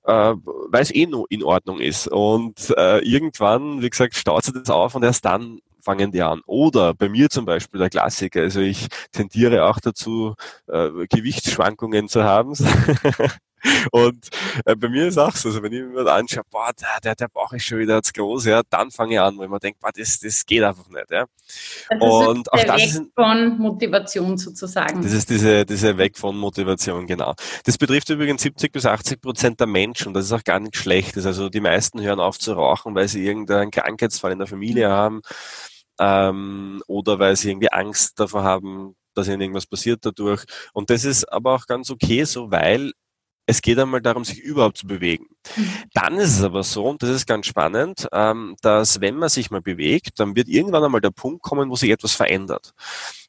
äh, 0.07 0.35
weil 0.35 0.83
es 0.83 0.95
eh 0.95 1.07
nur 1.07 1.27
in 1.31 1.43
Ordnung 1.43 1.81
ist. 1.81 2.09
Und 2.09 2.75
äh, 2.77 2.99
irgendwann, 2.99 3.83
wie 3.83 3.91
gesagt, 3.91 4.15
staut 4.15 4.45
sich 4.45 4.55
das 4.55 4.71
auf 4.71 4.95
und 4.95 5.03
erst 5.03 5.25
dann 5.25 5.61
fangen 5.85 6.11
die 6.11 6.23
an. 6.23 6.41
Oder 6.47 6.95
bei 6.95 7.09
mir 7.09 7.31
zum 7.31 7.45
Beispiel 7.45 7.79
der 7.79 7.91
Klassiker, 7.91 8.41
also 8.41 8.61
ich 8.61 8.89
tendiere 9.13 9.67
auch 9.67 9.79
dazu, 9.81 10.35
äh, 10.67 10.91
Gewichtsschwankungen 11.09 12.09
zu 12.09 12.25
haben. 12.25 12.55
Und 13.91 14.29
äh, 14.65 14.77
bei 14.77 14.89
mir 14.89 15.09
ist 15.09 15.19
auch 15.19 15.35
so, 15.35 15.49
also 15.49 15.63
wenn 15.63 15.73
ich 15.73 15.83
mir 15.83 16.11
anschaue, 16.11 16.45
boah, 16.51 16.71
der, 16.79 17.01
der, 17.03 17.15
der 17.15 17.29
Bauch 17.29 17.53
ist 17.53 17.65
schon 17.65 17.79
wieder 17.79 18.03
zu 18.03 18.13
groß, 18.13 18.47
ja, 18.47 18.63
dann 18.69 18.91
fange 18.91 19.15
ich 19.15 19.21
an, 19.21 19.39
weil 19.39 19.49
man 19.49 19.59
denkt, 19.59 19.81
boah, 19.81 19.91
das, 19.95 20.21
das 20.21 20.45
geht 20.45 20.63
einfach 20.63 20.89
nicht. 20.89 21.11
Ja. 21.11 21.25
Also 21.89 22.31
und 22.31 22.53
auch 22.53 22.63
das 22.63 22.77
Weg 22.77 22.87
ist 22.87 23.03
von 23.15 23.59
Motivation 23.59 24.37
sozusagen. 24.37 25.03
Das 25.03 25.13
ist 25.13 25.31
diese, 25.31 25.65
diese 25.65 25.97
Weg 25.97 26.19
von 26.19 26.37
Motivation, 26.37 27.07
genau. 27.07 27.35
Das 27.65 27.79
betrifft 27.79 28.11
übrigens 28.11 28.43
70 28.43 28.73
bis 28.73 28.87
80 28.87 29.21
Prozent 29.21 29.61
der 29.61 29.67
Menschen 29.67 30.13
das 30.13 30.27
ist 30.27 30.33
auch 30.33 30.45
gar 30.45 30.61
nicht 30.61 30.77
schlecht. 30.77 31.17
Also 31.17 31.49
die 31.49 31.61
meisten 31.61 32.01
hören 32.01 32.21
auf 32.21 32.39
zu 32.39 32.53
rauchen, 32.53 32.95
weil 32.95 33.09
sie 33.09 33.25
irgendeinen 33.25 33.71
Krankheitsfall 33.71 34.33
in 34.33 34.39
der 34.39 34.47
Familie 34.47 34.89
mhm. 34.89 34.93
haben 34.93 35.23
ähm, 36.01 36.83
oder 36.87 37.19
weil 37.19 37.37
sie 37.37 37.51
irgendwie 37.51 37.73
Angst 37.73 38.19
davor 38.21 38.45
haben, 38.45 38.97
dass 39.15 39.29
ihnen 39.29 39.41
irgendwas 39.41 39.67
passiert 39.67 40.05
dadurch. 40.05 40.45
Und 40.73 40.91
das 40.91 41.05
ist 41.05 41.25
aber 41.33 41.55
auch 41.55 41.67
ganz 41.67 41.91
okay 41.91 42.25
so, 42.25 42.51
weil 42.51 42.93
es 43.47 43.63
geht 43.63 43.79
einmal 43.79 44.03
darum, 44.03 44.25
sich 44.25 44.41
überhaupt 44.41 44.79
zu 44.79 44.87
bewegen. 44.87 45.27
Dann 45.93 46.17
ist 46.17 46.39
es 46.39 46.43
aber 46.43 46.63
so, 46.63 46.87
und 46.87 47.03
das 47.03 47.11
ist 47.11 47.27
ganz 47.27 47.47
spannend, 47.47 48.09
ähm, 48.13 48.57
dass 48.63 49.01
wenn 49.01 49.17
man 49.17 49.29
sich 49.29 49.51
mal 49.51 49.61
bewegt, 49.61 50.21
dann 50.21 50.35
wird 50.37 50.49
irgendwann 50.49 50.85
einmal 50.85 51.01
der 51.01 51.11
Punkt 51.11 51.43
kommen, 51.43 51.71
wo 51.71 51.77
sich 51.77 51.91
etwas 51.91 52.13
verändert. 52.13 52.73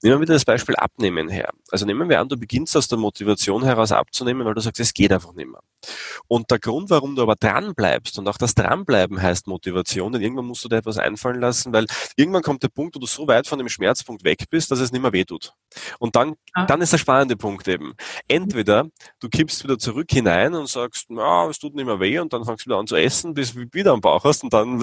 Nehmen 0.02 0.18
wir 0.18 0.22
wieder 0.22 0.34
das 0.34 0.46
Beispiel 0.46 0.76
Abnehmen 0.76 1.30
her. 1.30 1.50
Also 1.72 1.86
nehmen 1.86 2.10
wir 2.10 2.20
an, 2.20 2.30
du 2.30 2.38
beginnst 2.38 2.78
aus 2.78 2.88
der 2.88 2.98
Motivation 2.98 3.64
heraus 3.64 3.92
abzunehmen, 3.92 4.46
weil 4.46 4.54
du 4.54 4.62
sagst, 4.62 4.80
es 4.80 4.94
geht 4.94 5.12
einfach 5.12 5.34
nicht 5.34 5.50
mehr. 5.50 5.62
Und 6.28 6.50
der 6.52 6.60
Grund, 6.60 6.90
warum 6.90 7.16
du 7.16 7.22
aber 7.22 7.36
dran 7.36 7.76
bleibst, 7.76 8.18
und 8.18 8.28
auch 8.28 8.38
das 8.38 8.56
Dranbleiben 8.56 9.22
heißt 9.22 9.48
Motivation, 9.48 10.12
denn 10.12 10.22
irgendwann 10.22 10.46
musst 10.46 10.64
du 10.64 10.70
dir 10.70 10.78
etwas 10.78 10.98
einfallen 10.98 11.40
lassen, 11.40 11.74
weil 11.74 11.86
irgendwann 12.16 12.44
kommt 12.44 12.64
der 12.64 12.70
Punkt, 12.70 12.96
wo 12.96 13.00
du 13.00 13.06
so 13.06 13.28
weit 13.28 13.48
von 13.48 13.60
dem 13.60 13.70
Schmerzpunkt 13.70 14.24
weg 14.24 14.46
bist, 14.50 14.72
dass 14.72 14.80
es 14.80 14.92
nicht 14.92 15.02
mehr 15.02 15.14
wehtut. 15.14 15.54
Und 16.00 16.16
dann, 16.16 16.36
ah. 16.54 16.66
dann 16.66 16.82
ist 16.82 16.94
der 16.94 16.98
spannende 16.98 17.36
Punkt 17.36 17.68
eben. 17.68 17.94
Entweder 18.28 18.88
du 19.20 19.30
kippst 19.30 19.64
wieder 19.64 19.78
zurück 19.78 20.08
hinein 20.12 20.54
und 20.56 20.70
sagst, 20.70 21.08
na, 21.10 21.48
es 21.48 21.60
tut 21.60 21.76
nicht 21.76 21.86
mehr 21.86 22.00
weh, 22.00 22.05
und 22.20 22.34
dann 22.34 22.46
fangst 22.46 22.66
du 22.66 22.70
wieder 22.70 22.80
an 22.80 22.88
zu 22.88 22.96
essen, 22.96 23.34
bis 23.34 23.54
du 23.54 23.66
wieder 23.72 23.94
am 23.94 24.02
Bauch 24.02 24.24
hast, 24.24 24.44
und 24.44 24.54
dann 24.54 24.80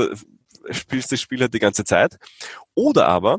spielst 0.71 1.11
du 1.11 1.15
das 1.15 1.21
Spiel 1.21 1.41
halt 1.41 1.55
die 1.55 1.59
ganze 1.59 1.85
Zeit. 1.85 2.19
Oder 2.75 3.09
aber, 3.09 3.39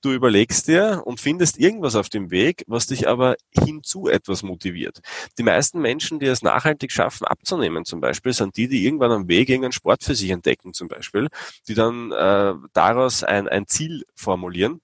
Du 0.00 0.12
überlegst 0.12 0.68
dir 0.68 1.02
und 1.04 1.20
findest 1.20 1.58
irgendwas 1.58 1.96
auf 1.96 2.08
dem 2.08 2.30
Weg, 2.30 2.64
was 2.66 2.86
dich 2.86 3.08
aber 3.08 3.36
hinzu 3.50 4.08
etwas 4.08 4.42
motiviert. 4.42 5.00
Die 5.38 5.42
meisten 5.42 5.80
Menschen, 5.80 6.18
die 6.18 6.26
es 6.26 6.42
nachhaltig 6.42 6.92
schaffen, 6.92 7.26
abzunehmen 7.26 7.84
zum 7.84 8.00
Beispiel, 8.00 8.32
sind 8.32 8.56
die, 8.56 8.68
die 8.68 8.84
irgendwann 8.84 9.12
am 9.12 9.28
Weg 9.28 9.48
irgendeinen 9.48 9.72
Sport 9.72 10.04
für 10.04 10.14
sich 10.14 10.30
entdecken 10.30 10.74
zum 10.74 10.88
Beispiel, 10.88 11.28
die 11.68 11.74
dann 11.74 12.12
äh, 12.12 12.54
daraus 12.72 13.22
ein, 13.24 13.48
ein 13.48 13.66
Ziel 13.66 14.04
formulieren 14.14 14.80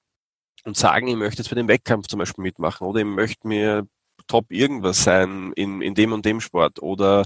und 0.64 0.76
sagen, 0.76 1.08
ich 1.08 1.16
möchte 1.16 1.42
jetzt 1.42 1.50
bei 1.50 1.56
dem 1.56 1.68
Wettkampf 1.68 2.06
zum 2.08 2.18
Beispiel 2.18 2.42
mitmachen 2.42 2.86
oder 2.86 3.00
ich 3.00 3.06
möchte 3.06 3.46
mir 3.46 3.86
top 4.34 4.50
irgendwas 4.50 5.04
sein 5.04 5.52
in, 5.54 5.80
in 5.80 5.94
dem 5.94 6.12
und 6.12 6.24
dem 6.24 6.40
Sport 6.40 6.82
oder 6.82 7.24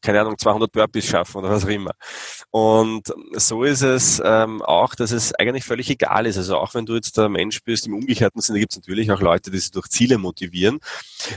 keine 0.00 0.22
Ahnung 0.22 0.38
200 0.38 0.72
Burpees 0.72 1.04
schaffen 1.04 1.38
oder 1.38 1.50
was 1.50 1.66
auch 1.66 1.68
immer. 1.68 1.92
Und 2.50 3.12
so 3.34 3.62
ist 3.64 3.82
es 3.82 4.22
ähm, 4.24 4.62
auch, 4.62 4.94
dass 4.94 5.10
es 5.10 5.34
eigentlich 5.34 5.64
völlig 5.64 5.90
egal 5.90 6.24
ist. 6.24 6.38
Also 6.38 6.56
auch 6.56 6.72
wenn 6.72 6.86
du 6.86 6.94
jetzt 6.94 7.18
der 7.18 7.28
Mensch 7.28 7.62
bist, 7.62 7.86
im 7.86 7.94
umgekehrten 7.94 8.40
Sinne 8.40 8.58
gibt 8.58 8.72
es 8.72 8.78
natürlich 8.78 9.12
auch 9.12 9.20
Leute, 9.20 9.50
die 9.50 9.58
sich 9.58 9.70
durch 9.70 9.88
Ziele 9.88 10.16
motivieren. 10.16 10.78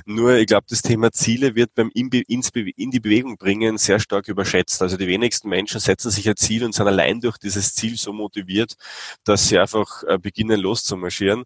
Nur 0.06 0.36
ich 0.36 0.48
glaube, 0.48 0.68
das 0.70 0.82
Thema 0.82 1.12
Ziele 1.12 1.54
wird 1.56 1.76
beim 1.76 1.92
in, 1.94 2.10
in 2.10 2.92
die 2.92 3.00
Bewegung 3.02 3.36
bringen 3.36 3.78
sehr 3.78 4.00
stark 4.00 4.30
überschätzt. 4.30 4.82
Also 4.82 4.96
die 4.96 5.08
wenigsten 5.08 5.50
Menschen 5.50 5.82
setzen 5.82 6.12
sich 6.12 6.30
ein 6.30 6.38
Ziel 6.38 6.64
und 6.64 6.74
sind 6.74 6.88
allein 6.88 7.20
durch 7.20 7.38
dieses 7.38 7.76
Ziel 7.76 7.98
so 7.98 8.14
motiviert, 8.14 8.76
dass 9.26 9.50
sie 9.50 9.60
einfach 9.60 10.04
äh, 10.04 10.18
beginnen 10.18 10.62
loszumarschieren 10.62 11.44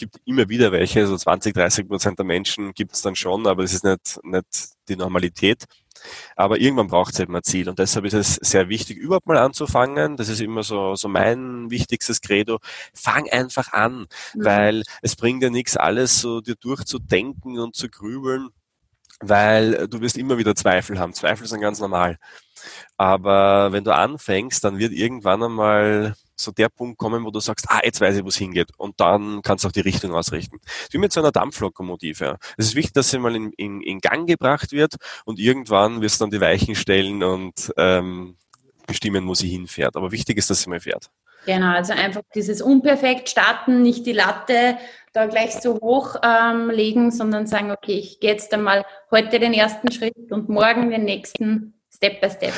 gibt 0.00 0.16
immer 0.24 0.48
wieder 0.48 0.72
welche, 0.72 1.06
so 1.06 1.16
20, 1.16 1.54
30 1.54 1.86
Prozent 1.86 2.18
der 2.18 2.26
Menschen 2.26 2.72
gibt 2.72 2.94
es 2.94 3.02
dann 3.02 3.14
schon, 3.14 3.46
aber 3.46 3.62
es 3.62 3.74
ist 3.74 3.84
nicht, 3.84 4.18
nicht 4.24 4.70
die 4.88 4.96
Normalität. 4.96 5.64
Aber 6.34 6.58
irgendwann 6.58 6.86
braucht 6.86 7.12
es 7.12 7.20
eben 7.20 7.36
ein 7.36 7.42
Ziel 7.42 7.68
und 7.68 7.78
deshalb 7.78 8.06
ist 8.06 8.14
es 8.14 8.36
sehr 8.36 8.70
wichtig, 8.70 8.96
überhaupt 8.96 9.26
mal 9.26 9.36
anzufangen. 9.36 10.16
Das 10.16 10.30
ist 10.30 10.40
immer 10.40 10.62
so, 10.62 10.96
so 10.96 11.08
mein 11.08 11.70
wichtigstes 11.70 12.22
Credo. 12.22 12.58
Fang 12.94 13.28
einfach 13.30 13.72
an, 13.72 14.06
mhm. 14.34 14.44
weil 14.44 14.82
es 15.02 15.14
bringt 15.14 15.42
ja 15.42 15.50
nichts, 15.50 15.76
alles 15.76 16.20
so 16.20 16.40
dir 16.40 16.56
durchzudenken 16.56 17.58
und 17.58 17.76
zu 17.76 17.90
grübeln, 17.90 18.48
weil 19.20 19.86
du 19.88 20.00
wirst 20.00 20.16
immer 20.16 20.38
wieder 20.38 20.54
Zweifel 20.54 20.98
haben. 20.98 21.12
Zweifel 21.12 21.46
sind 21.46 21.60
ganz 21.60 21.78
normal. 21.78 22.18
Aber 22.96 23.72
wenn 23.72 23.84
du 23.84 23.94
anfängst, 23.94 24.64
dann 24.64 24.78
wird 24.78 24.92
irgendwann 24.92 25.42
einmal 25.42 26.14
so 26.42 26.52
der 26.52 26.68
Punkt 26.68 26.98
kommen, 26.98 27.24
wo 27.24 27.30
du 27.30 27.40
sagst, 27.40 27.66
ah, 27.68 27.80
jetzt 27.84 28.00
weiß 28.00 28.16
ich, 28.16 28.24
wo 28.24 28.28
es 28.28 28.36
hingeht. 28.36 28.70
Und 28.76 29.00
dann 29.00 29.42
kannst 29.42 29.64
du 29.64 29.68
auch 29.68 29.72
die 29.72 29.80
Richtung 29.80 30.14
ausrichten. 30.14 30.60
Wie 30.90 30.98
mit 30.98 31.12
so 31.12 31.20
einer 31.20 31.32
Dampflokomotive. 31.32 32.38
Es 32.56 32.66
ist 32.66 32.74
wichtig, 32.74 32.94
dass 32.94 33.10
sie 33.10 33.18
mal 33.18 33.34
in, 33.34 33.52
in, 33.52 33.80
in 33.80 34.00
Gang 34.00 34.26
gebracht 34.28 34.72
wird 34.72 34.94
und 35.24 35.38
irgendwann 35.38 36.00
wirst 36.00 36.20
du 36.20 36.24
dann 36.24 36.30
die 36.30 36.40
Weichen 36.40 36.74
stellen 36.74 37.22
und 37.22 37.72
ähm, 37.76 38.36
bestimmen, 38.86 39.26
wo 39.26 39.34
sie 39.34 39.48
hinfährt. 39.48 39.96
Aber 39.96 40.12
wichtig 40.12 40.38
ist, 40.38 40.50
dass 40.50 40.62
sie 40.62 40.70
mal 40.70 40.80
fährt. 40.80 41.10
Genau, 41.46 41.74
also 41.74 41.94
einfach 41.94 42.22
dieses 42.34 42.60
unperfekt 42.60 43.30
starten, 43.30 43.82
nicht 43.82 44.04
die 44.04 44.12
Latte 44.12 44.76
da 45.12 45.26
gleich 45.26 45.54
so 45.54 45.80
hoch 45.80 46.16
ähm, 46.22 46.70
legen, 46.70 47.10
sondern 47.10 47.46
sagen, 47.46 47.70
okay, 47.70 47.98
ich 47.98 48.20
gehe 48.20 48.32
jetzt 48.32 48.52
einmal 48.52 48.84
heute 49.10 49.40
den 49.40 49.54
ersten 49.54 49.90
Schritt 49.90 50.30
und 50.30 50.48
morgen 50.48 50.90
den 50.90 51.04
nächsten, 51.04 51.74
Step 51.92 52.20
by 52.20 52.30
Step. 52.30 52.52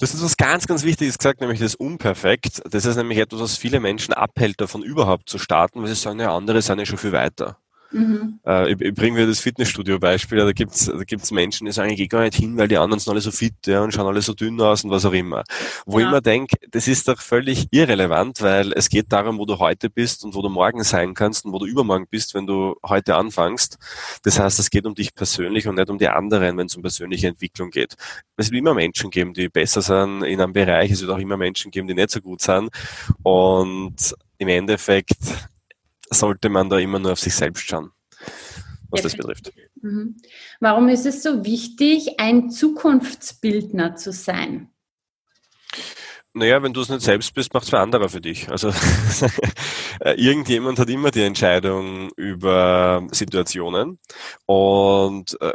Das 0.00 0.14
ist 0.14 0.24
was 0.24 0.38
ganz, 0.38 0.66
ganz 0.66 0.82
Wichtiges 0.82 1.18
gesagt, 1.18 1.42
nämlich 1.42 1.60
das 1.60 1.74
Unperfekt. 1.74 2.62
Das 2.70 2.86
ist 2.86 2.96
nämlich 2.96 3.18
etwas, 3.18 3.40
was 3.40 3.58
viele 3.58 3.80
Menschen 3.80 4.14
abhält, 4.14 4.58
davon 4.58 4.82
überhaupt 4.82 5.28
zu 5.28 5.36
starten, 5.36 5.82
weil 5.82 5.88
sie 5.88 5.94
sagen, 5.94 6.18
ja, 6.20 6.34
andere 6.34 6.62
sind 6.62 6.78
ja 6.78 6.86
schon 6.86 6.96
viel 6.96 7.12
weiter. 7.12 7.58
Mhm. 7.92 8.38
Äh, 8.46 8.72
ich, 8.72 8.80
ich 8.80 8.94
bringe 8.94 9.18
mir 9.18 9.26
das 9.26 9.40
Fitnessstudio-Beispiel. 9.40 10.38
Da 10.38 10.52
gibt's 10.52 10.86
da 10.86 11.02
gibt's 11.04 11.30
Menschen, 11.30 11.66
die 11.66 11.72
sagen, 11.72 11.90
ich 11.90 11.96
gehe 11.96 12.08
gar 12.08 12.22
nicht 12.22 12.36
hin, 12.36 12.56
weil 12.56 12.68
die 12.68 12.78
anderen 12.78 13.00
sind 13.00 13.10
alle 13.10 13.20
so 13.20 13.30
fit 13.30 13.54
ja, 13.66 13.82
und 13.82 13.92
schauen 13.92 14.06
alle 14.06 14.22
so 14.22 14.32
dünn 14.32 14.60
aus 14.60 14.84
und 14.84 14.90
was 14.90 15.04
auch 15.04 15.12
immer. 15.12 15.44
Wo 15.86 15.98
ja. 15.98 16.04
ich 16.04 16.10
immer 16.10 16.20
denke, 16.20 16.56
das 16.70 16.88
ist 16.88 17.08
doch 17.08 17.20
völlig 17.20 17.66
irrelevant, 17.70 18.40
weil 18.42 18.72
es 18.72 18.88
geht 18.88 19.12
darum, 19.12 19.38
wo 19.38 19.46
du 19.46 19.58
heute 19.58 19.90
bist 19.90 20.24
und 20.24 20.34
wo 20.34 20.42
du 20.42 20.48
morgen 20.48 20.84
sein 20.84 21.14
kannst 21.14 21.44
und 21.44 21.52
wo 21.52 21.58
du 21.58 21.66
übermorgen 21.66 22.06
bist, 22.08 22.34
wenn 22.34 22.46
du 22.46 22.76
heute 22.86 23.16
anfängst. 23.16 23.78
Das 24.22 24.38
heißt, 24.38 24.58
es 24.60 24.70
geht 24.70 24.86
um 24.86 24.94
dich 24.94 25.14
persönlich 25.14 25.66
und 25.66 25.74
nicht 25.74 25.90
um 25.90 25.98
die 25.98 26.08
anderen, 26.08 26.56
wenn 26.56 26.66
es 26.66 26.76
um 26.76 26.82
persönliche 26.82 27.28
Entwicklung 27.28 27.70
geht. 27.70 27.96
Es 28.36 28.50
wird 28.50 28.60
immer 28.60 28.74
Menschen 28.74 29.10
geben, 29.10 29.34
die 29.34 29.48
besser 29.48 29.82
sind 29.82 30.22
in 30.22 30.40
einem 30.40 30.52
Bereich. 30.52 30.90
Es 30.90 31.00
wird 31.00 31.10
auch 31.10 31.18
immer 31.18 31.36
Menschen 31.36 31.70
geben, 31.70 31.88
die 31.88 31.94
nicht 31.94 32.10
so 32.10 32.20
gut 32.20 32.40
sind. 32.40 32.70
Und 33.22 34.14
im 34.38 34.48
Endeffekt 34.48 35.18
sollte 36.10 36.48
man 36.48 36.68
da 36.68 36.78
immer 36.78 36.98
nur 36.98 37.12
auf 37.12 37.20
sich 37.20 37.34
selbst 37.34 37.66
schauen, 37.66 37.90
was 38.90 39.02
das 39.02 39.16
betrifft. 39.16 39.52
Mhm. 39.80 40.16
Warum 40.60 40.88
ist 40.88 41.06
es 41.06 41.22
so 41.22 41.44
wichtig, 41.44 42.18
ein 42.18 42.50
Zukunftsbildner 42.50 43.96
zu 43.96 44.12
sein? 44.12 44.68
Naja, 46.32 46.62
wenn 46.62 46.72
du 46.72 46.80
es 46.80 46.88
nicht 46.88 47.00
selbst 47.00 47.34
bist, 47.34 47.52
macht 47.54 47.64
es 47.64 47.72
wer 47.72 47.80
anderer 47.80 48.08
für 48.08 48.20
dich. 48.20 48.48
Also 48.50 48.72
irgendjemand 50.16 50.78
hat 50.78 50.88
immer 50.88 51.10
die 51.10 51.22
Entscheidung 51.22 52.10
über 52.16 53.04
Situationen 53.10 53.98
und 54.46 55.36
äh, 55.40 55.54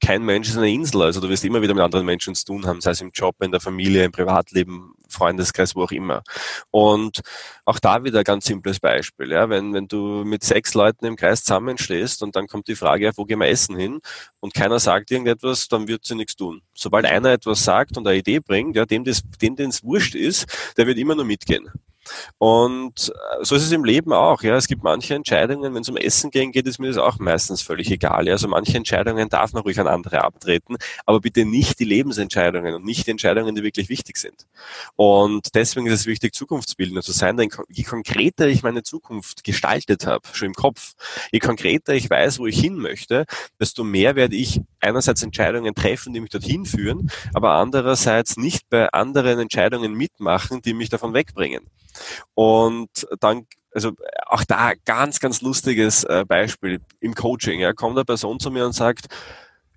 kein 0.00 0.22
Mensch 0.22 0.48
ist 0.48 0.58
eine 0.58 0.70
Insel. 0.70 1.02
Also 1.02 1.20
du 1.20 1.28
wirst 1.30 1.44
immer 1.44 1.62
wieder 1.62 1.72
mit 1.72 1.82
anderen 1.82 2.04
Menschen 2.04 2.34
zu 2.34 2.44
tun 2.44 2.66
haben, 2.66 2.82
sei 2.82 2.90
es 2.90 3.00
im 3.00 3.10
Job, 3.12 3.36
in 3.42 3.50
der 3.50 3.60
Familie, 3.60 4.04
im 4.04 4.12
Privatleben, 4.12 4.94
Freundeskreis, 5.16 5.74
wo 5.74 5.82
auch 5.82 5.90
immer. 5.90 6.22
Und 6.70 7.20
auch 7.64 7.78
da 7.78 8.04
wieder 8.04 8.18
ein 8.20 8.24
ganz 8.24 8.46
simples 8.46 8.78
Beispiel. 8.80 9.30
Ja, 9.32 9.48
wenn, 9.48 9.74
wenn 9.74 9.88
du 9.88 10.24
mit 10.24 10.44
sechs 10.44 10.74
Leuten 10.74 11.04
im 11.06 11.16
Kreis 11.16 11.42
zusammenstehst 11.44 12.22
und 12.22 12.36
dann 12.36 12.46
kommt 12.46 12.68
die 12.68 12.76
Frage, 12.76 13.10
wo 13.16 13.24
gehen 13.24 13.40
wir 13.40 13.48
essen 13.48 13.76
hin? 13.76 14.00
Und 14.40 14.54
keiner 14.54 14.78
sagt 14.78 15.10
irgendetwas, 15.10 15.68
dann 15.68 15.88
wird 15.88 16.04
sie 16.04 16.14
nichts 16.14 16.36
tun. 16.36 16.62
Sobald 16.74 17.06
einer 17.06 17.32
etwas 17.32 17.64
sagt 17.64 17.96
und 17.96 18.06
eine 18.06 18.18
Idee 18.18 18.40
bringt, 18.40 18.76
ja, 18.76 18.86
dem 18.86 19.04
dem, 19.04 19.56
dem 19.56 19.70
es 19.70 19.82
wurscht 19.82 20.14
ist, 20.14 20.46
der 20.76 20.86
wird 20.86 20.98
immer 20.98 21.14
nur 21.14 21.24
mitgehen. 21.24 21.70
Und 22.38 23.08
äh, 23.08 23.44
so 23.44 23.54
ist 23.54 23.64
es 23.64 23.72
im 23.72 23.84
Leben 23.84 24.12
auch. 24.12 24.42
Ja, 24.42 24.56
es 24.56 24.68
gibt 24.68 24.82
manche 24.82 25.14
Entscheidungen, 25.14 25.74
wenn 25.74 25.82
es 25.82 25.88
um 25.88 25.96
Essen 25.96 26.30
gehen 26.30 26.52
geht, 26.52 26.66
ist 26.66 26.78
mir 26.78 26.88
das 26.88 26.98
auch 26.98 27.18
meistens 27.18 27.62
völlig 27.62 27.90
egal. 27.90 28.26
Ja, 28.26 28.32
also 28.32 28.48
manche 28.48 28.76
Entscheidungen 28.76 29.28
darf 29.28 29.52
man 29.52 29.62
ruhig 29.62 29.78
an 29.80 29.88
andere 29.88 30.22
abtreten, 30.22 30.76
aber 31.04 31.20
bitte 31.20 31.44
nicht 31.44 31.78
die 31.80 31.84
Lebensentscheidungen 31.84 32.74
und 32.74 32.84
nicht 32.84 33.06
die 33.06 33.10
Entscheidungen, 33.10 33.54
die 33.54 33.62
wirklich 33.62 33.88
wichtig 33.88 34.16
sind. 34.16 34.46
Und 34.96 35.54
deswegen 35.54 35.86
ist 35.86 36.00
es 36.00 36.06
wichtig, 36.06 36.34
Zukunftsbildner 36.34 37.02
zu 37.02 37.12
sein, 37.12 37.36
denn 37.36 37.48
je 37.68 37.84
konkreter 37.84 38.46
ich 38.48 38.62
meine 38.62 38.82
Zukunft 38.82 39.44
gestaltet 39.44 40.06
habe, 40.06 40.26
schon 40.32 40.48
im 40.48 40.54
Kopf, 40.54 40.94
je 41.32 41.38
konkreter 41.38 41.94
ich 41.94 42.08
weiß, 42.08 42.38
wo 42.38 42.46
ich 42.46 42.58
hin 42.58 42.76
möchte, 42.76 43.26
desto 43.60 43.84
mehr 43.84 44.16
werde 44.16 44.36
ich 44.36 44.60
einerseits 44.80 45.22
Entscheidungen 45.22 45.74
treffen, 45.74 46.12
die 46.12 46.20
mich 46.20 46.30
dorthin 46.30 46.64
führen, 46.64 47.10
aber 47.34 47.52
andererseits 47.52 48.36
nicht 48.36 48.68
bei 48.68 48.88
anderen 48.90 49.38
Entscheidungen 49.38 49.94
mitmachen, 49.94 50.62
die 50.62 50.74
mich 50.74 50.88
davon 50.88 51.14
wegbringen. 51.14 51.66
Und 52.34 53.06
dann 53.20 53.46
also 53.76 53.92
auch 54.26 54.42
da 54.44 54.72
ganz, 54.86 55.20
ganz 55.20 55.42
lustiges 55.42 56.02
äh, 56.04 56.24
Beispiel 56.26 56.80
im 57.00 57.14
Coaching. 57.14 57.60
Ja, 57.60 57.74
kommt 57.74 57.96
eine 57.96 58.06
Person 58.06 58.40
zu 58.40 58.50
mir 58.50 58.64
und 58.64 58.72
sagt, 58.72 59.06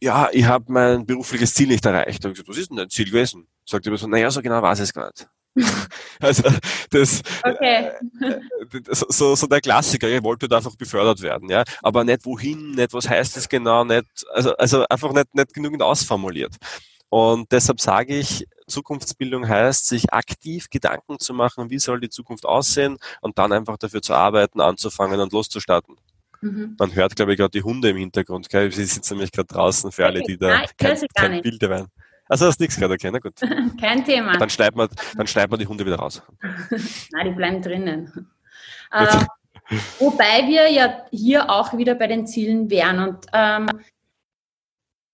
ja, 0.01 0.29
ich 0.31 0.45
habe 0.45 0.71
mein 0.71 1.05
berufliches 1.05 1.53
Ziel 1.53 1.67
nicht 1.67 1.85
erreicht. 1.85 2.23
Und 2.23 2.31
ich 2.31 2.35
gesagt, 2.37 2.49
was 2.49 2.57
ist 2.57 2.69
denn 2.69 2.77
dein 2.77 2.89
Ziel 2.89 3.05
gewesen? 3.05 3.47
Sagt 3.65 3.85
die 3.85 3.89
Person, 3.89 4.09
naja, 4.09 4.31
so 4.31 4.41
genau 4.41 4.61
weiß 4.61 4.79
ich 4.79 4.83
es 4.83 4.93
gar 4.93 5.07
nicht. 5.07 5.27
also 6.21 6.43
das 6.91 7.21
okay. 7.43 7.89
Äh, 8.21 8.39
so, 8.91 9.35
so 9.35 9.47
der 9.47 9.59
Klassiker, 9.59 10.07
ich 10.07 10.23
wollte 10.23 10.55
einfach 10.55 10.75
befördert 10.75 11.21
werden, 11.21 11.49
ja. 11.49 11.63
Aber 11.81 12.05
nicht 12.05 12.25
wohin, 12.25 12.71
nicht 12.71 12.93
was 12.93 13.09
heißt 13.09 13.35
es 13.35 13.49
genau, 13.49 13.83
nicht, 13.83 14.05
also, 14.31 14.55
also 14.55 14.85
einfach 14.87 15.11
nicht, 15.11 15.35
nicht 15.35 15.53
genügend 15.53 15.81
ausformuliert. 15.81 16.55
Und 17.09 17.51
deshalb 17.51 17.81
sage 17.81 18.17
ich, 18.17 18.47
Zukunftsbildung 18.67 19.47
heißt, 19.47 19.87
sich 19.87 20.13
aktiv 20.13 20.69
Gedanken 20.69 21.19
zu 21.19 21.33
machen, 21.33 21.69
wie 21.69 21.79
soll 21.79 21.99
die 21.99 22.09
Zukunft 22.09 22.45
aussehen 22.45 22.97
und 23.21 23.37
dann 23.37 23.51
einfach 23.51 23.77
dafür 23.77 24.01
zu 24.01 24.13
arbeiten, 24.13 24.61
anzufangen 24.61 25.19
und 25.19 25.33
loszustarten. 25.33 25.95
Mhm. 26.41 26.75
Man 26.77 26.95
hört, 26.95 27.15
glaube 27.15 27.33
ich, 27.33 27.37
gerade 27.37 27.51
die 27.51 27.63
Hunde 27.63 27.89
im 27.89 27.97
Hintergrund. 27.97 28.49
Gell? 28.49 28.71
Sie 28.71 28.85
sitzen 28.85 29.15
nämlich 29.15 29.31
gerade 29.31 29.47
draußen 29.47 29.91
für 29.91 30.05
alle, 30.05 30.21
die 30.21 30.37
da 30.37 30.63
kein, 30.77 30.97
kein 31.13 31.41
Bild 31.41 31.61
erwähnen. 31.61 31.87
Also 32.29 32.45
hast 32.45 32.59
nichts 32.59 32.77
gerade, 32.77 32.93
okay, 32.93 33.09
na 33.11 33.17
gut. 33.17 33.33
Kein 33.81 34.05
Thema. 34.05 34.37
Dann 34.37 34.51
schneiden 34.51 34.77
wir, 34.77 34.87
dann 35.17 35.25
schneiden 35.25 35.51
wir 35.51 35.57
die 35.57 35.65
Hunde 35.65 35.83
wieder 35.83 35.95
raus. 35.95 36.21
Nein, 37.11 37.25
die 37.25 37.31
bleiben 37.31 37.59
drinnen. 37.59 38.29
Äh, 38.91 39.25
wobei 39.97 40.47
wir 40.47 40.71
ja 40.71 41.05
hier 41.09 41.49
auch 41.49 41.75
wieder 41.75 41.95
bei 41.95 42.05
den 42.05 42.27
Zielen 42.27 42.69
wären. 42.69 42.99
Und 42.99 43.25
ähm, 43.33 43.67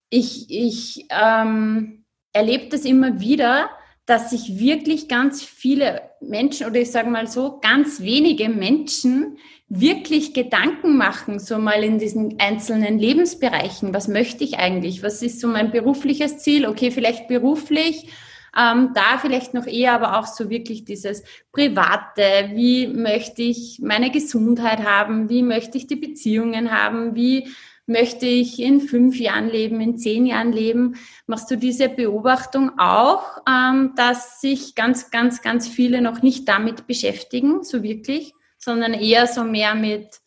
ich, 0.10 0.50
ich 0.50 1.08
ähm, 1.10 2.06
erlebe 2.34 2.70
das 2.70 2.86
immer 2.86 3.20
wieder, 3.20 3.70
dass 4.06 4.30
sich 4.30 4.60
wirklich 4.60 5.08
ganz 5.08 5.44
viele 5.44 6.02
Menschen 6.22 6.68
oder 6.68 6.80
ich 6.80 6.92
sage 6.92 7.10
mal 7.10 7.28
so, 7.28 7.60
ganz 7.60 8.02
wenige 8.02 8.50
Menschen 8.50 9.38
wirklich 9.68 10.34
Gedanken 10.34 10.96
machen, 10.96 11.40
so 11.40 11.58
mal 11.58 11.84
in 11.84 11.98
diesen 11.98 12.40
einzelnen 12.40 13.00
Lebensbereichen. 13.00 13.94
Was 13.96 14.08
möchte 14.08 14.44
ich 14.44 14.60
eigentlich? 14.60 15.02
Was 15.02 15.24
ist 15.24 15.40
so 15.40 15.48
mein 15.48 15.72
berufliches 15.72 16.38
Ziel? 16.38 16.68
Okay, 16.68 16.92
vielleicht 16.92 17.28
beruflich, 17.28 18.10
ähm, 18.56 18.92
da 18.94 19.18
vielleicht 19.20 19.56
noch 19.56 19.66
eher, 19.66 19.94
aber 19.94 20.20
auch 20.20 20.28
so 20.28 20.52
wirklich 20.52 20.86
dieses 20.86 21.24
Private. 21.52 22.52
Wie 22.54 22.88
möchte 22.88 23.42
ich 23.42 23.80
meine 23.82 24.12
Gesundheit 24.12 24.84
haben? 24.86 25.30
Wie 25.30 25.42
möchte 25.42 25.80
ich 25.80 25.88
die 25.88 25.96
Beziehungen 25.96 26.72
haben? 26.72 27.16
Wie 27.16 27.50
möchte 27.88 28.26
ich 28.26 28.60
in 28.60 28.82
fünf 28.82 29.18
Jahren 29.18 29.50
leben, 29.50 29.82
in 29.82 29.98
zehn 29.98 30.26
Jahren 30.26 30.52
leben? 30.52 30.96
Machst 31.28 31.50
du 31.52 31.58
diese 31.58 31.90
Beobachtung 31.90 32.80
auch, 32.80 33.42
ähm, 33.48 33.94
dass 33.96 34.42
sich 34.42 34.76
ganz, 34.76 35.12
ganz, 35.12 35.42
ganz 35.42 35.68
viele 35.68 36.02
noch 36.02 36.22
nicht 36.22 36.48
damit 36.48 36.88
beschäftigen, 36.88 37.64
so 37.64 37.84
wirklich? 37.84 38.34
sondern 38.66 38.94
eher 38.94 39.28
so 39.28 39.44
mehr 39.44 39.76
mit 39.76 40.20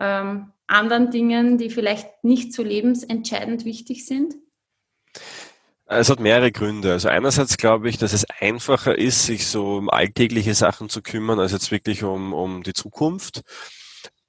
ähm, 0.00 0.52
anderen 0.66 1.10
Dingen, 1.10 1.58
die 1.58 1.70
vielleicht 1.70 2.24
nicht 2.24 2.52
so 2.52 2.64
lebensentscheidend 2.64 3.64
wichtig 3.64 4.06
sind? 4.06 4.34
Es 5.86 6.08
hat 6.08 6.18
mehrere 6.18 6.50
Gründe. 6.50 6.92
Also 6.92 7.08
einerseits 7.08 7.58
glaube 7.58 7.90
ich, 7.90 7.98
dass 7.98 8.14
es 8.14 8.24
einfacher 8.40 8.96
ist, 8.96 9.26
sich 9.26 9.46
so 9.46 9.76
um 9.76 9.90
alltägliche 9.90 10.54
Sachen 10.54 10.88
zu 10.88 11.02
kümmern, 11.02 11.38
als 11.38 11.52
jetzt 11.52 11.70
wirklich 11.70 12.02
um, 12.02 12.32
um 12.32 12.62
die 12.62 12.72
Zukunft, 12.72 13.42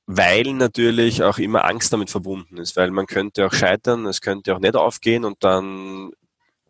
weil 0.08 0.54
natürlich 0.54 1.24
auch 1.24 1.40
immer 1.40 1.66
Angst 1.66 1.92
damit 1.92 2.10
verbunden 2.10 2.58
ist, 2.58 2.76
weil 2.76 2.92
man 2.92 3.08
könnte 3.08 3.46
auch 3.46 3.54
scheitern, 3.54 4.06
es 4.06 4.22
könnte 4.22 4.56
auch 4.56 4.60
nicht 4.60 4.76
aufgehen 4.76 5.26
und 5.26 5.44
dann 5.44 6.12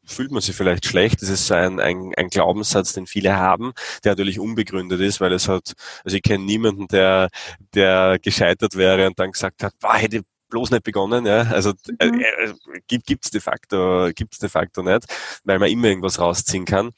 fühlt 0.06 0.32
man 0.32 0.42
sich 0.42 0.56
vielleicht 0.56 0.86
schlecht. 0.86 1.22
Das 1.22 1.30
ist 1.30 1.48
so 1.48 1.56
ein, 1.56 1.80
ein, 1.80 2.14
ein 2.16 2.30
Glaubenssatz, 2.30 2.94
den 2.94 3.08
viele 3.08 3.36
haben, 3.38 3.74
der 4.04 4.12
natürlich 4.12 4.40
unbegründet 4.40 5.02
ist, 5.02 5.20
weil 5.20 5.34
es 5.34 5.48
hat, 5.48 5.74
also 6.04 6.16
ich 6.16 6.24
kenne 6.24 6.46
niemanden, 6.46 6.88
der, 6.88 7.30
der 7.74 8.20
gescheitert 8.20 8.76
wäre 8.76 9.08
und 9.08 9.20
dann 9.20 9.32
gesagt 9.32 9.64
hat, 9.64 9.74
boah, 9.80 9.96
hätte 9.96 10.22
bloß 10.50 10.72
nicht 10.72 10.84
begonnen, 10.84 11.26
ja. 11.26 11.42
Also 11.42 11.74
äh, 12.00 12.08
mhm. 12.08 12.22
äh, 12.22 12.54
gibt 12.88 13.08
gibt's 13.08 13.32
de 13.32 13.42
facto, 13.42 14.10
gibt's 14.14 14.40
de 14.40 14.48
facto 14.48 14.84
nicht, 14.84 15.06
weil 15.44 15.60
man 15.60 15.70
immer 15.70 15.88
irgendwas 15.88 16.20
rausziehen 16.20 16.66
kann. 16.66 16.92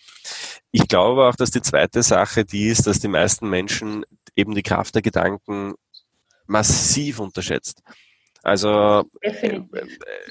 Ich 0.71 0.87
glaube 0.87 1.25
auch, 1.25 1.35
dass 1.35 1.51
die 1.51 1.61
zweite 1.61 2.03
Sache 2.03 2.45
die 2.45 2.67
ist, 2.67 2.85
dass 2.87 2.99
die 2.99 3.07
meisten 3.07 3.49
Menschen 3.49 4.05
eben 4.35 4.53
die 4.53 4.63
Kraft 4.63 4.95
der 4.95 5.01
Gedanken 5.01 5.73
massiv 6.47 7.19
unterschätzt. 7.19 7.83
Also 8.47 9.03
äh, 9.21 9.29
äh, 9.29 9.61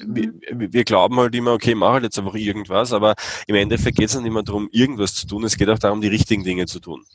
wir, 0.05 0.33
wir, 0.73 0.83
glauben 0.83 1.17
halt 1.17 1.35
immer, 1.35 1.53
okay, 1.53 1.75
mach 1.75 1.93
halt 1.93 2.03
jetzt 2.03 2.17
einfach 2.17 2.33
irgendwas, 2.33 2.91
aber 2.91 3.13
im 3.45 3.53
Endeffekt 3.53 3.97
geht 3.97 4.09
es 4.09 4.15
nicht 4.15 4.25
immer 4.25 4.41
darum, 4.41 4.69
irgendwas 4.71 5.13
zu 5.13 5.27
tun, 5.27 5.43
es 5.43 5.55
geht 5.55 5.69
auch 5.69 5.77
darum, 5.77 6.01
die 6.01 6.07
richtigen 6.07 6.43
Dinge 6.43 6.65
zu 6.65 6.79
tun. 6.79 7.05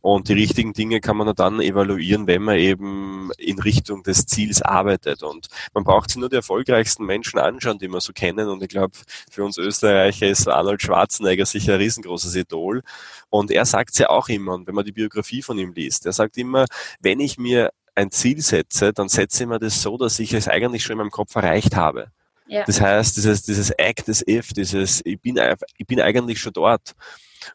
Und 0.00 0.28
die 0.28 0.34
richtigen 0.34 0.72
Dinge 0.72 1.00
kann 1.00 1.16
man 1.16 1.34
dann 1.34 1.60
evaluieren, 1.60 2.26
wenn 2.26 2.42
man 2.42 2.56
eben 2.56 3.30
in 3.38 3.58
Richtung 3.58 4.02
des 4.02 4.24
Ziels 4.26 4.62
arbeitet. 4.62 5.22
Und 5.22 5.48
man 5.74 5.84
braucht 5.84 6.10
sich 6.10 6.18
nur 6.18 6.28
die 6.28 6.36
erfolgreichsten 6.36 7.04
Menschen 7.04 7.38
anschauen, 7.38 7.78
die 7.78 7.88
wir 7.88 8.00
so 8.00 8.12
kennen. 8.12 8.48
Und 8.48 8.62
ich 8.62 8.68
glaube, 8.68 8.96
für 9.30 9.44
uns 9.44 9.58
Österreicher 9.58 10.26
ist 10.26 10.48
Arnold 10.48 10.80
Schwarzenegger 10.80 11.44
sicher 11.44 11.74
ein 11.74 11.80
riesengroßes 11.80 12.34
Idol. 12.34 12.82
Und 13.28 13.50
er 13.50 13.64
sagt 13.64 13.90
es 13.90 13.98
ja 13.98 14.08
auch 14.08 14.28
immer, 14.28 14.54
und 14.54 14.66
wenn 14.66 14.74
man 14.74 14.84
die 14.84 14.92
Biografie 14.92 15.42
von 15.42 15.58
ihm 15.58 15.72
liest, 15.72 16.06
er 16.06 16.12
sagt 16.12 16.38
immer, 16.38 16.66
wenn 17.00 17.20
ich 17.20 17.36
mir 17.38 17.72
ein 17.96 18.10
Ziel 18.10 18.40
setze, 18.40 18.92
dann 18.92 19.08
setze 19.08 19.42
ich 19.42 19.48
mir 19.48 19.58
das 19.58 19.82
so, 19.82 19.96
dass 19.96 20.18
ich 20.18 20.32
es 20.34 20.48
eigentlich 20.48 20.84
schon 20.84 20.92
in 20.92 20.98
meinem 20.98 21.10
Kopf 21.10 21.34
erreicht 21.34 21.74
habe. 21.74 22.08
Ja. 22.46 22.64
Das 22.64 22.80
heißt, 22.80 23.16
dieses, 23.16 23.42
dieses 23.42 23.70
Act 23.70 24.08
as 24.08 24.22
if, 24.26 24.52
dieses, 24.52 25.00
ich 25.04 25.20
bin, 25.20 25.40
ich 25.76 25.86
bin 25.86 26.00
eigentlich 26.00 26.40
schon 26.40 26.52
dort. 26.52 26.94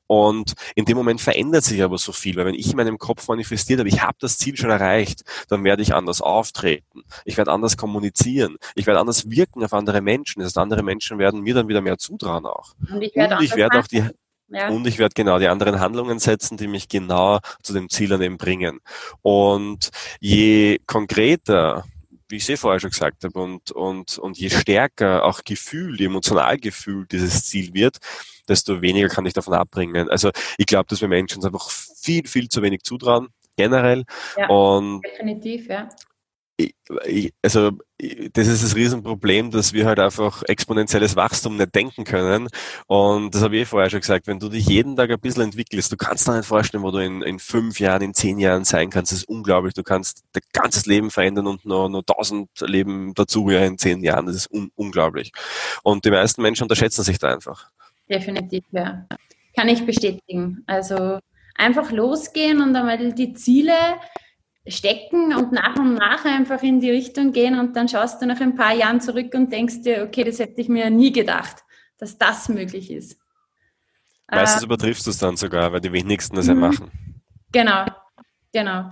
Und 0.08 0.54
in 0.75 0.86
dem 0.86 0.97
Moment 0.97 1.21
verändert 1.21 1.63
sich 1.63 1.84
aber 1.84 1.97
so 1.97 2.12
viel, 2.12 2.36
weil 2.36 2.45
wenn 2.45 2.56
ich 2.56 2.69
in 2.71 2.77
meinem 2.77 2.97
Kopf 2.97 3.27
manifestiert 3.27 3.80
habe, 3.80 3.89
ich 3.89 4.01
habe 4.01 4.17
das 4.19 4.38
Ziel 4.38 4.56
schon 4.58 4.69
erreicht, 4.69 5.23
dann 5.49 5.63
werde 5.63 5.82
ich 5.82 5.93
anders 5.93 6.21
auftreten, 6.21 7.04
ich 7.25 7.38
werde 7.38 7.51
anders 7.51 7.77
kommunizieren, 7.77 8.58
ich 8.75 8.88
werde 8.88 8.99
anders 8.99 9.30
wirken 9.30 9.63
auf 9.63 9.73
andere 9.73 10.01
Menschen. 10.01 10.39
Das 10.39 10.47
heißt, 10.47 10.58
andere 10.58 10.84
Menschen 10.84 11.17
werden 11.19 11.41
mir 11.41 11.56
dann 11.56 11.67
wieder 11.67 11.82
mehr 11.82 11.97
zutrauen 11.97 12.45
auch. 12.45 12.73
Und 12.89 13.01
ich 13.01 13.15
werde, 13.15 13.36
Und 13.36 13.43
ich 13.43 13.56
werde 13.56 13.80
auch 13.80 13.88
die 13.88 14.04
ja. 14.51 14.69
Und 14.69 14.85
ich 14.85 14.97
werde 14.97 15.13
genau 15.15 15.39
die 15.39 15.47
anderen 15.47 15.79
Handlungen 15.79 16.19
setzen, 16.19 16.57
die 16.57 16.67
mich 16.67 16.89
genau 16.89 17.39
zu 17.63 17.73
dem 17.73 17.89
Ziel 17.89 18.09
dann 18.09 18.21
eben 18.21 18.37
bringen. 18.37 18.79
Und 19.21 19.89
je 20.19 20.79
konkreter 20.85 21.85
wie 22.31 22.37
ich 22.37 22.43
es 22.43 22.49
eh 22.49 22.57
vorher 22.57 22.79
schon 22.79 22.89
gesagt 22.89 23.23
habe, 23.25 23.39
und, 23.39 23.71
und, 23.71 24.17
und 24.17 24.37
je 24.37 24.49
stärker 24.49 25.25
auch 25.25 25.43
Gefühl, 25.43 26.01
emotional 26.01 26.57
Gefühl 26.57 27.05
dieses 27.05 27.45
Ziel 27.45 27.73
wird, 27.73 27.97
desto 28.47 28.81
weniger 28.81 29.09
kann 29.09 29.25
ich 29.25 29.33
davon 29.33 29.53
abbringen. 29.53 30.09
Also 30.09 30.31
ich 30.57 30.65
glaube, 30.65 30.87
dass 30.89 31.01
wir 31.01 31.07
Menschen 31.07 31.37
uns 31.37 31.45
einfach 31.45 31.69
viel, 31.69 32.25
viel 32.27 32.49
zu 32.49 32.61
wenig 32.61 32.83
zutrauen, 32.83 33.27
generell. 33.55 34.05
Ja, 34.37 34.47
und 34.47 35.01
definitiv, 35.01 35.67
ja. 35.67 35.89
Also 37.41 37.71
das 38.34 38.47
ist 38.47 38.63
das 38.63 38.76
Riesenproblem, 38.76 39.52
dass 39.52 39.74
wir 39.74 39.86
halt 39.86 40.00
einfach 40.00 40.43
exponentielles 40.47 41.15
Wachstum 41.15 41.58
nicht 41.58 41.76
denken 41.76 42.04
können. 42.04 42.47
Und 42.88 43.36
das 43.36 43.43
habe 43.43 43.56
ich 43.56 43.62
eh 43.62 43.65
vorher 43.65 43.89
schon 43.89 44.00
gesagt, 44.00 44.28
wenn 44.28 44.39
du 44.39 44.50
dich 44.50 44.67
jeden 44.67 44.95
Tag 44.95 45.12
ein 45.12 45.19
bisschen 45.19 45.43
entwickelst, 45.43 45.91
du 45.91 45.97
kannst 45.97 46.28
dir 46.28 46.36
nicht 46.36 46.47
vorstellen, 46.47 46.84
wo 46.84 46.91
du 46.91 46.97
in, 46.97 47.21
in 47.21 47.39
fünf 47.39 47.80
Jahren, 47.80 48.02
in 48.02 48.13
zehn 48.13 48.39
Jahren 48.39 48.63
sein 48.63 48.89
kannst. 48.89 49.12
Das 49.12 49.19
ist 49.19 49.30
unglaublich. 49.30 49.74
Du 49.74 49.84
kannst 49.84 50.24
dein 50.34 50.43
ganzes 50.52 50.86
Leben 50.86 51.12
verändern 51.12 51.47
und 51.47 51.65
nur, 51.65 51.89
nur 51.89 52.06
tausend 52.06 52.50
Leben 52.62 53.13
dazu 53.13 53.50
ja 53.50 53.63
in 53.63 53.78
zehn 53.78 54.04
Jahren. 54.04 54.26
Das 54.26 54.36
ist 54.36 54.52
un 54.52 54.71
unglaublich. 54.76 55.32
Und 55.84 56.06
die 56.06 56.12
meisten 56.12 56.41
Menschen 56.41 56.63
unterschätzen 56.63 57.04
sich 57.04 57.19
da 57.19 57.34
einfach. 57.34 57.69
Definitiv, 58.10 58.63
ja. 58.71 59.06
Kann 59.56 59.69
ich 59.69 59.86
bestätigen. 59.86 60.63
Also 60.65 61.19
einfach 61.56 61.91
losgehen 61.91 62.62
und 62.62 62.76
einmal 62.76 63.13
die 63.13 63.34
Ziele 63.34 63.74
stecken 64.67 65.34
und 65.34 65.52
nach 65.52 65.76
und 65.78 65.95
nach 65.95 66.24
einfach 66.26 66.62
in 66.62 66.80
die 66.80 66.91
Richtung 66.91 67.32
gehen 67.32 67.58
und 67.58 67.76
dann 67.76 67.89
schaust 67.89 68.21
du 68.21 68.26
nach 68.28 68.39
ein 68.39 68.56
paar 68.56 68.74
Jahren 68.74 69.02
zurück 69.02 69.34
und 69.34 69.52
denkst 69.52 69.82
dir, 69.82 70.04
okay, 70.04 70.24
das 70.24 70.39
hätte 70.39 70.62
ich 70.62 70.69
mir 70.69 70.89
nie 70.89 71.12
gedacht, 71.12 71.63
dass 71.97 72.17
das 72.17 72.47
möglich 72.47 72.91
ist. 72.91 73.19
Meistens 74.30 74.62
äh, 74.62 74.65
übertriffst 74.65 75.06
du 75.06 75.12
es 75.12 75.17
dann 75.17 75.36
sogar, 75.36 75.74
weil 75.74 75.82
die 75.82 75.91
wenigsten 75.91 76.36
das 76.36 76.47
ja 76.47 76.54
mhm. 76.54 76.60
machen. 76.60 76.91
Genau, 77.52 77.86
genau. 78.54 78.91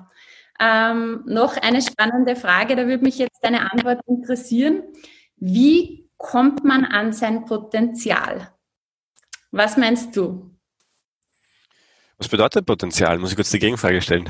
Ähm, 0.59 1.23
noch 1.25 1.55
eine 1.55 1.81
spannende 1.81 2.35
Frage, 2.35 2.75
da 2.75 2.85
würde 2.87 3.03
mich 3.03 3.17
jetzt 3.17 3.39
deine 3.41 3.71
Antwort 3.71 4.01
interessieren. 4.07 4.83
Wie 5.37 6.09
kommt 6.17 6.65
man 6.65 6.83
an 6.83 7.13
sein 7.13 7.45
Potenzial? 7.45 8.51
Was 9.51 9.77
meinst 9.77 10.15
du? 10.17 10.51
Was 12.17 12.27
bedeutet 12.27 12.65
Potenzial? 12.65 13.17
Muss 13.19 13.29
ich 13.29 13.37
kurz 13.37 13.51
die 13.51 13.59
Gegenfrage 13.59 14.01
stellen. 14.01 14.29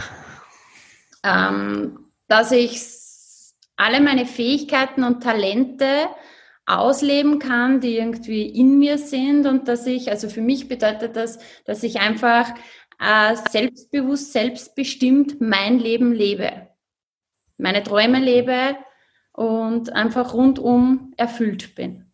Ähm, 1.24 2.12
dass 2.28 2.52
ich 2.52 2.82
alle 3.76 4.02
meine 4.02 4.26
Fähigkeiten 4.26 5.04
und 5.04 5.24
Talente 5.24 6.08
ausleben 6.66 7.40
kann, 7.40 7.82
die 7.82 7.98
irgendwie 7.98 8.46
in 8.48 8.78
mir 8.78 8.98
sind 8.98 9.48
und 9.48 9.68
dass 9.68 9.88
ich, 9.88 10.12
also 10.12 10.30
für 10.30 10.42
mich 10.42 10.68
bedeutet 10.68 11.16
das, 11.16 11.40
dass 11.66 11.82
ich 11.82 12.00
einfach 12.00 12.54
äh, 13.00 13.36
selbstbewusst, 13.50 14.34
selbstbestimmt 14.34 15.42
mein 15.42 15.80
Leben 15.80 16.14
lebe, 16.14 16.68
meine 17.58 17.82
Träume 17.82 18.20
lebe 18.20 18.78
und 19.32 19.94
einfach 19.94 20.34
rundum 20.34 21.14
erfüllt 21.18 21.74
bin. 21.74 22.12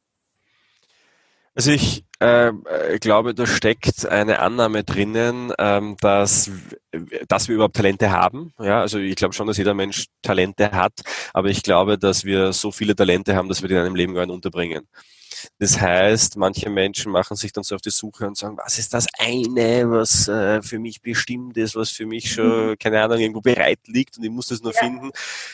Also 1.53 1.71
ich 1.71 2.04
äh, 2.19 2.51
glaube, 2.99 3.33
da 3.33 3.45
steckt 3.45 4.05
eine 4.07 4.39
Annahme 4.39 4.83
drinnen, 4.83 5.51
ähm, 5.59 5.97
dass, 5.99 6.49
dass 7.27 7.47
wir 7.47 7.55
überhaupt 7.55 7.75
Talente 7.75 8.11
haben. 8.11 8.53
Ja, 8.59 8.81
also 8.81 8.99
ich 8.99 9.15
glaube 9.15 9.33
schon, 9.33 9.47
dass 9.47 9.57
jeder 9.57 9.73
Mensch 9.73 10.05
Talente 10.21 10.71
hat, 10.71 10.93
aber 11.33 11.49
ich 11.49 11.63
glaube, 11.63 11.97
dass 11.97 12.23
wir 12.23 12.53
so 12.53 12.71
viele 12.71 12.95
Talente 12.95 13.35
haben, 13.35 13.49
dass 13.49 13.61
wir 13.61 13.69
die 13.69 13.75
in 13.75 13.81
einem 13.81 13.95
Leben 13.95 14.13
gar 14.13 14.25
nicht 14.25 14.35
unterbringen. 14.35 14.87
Das 15.59 15.79
heißt, 15.79 16.37
manche 16.37 16.69
Menschen 16.69 17.11
machen 17.11 17.35
sich 17.35 17.53
dann 17.53 17.63
so 17.63 17.75
auf 17.75 17.81
die 17.81 17.89
Suche 17.89 18.27
und 18.27 18.37
sagen, 18.37 18.57
was 18.57 18.79
ist 18.79 18.93
das 18.93 19.07
eine, 19.17 19.89
was 19.89 20.27
äh, 20.27 20.61
für 20.61 20.79
mich 20.79 21.01
bestimmt 21.01 21.57
ist, 21.57 21.75
was 21.75 21.91
für 21.91 22.05
mich 22.05 22.31
schon, 22.31 22.69
mhm. 22.69 22.75
keine 22.77 23.01
Ahnung, 23.01 23.19
irgendwo 23.19 23.41
bereit 23.41 23.79
liegt 23.87 24.17
und 24.17 24.23
ich 24.23 24.31
muss 24.31 24.47
das 24.47 24.61
nur 24.61 24.73
ja. 24.73 24.79
finden. 24.79 25.11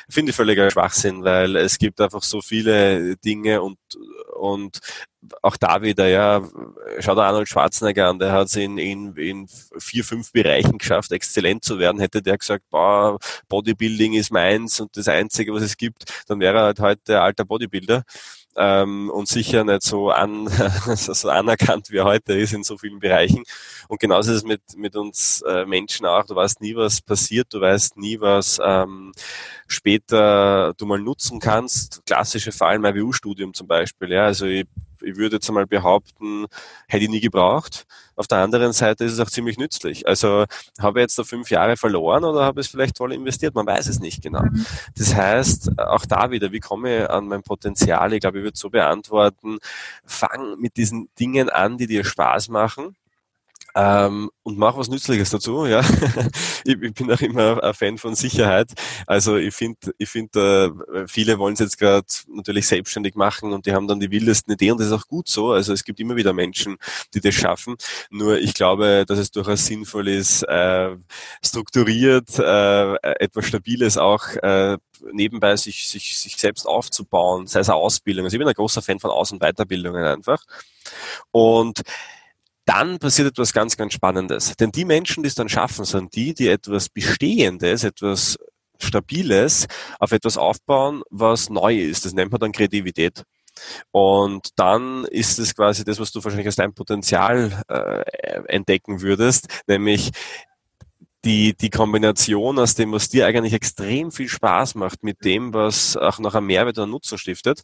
Finde 0.09 0.31
ich 0.31 0.35
völliger 0.35 0.69
Schwachsinn, 0.71 1.23
weil 1.23 1.55
es 1.55 1.77
gibt 1.77 1.99
einfach 2.01 2.23
so 2.23 2.41
viele 2.41 3.15
Dinge 3.17 3.61
und, 3.61 3.77
und 4.35 4.79
auch 5.41 5.57
da 5.57 5.81
wieder, 5.81 6.07
ja, 6.07 6.41
schau 6.99 7.15
da 7.15 7.27
Arnold 7.27 7.47
Schwarzenegger 7.47 8.09
an, 8.09 8.19
der 8.19 8.31
hat 8.31 8.47
es 8.47 8.55
in, 8.55 8.77
in, 8.77 9.15
in 9.15 9.47
vier, 9.77 10.03
fünf 10.03 10.31
Bereichen 10.31 10.77
geschafft, 10.77 11.11
exzellent 11.11 11.63
zu 11.63 11.77
werden. 11.77 12.01
Hätte 12.01 12.21
der 12.21 12.37
gesagt, 12.37 12.63
boah, 12.69 13.19
Bodybuilding 13.47 14.13
ist 14.13 14.31
meins 14.31 14.79
und 14.79 14.97
das 14.97 15.07
Einzige, 15.07 15.53
was 15.53 15.61
es 15.63 15.77
gibt, 15.77 16.05
dann 16.27 16.39
wäre 16.39 16.57
er 16.57 16.63
halt 16.63 16.79
heute 16.79 17.21
alter 17.21 17.45
Bodybuilder 17.45 18.03
ähm, 18.55 19.09
und 19.09 19.27
sicher 19.27 19.63
nicht 19.63 19.83
so, 19.83 20.09
an, 20.09 20.47
so 20.95 21.29
anerkannt, 21.29 21.89
wie 21.89 21.97
er 21.97 22.05
heute 22.05 22.33
ist 22.33 22.53
in 22.53 22.63
so 22.63 22.77
vielen 22.77 22.99
Bereichen. 22.99 23.43
Und 23.87 23.99
genauso 23.99 24.31
ist 24.31 24.37
es 24.37 24.43
mit, 24.43 24.61
mit 24.75 24.95
uns 24.95 25.41
äh, 25.47 25.65
Menschen 25.65 26.05
auch. 26.05 26.25
Du 26.25 26.35
weißt 26.35 26.61
nie, 26.61 26.75
was 26.75 27.01
passiert, 27.01 27.53
du 27.53 27.61
weißt 27.61 27.97
nie, 27.97 28.19
was 28.19 28.59
ähm, 28.63 29.13
später 29.67 30.73
du 30.77 30.85
mal 30.85 30.99
nutzen 30.99 31.39
kannst. 31.39 32.01
Klassische 32.05 32.51
Fall 32.51 32.75
im 32.75 32.85
IWU-Studium 32.85 33.53
zum 33.53 33.67
Beispiel. 33.67 34.11
Ja, 34.11 34.25
also 34.25 34.45
ich 34.45 34.65
ich 35.03 35.17
würde 35.17 35.37
jetzt 35.37 35.49
einmal 35.49 35.67
behaupten, 35.67 36.45
hätte 36.87 37.03
ich 37.03 37.09
nie 37.09 37.19
gebraucht. 37.19 37.85
Auf 38.15 38.27
der 38.27 38.39
anderen 38.39 38.73
Seite 38.73 39.03
ist 39.03 39.13
es 39.13 39.19
auch 39.19 39.29
ziemlich 39.29 39.57
nützlich. 39.57 40.07
Also 40.07 40.45
habe 40.79 40.99
ich 40.99 41.03
jetzt 41.03 41.17
da 41.17 41.23
fünf 41.23 41.49
Jahre 41.49 41.77
verloren 41.77 42.23
oder 42.23 42.43
habe 42.43 42.61
ich 42.61 42.67
es 42.67 42.71
vielleicht 42.71 42.97
toll 42.97 43.13
investiert? 43.13 43.55
Man 43.55 43.65
weiß 43.65 43.87
es 43.87 43.99
nicht 43.99 44.21
genau. 44.21 44.43
Mhm. 44.43 44.65
Das 44.97 45.15
heißt, 45.15 45.79
auch 45.79 46.05
da 46.05 46.31
wieder, 46.31 46.51
wie 46.51 46.59
komme 46.59 47.03
ich 47.03 47.09
an 47.09 47.27
mein 47.27 47.43
Potenzial? 47.43 48.13
Ich 48.13 48.21
glaube, 48.21 48.39
ich 48.39 48.43
würde 48.43 48.57
so 48.57 48.69
beantworten, 48.69 49.59
fang 50.05 50.59
mit 50.59 50.77
diesen 50.77 51.09
Dingen 51.19 51.49
an, 51.49 51.77
die 51.77 51.87
dir 51.87 52.03
Spaß 52.03 52.49
machen 52.49 52.95
ähm, 53.75 54.29
und 54.43 54.57
mach 54.57 54.77
was 54.77 54.89
Nützliches 54.89 55.29
dazu. 55.29 55.65
Ja, 55.65 55.81
ich, 56.65 56.81
ich, 56.81 56.93
bin 56.93 57.11
auch 57.11 57.21
immer 57.21 57.63
ein 57.63 57.73
Fan 57.73 57.97
von 57.97 58.15
Sicherheit. 58.15 58.71
Also 59.07 59.37
ich 59.37 59.53
finde, 59.53 59.93
ich 59.97 60.09
finde, 60.09 60.73
äh, 60.93 61.07
viele 61.07 61.37
wollen 61.39 61.53
es 61.53 61.59
jetzt 61.59 61.77
gerade 61.77 62.07
natürlich 62.27 62.67
selbstständig 62.67 63.15
machen 63.15 63.53
und 63.53 63.65
die 63.65 63.73
haben 63.73 63.87
dann 63.87 63.99
die 63.99 64.11
wildesten 64.11 64.53
Ideen 64.53 64.73
und 64.73 64.79
das 64.79 64.87
ist 64.87 64.93
auch 64.93 65.07
gut 65.07 65.27
so. 65.27 65.51
Also 65.51 65.73
es 65.73 65.83
gibt 65.83 65.99
immer 65.99 66.15
wieder 66.15 66.33
Menschen, 66.33 66.77
die 67.13 67.21
das 67.21 67.35
schaffen. 67.35 67.75
Nur 68.09 68.39
ich 68.39 68.53
glaube, 68.53 69.05
dass 69.07 69.19
es 69.19 69.31
durchaus 69.31 69.65
sinnvoll 69.65 70.07
ist, 70.07 70.43
äh, 70.43 70.95
strukturiert 71.43 72.37
äh, 72.39 72.95
etwas 73.19 73.45
Stabiles 73.45 73.97
auch 73.97 74.27
äh, 74.41 74.77
nebenbei 75.11 75.55
sich, 75.55 75.87
sich, 75.87 76.17
sich 76.17 76.37
selbst 76.37 76.67
aufzubauen, 76.67 77.47
sei 77.47 77.61
es 77.61 77.69
eine 77.69 77.77
Ausbildung. 77.77 78.25
Also 78.25 78.35
ich 78.35 78.39
bin 78.39 78.47
ein 78.47 78.53
großer 78.53 78.81
Fan 78.81 78.99
von 78.99 79.11
Aus- 79.11 79.31
und 79.31 79.41
Weiterbildungen 79.41 80.03
einfach. 80.03 80.43
Und 81.31 81.81
dann 82.65 82.99
passiert 82.99 83.29
etwas 83.29 83.53
ganz, 83.53 83.77
ganz 83.77 83.93
Spannendes. 83.93 84.55
Denn 84.57 84.71
die 84.71 84.85
Menschen, 84.85 85.23
die 85.23 85.27
es 85.27 85.35
dann 85.35 85.49
schaffen, 85.49 85.85
sind 85.85 86.15
die, 86.15 86.33
die 86.33 86.47
etwas 86.47 86.89
Bestehendes, 86.89 87.83
etwas 87.83 88.37
Stabiles 88.79 89.67
auf 89.99 90.11
etwas 90.11 90.37
aufbauen, 90.37 91.03
was 91.09 91.49
neu 91.49 91.77
ist. 91.77 92.05
Das 92.05 92.13
nennt 92.13 92.31
man 92.31 92.39
dann 92.39 92.51
Kreativität. 92.51 93.23
Und 93.91 94.49
dann 94.55 95.05
ist 95.05 95.37
es 95.39 95.55
quasi 95.55 95.83
das, 95.83 95.99
was 95.99 96.11
du 96.11 96.23
wahrscheinlich 96.23 96.47
als 96.47 96.55
dein 96.55 96.73
Potenzial 96.73 97.63
äh, 97.67 98.41
entdecken 98.47 99.01
würdest, 99.01 99.47
nämlich 99.67 100.11
die, 101.25 101.55
die 101.55 101.69
Kombination 101.69 102.57
aus 102.57 102.75
dem, 102.75 102.91
was 102.91 103.09
dir 103.09 103.27
eigentlich 103.27 103.53
extrem 103.53 104.11
viel 104.11 104.27
Spaß 104.27 104.75
macht, 104.75 105.03
mit 105.03 105.23
dem, 105.23 105.53
was 105.53 105.95
auch 105.95 106.19
noch 106.19 106.33
einen 106.33 106.47
Mehrwert 106.47 106.77
oder 106.77 106.87
Nutzen 106.87 107.17
stiftet, 107.17 107.61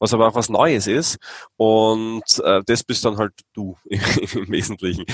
was 0.00 0.12
aber 0.12 0.28
auch 0.28 0.34
was 0.34 0.48
Neues 0.48 0.86
ist. 0.86 1.18
Und 1.56 2.24
äh, 2.42 2.62
das 2.66 2.82
bist 2.82 3.04
dann 3.04 3.18
halt 3.18 3.32
du 3.54 3.76
im 3.84 4.50
Wesentlichen. 4.50 5.04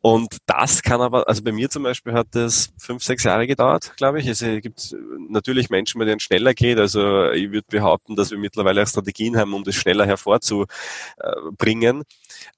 Und 0.00 0.36
das 0.46 0.82
kann 0.82 1.00
aber, 1.00 1.26
also 1.26 1.42
bei 1.42 1.52
mir 1.52 1.70
zum 1.70 1.84
Beispiel 1.84 2.12
hat 2.12 2.28
das 2.32 2.70
fünf, 2.78 3.02
sechs 3.02 3.24
Jahre 3.24 3.46
gedauert, 3.46 3.92
glaube 3.96 4.20
ich. 4.20 4.26
Es 4.26 4.40
gibt 4.40 4.94
natürlich 5.28 5.70
Menschen, 5.70 5.98
bei 5.98 6.04
denen 6.04 6.18
es 6.18 6.24
schneller 6.24 6.52
geht. 6.54 6.78
Also 6.78 7.30
ich 7.30 7.50
würde 7.50 7.66
behaupten, 7.70 8.14
dass 8.16 8.30
wir 8.30 8.38
mittlerweile 8.38 8.82
auch 8.82 8.86
Strategien 8.86 9.36
haben, 9.36 9.54
um 9.54 9.64
das 9.64 9.74
schneller 9.74 10.06
hervorzubringen. 10.06 12.02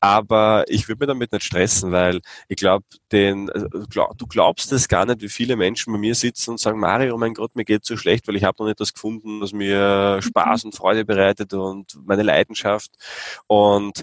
Aber 0.00 0.64
ich 0.68 0.88
würde 0.88 1.00
mir 1.00 1.06
damit 1.06 1.32
nicht 1.32 1.44
stressen, 1.44 1.92
weil 1.92 2.20
ich 2.48 2.56
glaube, 2.56 2.84
den, 3.12 3.46
du 3.46 4.26
glaubst 4.26 4.72
gar 4.88 5.06
nicht, 5.06 5.22
wie 5.22 5.28
viele 5.28 5.56
Menschen 5.56 5.92
bei 5.92 5.98
mir 5.98 6.14
sitzen 6.14 6.50
und 6.52 6.60
sagen, 6.60 6.78
Mario, 6.78 7.16
mein 7.18 7.34
Gott, 7.34 7.56
mir 7.56 7.64
geht 7.64 7.84
so 7.84 7.96
schlecht, 7.96 8.26
weil 8.28 8.36
ich 8.36 8.44
habe 8.44 8.56
noch 8.60 8.66
nicht 8.66 8.80
das 8.80 8.92
gefunden, 8.92 9.40
was 9.40 9.52
mir 9.52 10.20
Spaß 10.22 10.64
und 10.64 10.74
Freude 10.74 11.04
bereitet 11.04 11.52
und 11.54 11.98
meine 12.06 12.22
Leidenschaft. 12.22 12.92
Und 13.46 14.02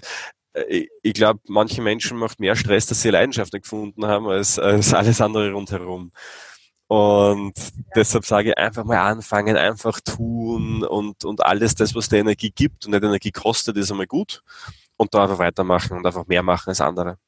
äh, 0.52 0.86
ich 1.02 1.14
glaube, 1.14 1.40
manche 1.48 1.82
Menschen 1.82 2.18
macht 2.18 2.40
mehr 2.40 2.56
Stress, 2.56 2.86
dass 2.86 3.02
sie 3.02 3.10
Leidenschaft 3.10 3.52
nicht 3.52 3.62
gefunden 3.62 4.06
haben, 4.06 4.26
als, 4.28 4.58
als 4.58 4.94
alles 4.94 5.20
andere 5.20 5.52
rundherum. 5.52 6.12
Und 6.88 7.52
deshalb 7.94 8.24
sage 8.24 8.50
ich 8.50 8.58
einfach 8.58 8.84
mal 8.84 8.98
anfangen, 8.98 9.58
einfach 9.58 10.00
tun 10.00 10.82
und, 10.84 11.22
und 11.24 11.44
alles 11.44 11.74
das, 11.74 11.94
was 11.94 12.08
der 12.08 12.20
Energie 12.20 12.50
gibt 12.50 12.86
und 12.86 12.92
nicht 12.92 13.04
Energie 13.04 13.30
kostet, 13.30 13.76
ist 13.76 13.90
einmal 13.90 14.06
gut. 14.06 14.42
Und 14.96 15.12
da 15.12 15.24
einfach 15.24 15.38
weitermachen 15.38 15.98
und 15.98 16.06
einfach 16.06 16.26
mehr 16.26 16.42
machen 16.42 16.70
als 16.70 16.80
andere. 16.80 17.18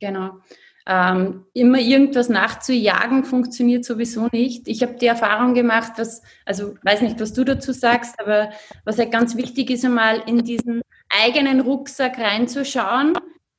Genau. 0.00 0.40
Ähm, 0.86 1.44
immer 1.54 1.78
irgendwas 1.78 2.28
nachzujagen 2.28 3.24
funktioniert 3.24 3.84
sowieso 3.84 4.28
nicht. 4.32 4.66
Ich 4.66 4.82
habe 4.82 4.94
die 4.94 5.06
Erfahrung 5.06 5.54
gemacht, 5.54 5.92
was, 5.96 6.22
also 6.44 6.74
weiß 6.82 7.02
nicht, 7.02 7.20
was 7.20 7.32
du 7.32 7.44
dazu 7.44 7.72
sagst, 7.72 8.18
aber 8.18 8.50
was 8.84 8.98
halt 8.98 9.12
ganz 9.12 9.36
wichtig 9.36 9.70
ist, 9.70 9.84
einmal 9.84 10.22
in 10.26 10.42
diesen 10.42 10.82
eigenen 11.08 11.60
Rucksack 11.60 12.18
reinzuschauen 12.18 13.14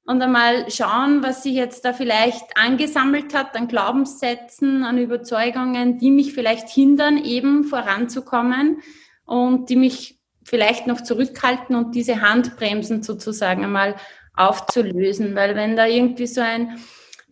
und 0.06 0.22
einmal 0.22 0.70
schauen, 0.70 1.24
was 1.24 1.44
sich 1.44 1.54
jetzt 1.54 1.86
da 1.86 1.94
vielleicht 1.94 2.58
angesammelt 2.58 3.34
hat 3.34 3.56
an 3.56 3.70
Glaubenssätzen, 3.70 4.84
an 4.84 4.98
Überzeugungen, 4.98 5.98
die 5.98 6.12
mich 6.12 6.34
vielleicht 6.34 6.68
hindern, 6.68 7.24
eben 7.24 7.64
voranzukommen 7.64 8.82
und 9.26 9.70
die 9.70 9.78
mich 9.78 10.20
vielleicht 10.44 10.88
noch 10.88 11.00
zurückhalten 11.02 11.76
und 11.78 11.96
diese 11.96 12.22
Handbremsen 12.22 13.02
sozusagen 13.02 13.64
einmal 13.64 13.96
aufzulösen. 14.36 15.36
Weil 15.36 15.56
wenn 15.56 15.78
da 15.78 15.86
irgendwie 15.86 16.28
so 16.28 16.42
ein 16.42 16.80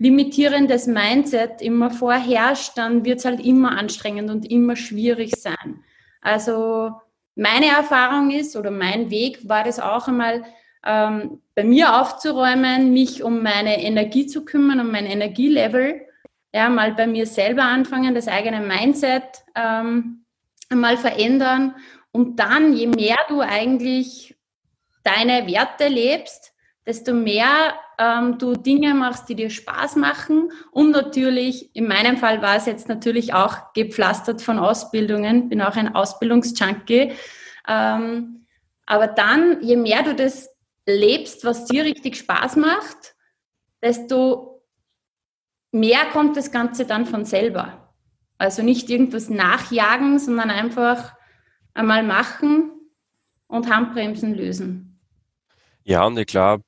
limitierendes 0.02 0.88
Mindset 0.88 1.62
immer 1.62 1.92
vorherrscht, 1.92 2.76
dann 2.76 3.06
wird 3.06 3.20
es 3.20 3.26
halt 3.26 3.40
immer 3.40 3.78
anstrengend 3.78 4.32
und 4.32 4.50
immer 4.50 4.76
schwierig 4.76 5.36
sein. 5.38 5.84
Also 6.22 6.94
meine 7.36 7.68
Erfahrung 7.68 8.32
ist 8.32 8.56
oder 8.56 8.72
mein 8.72 9.12
Weg 9.12 9.48
war 9.48 9.68
es 9.68 9.80
auch 9.80 10.08
einmal, 10.08 10.44
ähm, 10.84 11.40
bei 11.54 11.64
mir 11.64 12.02
aufzuräumen, 12.02 12.92
mich 12.92 13.22
um 13.22 13.44
meine 13.44 13.84
Energie 13.84 14.26
zu 14.26 14.44
kümmern, 14.44 14.80
um 14.80 14.92
mein 14.92 15.06
Energielevel, 15.06 16.02
ja, 16.52 16.68
mal 16.70 16.94
bei 16.94 17.06
mir 17.06 17.28
selber 17.28 17.64
anfangen, 17.64 18.16
das 18.16 18.28
eigene 18.28 18.60
Mindset 18.60 19.44
ähm, 19.54 20.26
mal 20.74 20.98
verändern 20.98 21.76
und 22.12 22.40
dann, 22.40 22.74
je 22.74 22.88
mehr 22.88 23.20
du 23.30 23.42
eigentlich 23.42 24.36
deine 25.04 25.46
Werte 25.46 25.88
lebst, 25.90 26.51
desto 26.86 27.13
mehr 27.13 27.76
ähm, 27.98 28.38
du 28.38 28.54
Dinge 28.54 28.94
machst, 28.94 29.30
die 29.30 29.36
dir 29.36 29.50
Spaß 29.50 29.96
machen. 29.96 30.52
Und 30.72 30.91
natürlich, 30.91 31.76
in 31.76 31.88
meinem 31.88 32.17
Fall 32.17 32.41
war 32.41 32.56
es 32.56 32.65
jetzt 32.65 32.89
natürlich 32.89 33.34
auch 33.34 33.74
gepflastert 33.74 34.41
von 34.41 34.58
Ausbildungen, 34.58 35.50
bin 35.50 35.62
auch 35.62 35.76
ein 35.76 35.94
Ausbildungsjunkie. 35.94 37.13
Ähm, 37.67 38.46
aber 38.86 39.08
dann, 39.08 39.62
je 39.62 39.78
mehr 39.78 40.04
du 40.04 40.15
das 40.15 40.50
lebst, 40.88 41.46
was 41.46 41.65
dir 41.65 41.84
richtig 41.84 42.17
Spaß 42.17 42.56
macht, 42.56 43.15
desto 43.82 44.63
mehr 45.72 46.06
kommt 46.12 46.36
das 46.38 46.52
Ganze 46.52 46.86
dann 46.86 47.06
von 47.06 47.26
selber. 47.26 47.94
Also 48.38 48.63
nicht 48.63 48.89
irgendwas 48.89 49.30
nachjagen, 49.30 50.17
sondern 50.17 50.50
einfach 50.50 51.13
einmal 51.74 52.04
machen 52.04 52.72
und 53.48 53.74
Handbremsen 53.74 54.34
lösen. 54.34 54.90
Ja, 55.84 56.06
und 56.06 56.17
ich 56.17 56.28
glaube, 56.28 56.63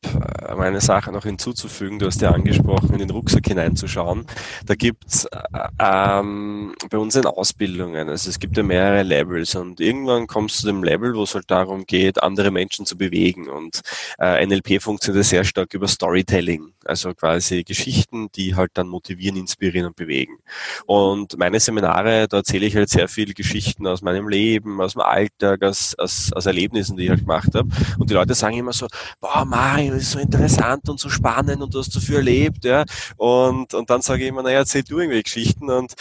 äh, 0.61 0.63
eine 0.67 0.81
Sache 0.81 1.11
noch 1.11 1.23
hinzuzufügen, 1.23 1.99
du 1.99 2.07
hast 2.07 2.21
ja 2.21 2.31
angesprochen, 2.31 2.93
in 2.93 2.99
den 2.99 3.09
Rucksack 3.09 3.47
hineinzuschauen. 3.47 4.25
Da 4.65 4.75
gibt's 4.75 5.25
äh, 5.25 5.39
ähm, 5.79 6.73
bei 6.89 6.97
uns 6.97 7.15
in 7.15 7.25
Ausbildungen, 7.25 8.09
also 8.09 8.29
es 8.29 8.39
gibt 8.39 8.57
ja 8.57 8.63
mehrere 8.63 9.03
Levels 9.03 9.55
und 9.55 9.79
irgendwann 9.79 10.27
kommst 10.27 10.57
du 10.57 10.61
zu 10.61 10.67
dem 10.67 10.83
Level, 10.83 11.15
wo 11.15 11.23
es 11.23 11.35
halt 11.35 11.49
darum 11.49 11.85
geht, 11.85 12.21
andere 12.21 12.51
Menschen 12.51 12.85
zu 12.85 12.97
bewegen. 12.97 13.49
Und 13.49 13.81
äh, 14.19 14.45
NLP 14.45 14.81
funktioniert 14.81 15.25
sehr 15.25 15.43
stark 15.43 15.73
über 15.73 15.87
Storytelling, 15.87 16.73
also 16.85 17.13
quasi 17.13 17.63
Geschichten, 17.63 18.29
die 18.35 18.55
halt 18.55 18.71
dann 18.75 18.87
motivieren, 18.87 19.37
inspirieren 19.37 19.87
und 19.87 19.95
bewegen. 19.95 20.37
Und 20.85 21.37
meine 21.37 21.59
Seminare, 21.59 22.27
da 22.27 22.37
erzähle 22.37 22.65
ich 22.65 22.75
halt 22.75 22.89
sehr 22.89 23.07
viele 23.07 23.33
Geschichten 23.33 23.87
aus 23.87 24.01
meinem 24.01 24.29
Leben, 24.29 24.79
aus 24.81 24.93
dem 24.93 25.01
Alltag, 25.01 25.63
aus, 25.63 25.95
aus, 25.97 26.31
aus 26.33 26.45
Erlebnissen, 26.45 26.97
die 26.97 27.03
ich 27.03 27.09
halt 27.09 27.21
gemacht 27.21 27.53
habe. 27.55 27.69
Und 27.97 28.09
die 28.09 28.13
Leute 28.13 28.33
sagen 28.33 28.57
immer 28.57 28.73
so, 28.73 28.87
boah, 29.19 29.45
Mario, 29.45 29.93
das 29.93 30.03
ist 30.03 30.11
so 30.11 30.19
interessant 30.19 30.42
und 30.89 30.99
so 30.99 31.09
spannend 31.09 31.61
und 31.61 31.73
du 31.73 31.79
hast 31.79 31.91
so 31.91 31.99
viel 31.99 32.15
erlebt, 32.15 32.65
ja. 32.65 32.85
Und, 33.17 33.73
und 33.73 33.89
dann 33.89 34.01
sage 34.01 34.23
ich 34.23 34.29
immer, 34.29 34.43
naja, 34.43 34.59
erzähl 34.59 34.83
du 34.83 34.99
irgendwelche 34.99 35.23
Geschichten 35.23 35.69
und, 35.69 35.93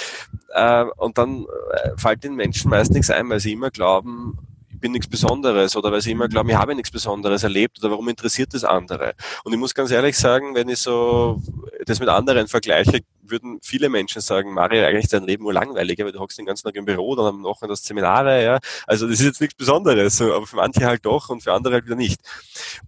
äh, 0.54 0.84
und 0.96 1.18
dann 1.18 1.44
äh, 1.72 1.90
fällt 1.96 2.24
den 2.24 2.34
Menschen 2.34 2.70
meist 2.70 2.92
nichts 2.92 3.10
ein, 3.10 3.28
weil 3.28 3.40
sie 3.40 3.52
immer 3.52 3.70
glauben, 3.70 4.38
bin 4.82 4.92
nichts 4.92 5.08
Besonderes 5.08 5.74
oder 5.76 5.90
weil 5.90 6.02
sie 6.02 6.10
immer 6.10 6.28
glauben, 6.28 6.50
ich 6.50 6.56
habe 6.56 6.74
nichts 6.74 6.90
Besonderes 6.90 7.42
erlebt 7.42 7.78
oder 7.78 7.92
warum 7.92 8.08
interessiert 8.10 8.52
das 8.52 8.64
andere? 8.64 9.14
Und 9.44 9.54
ich 9.54 9.58
muss 9.58 9.74
ganz 9.74 9.90
ehrlich 9.90 10.18
sagen, 10.18 10.54
wenn 10.54 10.68
ich 10.68 10.80
so 10.80 11.40
das 11.86 12.00
mit 12.00 12.10
anderen 12.10 12.48
vergleiche, 12.48 13.00
würden 13.22 13.60
viele 13.62 13.88
Menschen 13.88 14.20
sagen, 14.20 14.52
Mario, 14.52 14.84
eigentlich 14.84 15.08
dein 15.08 15.24
Leben 15.24 15.44
nur 15.44 15.52
langweiliger, 15.52 16.04
weil 16.04 16.12
du 16.12 16.18
hockst 16.18 16.38
den 16.38 16.44
ganzen 16.44 16.64
Tag 16.64 16.74
im 16.74 16.84
Büro, 16.84 17.14
dann 17.14 17.26
am 17.26 17.42
Wochenende 17.44 17.72
das 17.72 17.84
Seminare, 17.84 18.44
ja. 18.44 18.58
Also 18.86 19.06
das 19.06 19.20
ist 19.20 19.26
jetzt 19.26 19.40
nichts 19.40 19.54
Besonderes, 19.54 20.20
aber 20.20 20.46
für 20.46 20.56
manche 20.56 20.84
halt 20.84 21.06
doch 21.06 21.30
und 21.30 21.42
für 21.42 21.52
andere 21.52 21.74
halt 21.74 21.86
wieder 21.86 21.96
nicht. 21.96 22.20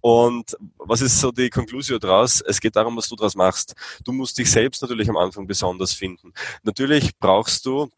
Und 0.01 0.55
was 0.77 1.01
ist 1.01 1.19
so 1.19 1.31
die 1.31 1.49
Konklusion 1.49 1.99
daraus? 1.99 2.41
Es 2.41 2.59
geht 2.59 2.75
darum, 2.75 2.95
was 2.97 3.07
du 3.07 3.15
daraus 3.15 3.35
machst. 3.35 3.73
Du 4.03 4.11
musst 4.11 4.37
dich 4.37 4.51
selbst 4.51 4.81
natürlich 4.81 5.09
am 5.09 5.17
Anfang 5.17 5.47
besonders 5.47 5.93
finden. 5.93 6.33
Natürlich 6.63 7.17
brauchst 7.17 7.65
du 7.65 7.89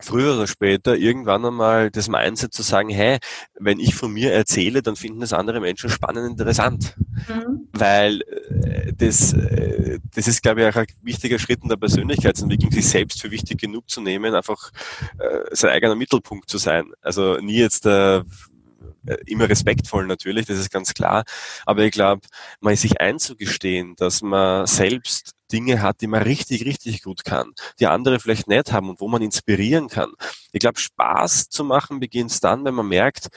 früher 0.00 0.34
oder 0.34 0.46
später 0.46 0.96
irgendwann 0.96 1.44
einmal 1.44 1.90
das 1.90 2.08
Mindset 2.08 2.54
zu 2.54 2.62
sagen, 2.62 2.88
hey, 2.88 3.18
wenn 3.58 3.80
ich 3.80 3.94
von 3.94 4.12
mir 4.12 4.32
erzähle, 4.32 4.82
dann 4.82 4.96
finden 4.96 5.20
das 5.20 5.32
andere 5.32 5.60
Menschen 5.60 5.90
spannend 5.90 6.30
interessant. 6.30 6.96
Mhm. 7.28 7.68
Weil 7.72 8.22
äh, 8.22 8.92
das, 8.96 9.32
äh, 9.32 9.98
das 10.14 10.28
ist, 10.28 10.42
glaube 10.42 10.62
ich, 10.62 10.68
auch 10.68 10.76
ein 10.76 10.86
wichtiger 11.02 11.38
Schritt 11.38 11.62
in 11.62 11.68
der 11.68 11.76
Persönlichkeitsentwicklung, 11.76 12.70
sich 12.70 12.88
selbst 12.88 13.20
für 13.20 13.30
wichtig 13.30 13.60
genug 13.60 13.88
zu 13.90 14.00
nehmen, 14.00 14.34
einfach 14.34 14.70
äh, 15.18 15.54
sein 15.54 15.70
eigener 15.72 15.94
Mittelpunkt 15.94 16.48
zu 16.48 16.58
sein. 16.58 16.92
Also 17.02 17.38
nie 17.38 17.58
jetzt 17.58 17.86
äh, 17.86 18.22
immer 19.26 19.48
respektvoll 19.48 20.06
natürlich, 20.06 20.46
das 20.46 20.58
ist 20.58 20.70
ganz 20.70 20.94
klar. 20.94 21.24
Aber 21.66 21.82
ich 21.84 21.92
glaube, 21.92 22.26
mal 22.60 22.76
sich 22.76 23.00
einzugestehen, 23.00 23.94
dass 23.96 24.22
man 24.22 24.66
selbst 24.66 25.32
Dinge 25.52 25.82
hat, 25.82 26.00
die 26.00 26.06
man 26.06 26.22
richtig, 26.22 26.64
richtig 26.64 27.02
gut 27.02 27.24
kann, 27.24 27.52
die 27.80 27.86
andere 27.86 28.20
vielleicht 28.20 28.48
nicht 28.48 28.72
haben 28.72 28.90
und 28.90 29.00
wo 29.00 29.08
man 29.08 29.22
inspirieren 29.22 29.88
kann. 29.88 30.12
Ich 30.52 30.60
glaube, 30.60 30.78
Spaß 30.78 31.48
zu 31.48 31.64
machen 31.64 32.00
beginnt 32.00 32.42
dann, 32.44 32.64
wenn 32.64 32.74
man 32.74 32.88
merkt, 32.88 33.28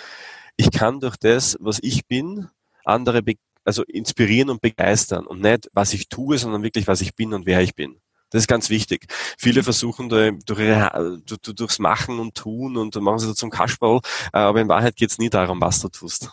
ich 0.58 0.72
kann 0.72 1.00
durch 1.00 1.18
das, 1.18 1.58
was 1.60 1.80
ich 1.82 2.06
bin, 2.06 2.48
andere 2.84 3.22
also 3.64 3.84
inspirieren 3.84 4.50
und 4.50 4.62
begeistern 4.62 5.26
und 5.26 5.42
nicht, 5.42 5.70
was 5.74 5.94
ich 5.94 6.10
tue, 6.10 6.38
sondern 6.38 6.64
wirklich, 6.64 6.88
was 6.88 7.02
ich 7.02 7.16
bin 7.16 7.34
und 7.34 7.46
wer 7.46 7.62
ich 7.62 7.76
bin. 7.76 7.98
Das 8.32 8.44
ist 8.44 8.48
ganz 8.48 8.70
wichtig. 8.70 9.08
Viele 9.38 9.62
versuchen 9.62 10.08
da 10.08 10.32
durch 10.32 10.60
ihre, 10.60 11.22
durchs 11.26 11.80
Machen 11.80 12.20
und 12.20 12.34
Tun 12.34 12.78
und 12.78 12.96
machen 12.96 13.20
sie 13.20 13.28
da 13.28 13.36
zum 13.36 13.50
Kasperl, 13.50 14.00
aber 14.32 14.62
in 14.62 14.70
Wahrheit 14.70 14.96
geht 14.96 15.12
es 15.12 15.18
nie 15.18 15.30
darum, 15.30 15.60
was 15.60 15.82
du 15.82 15.90
tust. 15.90 16.32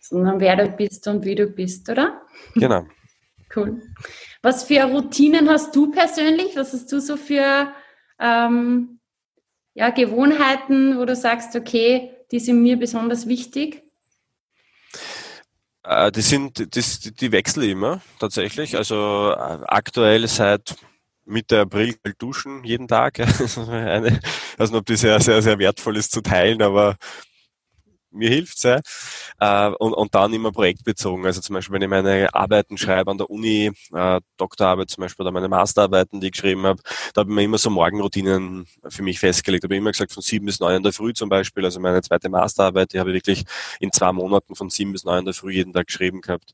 Sondern 0.00 0.38
wer 0.38 0.56
du 0.56 0.68
bist 0.68 1.06
und 1.08 1.24
wie 1.24 1.34
du 1.34 1.46
bist, 1.46 1.88
oder? 1.88 2.22
Genau. 2.54 2.86
Cool. 3.54 3.82
Was 4.42 4.64
für 4.64 4.82
Routinen 4.84 5.48
hast 5.48 5.74
du 5.76 5.90
persönlich? 5.90 6.56
Was 6.56 6.72
hast 6.72 6.90
du 6.90 7.00
so 7.00 7.16
für 7.16 7.72
ähm, 8.18 9.00
ja, 9.74 9.90
Gewohnheiten, 9.90 10.98
wo 10.98 11.04
du 11.04 11.14
sagst, 11.14 11.56
okay, 11.56 12.10
die 12.30 12.40
sind 12.40 12.62
mir 12.62 12.76
besonders 12.76 13.26
wichtig? 13.28 13.82
Äh, 15.82 16.10
die 16.12 16.22
sind, 16.22 16.76
das, 16.76 17.00
die 17.00 17.32
wechseln 17.32 17.68
immer 17.68 18.00
tatsächlich. 18.18 18.76
Also 18.76 19.32
äh, 19.32 19.58
aktuell 19.66 20.26
seit 20.28 20.76
Mitte 21.26 21.60
April 21.60 21.94
duschen 22.18 22.64
jeden 22.64 22.88
Tag. 22.88 23.18
Also 24.56 24.78
ob 24.78 24.86
das 24.86 25.00
sehr, 25.00 25.18
sehr, 25.18 25.42
sehr 25.42 25.58
wertvoll 25.58 25.96
ist 25.96 26.12
zu 26.12 26.20
teilen, 26.20 26.62
aber 26.62 26.96
mir 28.14 28.28
hilft's 28.28 28.62
ja. 28.62 28.80
Äh, 29.40 29.74
und, 29.78 29.92
und 29.92 30.14
dann 30.14 30.32
immer 30.32 30.52
projektbezogen. 30.52 31.24
Also 31.26 31.40
zum 31.40 31.54
Beispiel, 31.54 31.74
wenn 31.74 31.82
ich 31.82 31.88
meine 31.88 32.34
Arbeiten 32.34 32.78
schreibe 32.78 33.10
an 33.10 33.18
der 33.18 33.30
Uni, 33.30 33.72
äh, 33.92 34.20
Doktorarbeit 34.36 34.90
zum 34.90 35.02
Beispiel 35.02 35.24
oder 35.24 35.32
meine 35.32 35.48
Masterarbeiten, 35.48 36.20
die 36.20 36.28
ich 36.28 36.32
geschrieben 36.32 36.64
habe, 36.64 36.82
da 37.12 37.20
habe 37.20 37.30
ich 37.30 37.34
mir 37.34 37.42
immer 37.42 37.58
so 37.58 37.70
Morgenroutinen 37.70 38.66
für 38.88 39.02
mich 39.02 39.18
festgelegt. 39.18 39.64
Da 39.64 39.66
habe 39.66 39.74
ich 39.74 39.80
immer 39.80 39.92
gesagt, 39.92 40.12
von 40.12 40.22
sieben 40.22 40.46
bis 40.46 40.60
neun 40.60 40.76
in 40.76 40.82
der 40.82 40.92
Früh 40.92 41.12
zum 41.12 41.28
Beispiel. 41.28 41.64
Also 41.64 41.80
meine 41.80 42.02
zweite 42.02 42.28
Masterarbeit, 42.28 42.92
die 42.92 43.00
habe 43.00 43.10
ich 43.10 43.14
wirklich 43.14 43.44
in 43.80 43.92
zwei 43.92 44.12
Monaten 44.12 44.54
von 44.54 44.70
sieben 44.70 44.92
bis 44.92 45.04
neun 45.04 45.20
in 45.20 45.24
der 45.26 45.34
Früh 45.34 45.52
jeden 45.52 45.72
Tag 45.72 45.86
geschrieben 45.86 46.20
gehabt. 46.20 46.52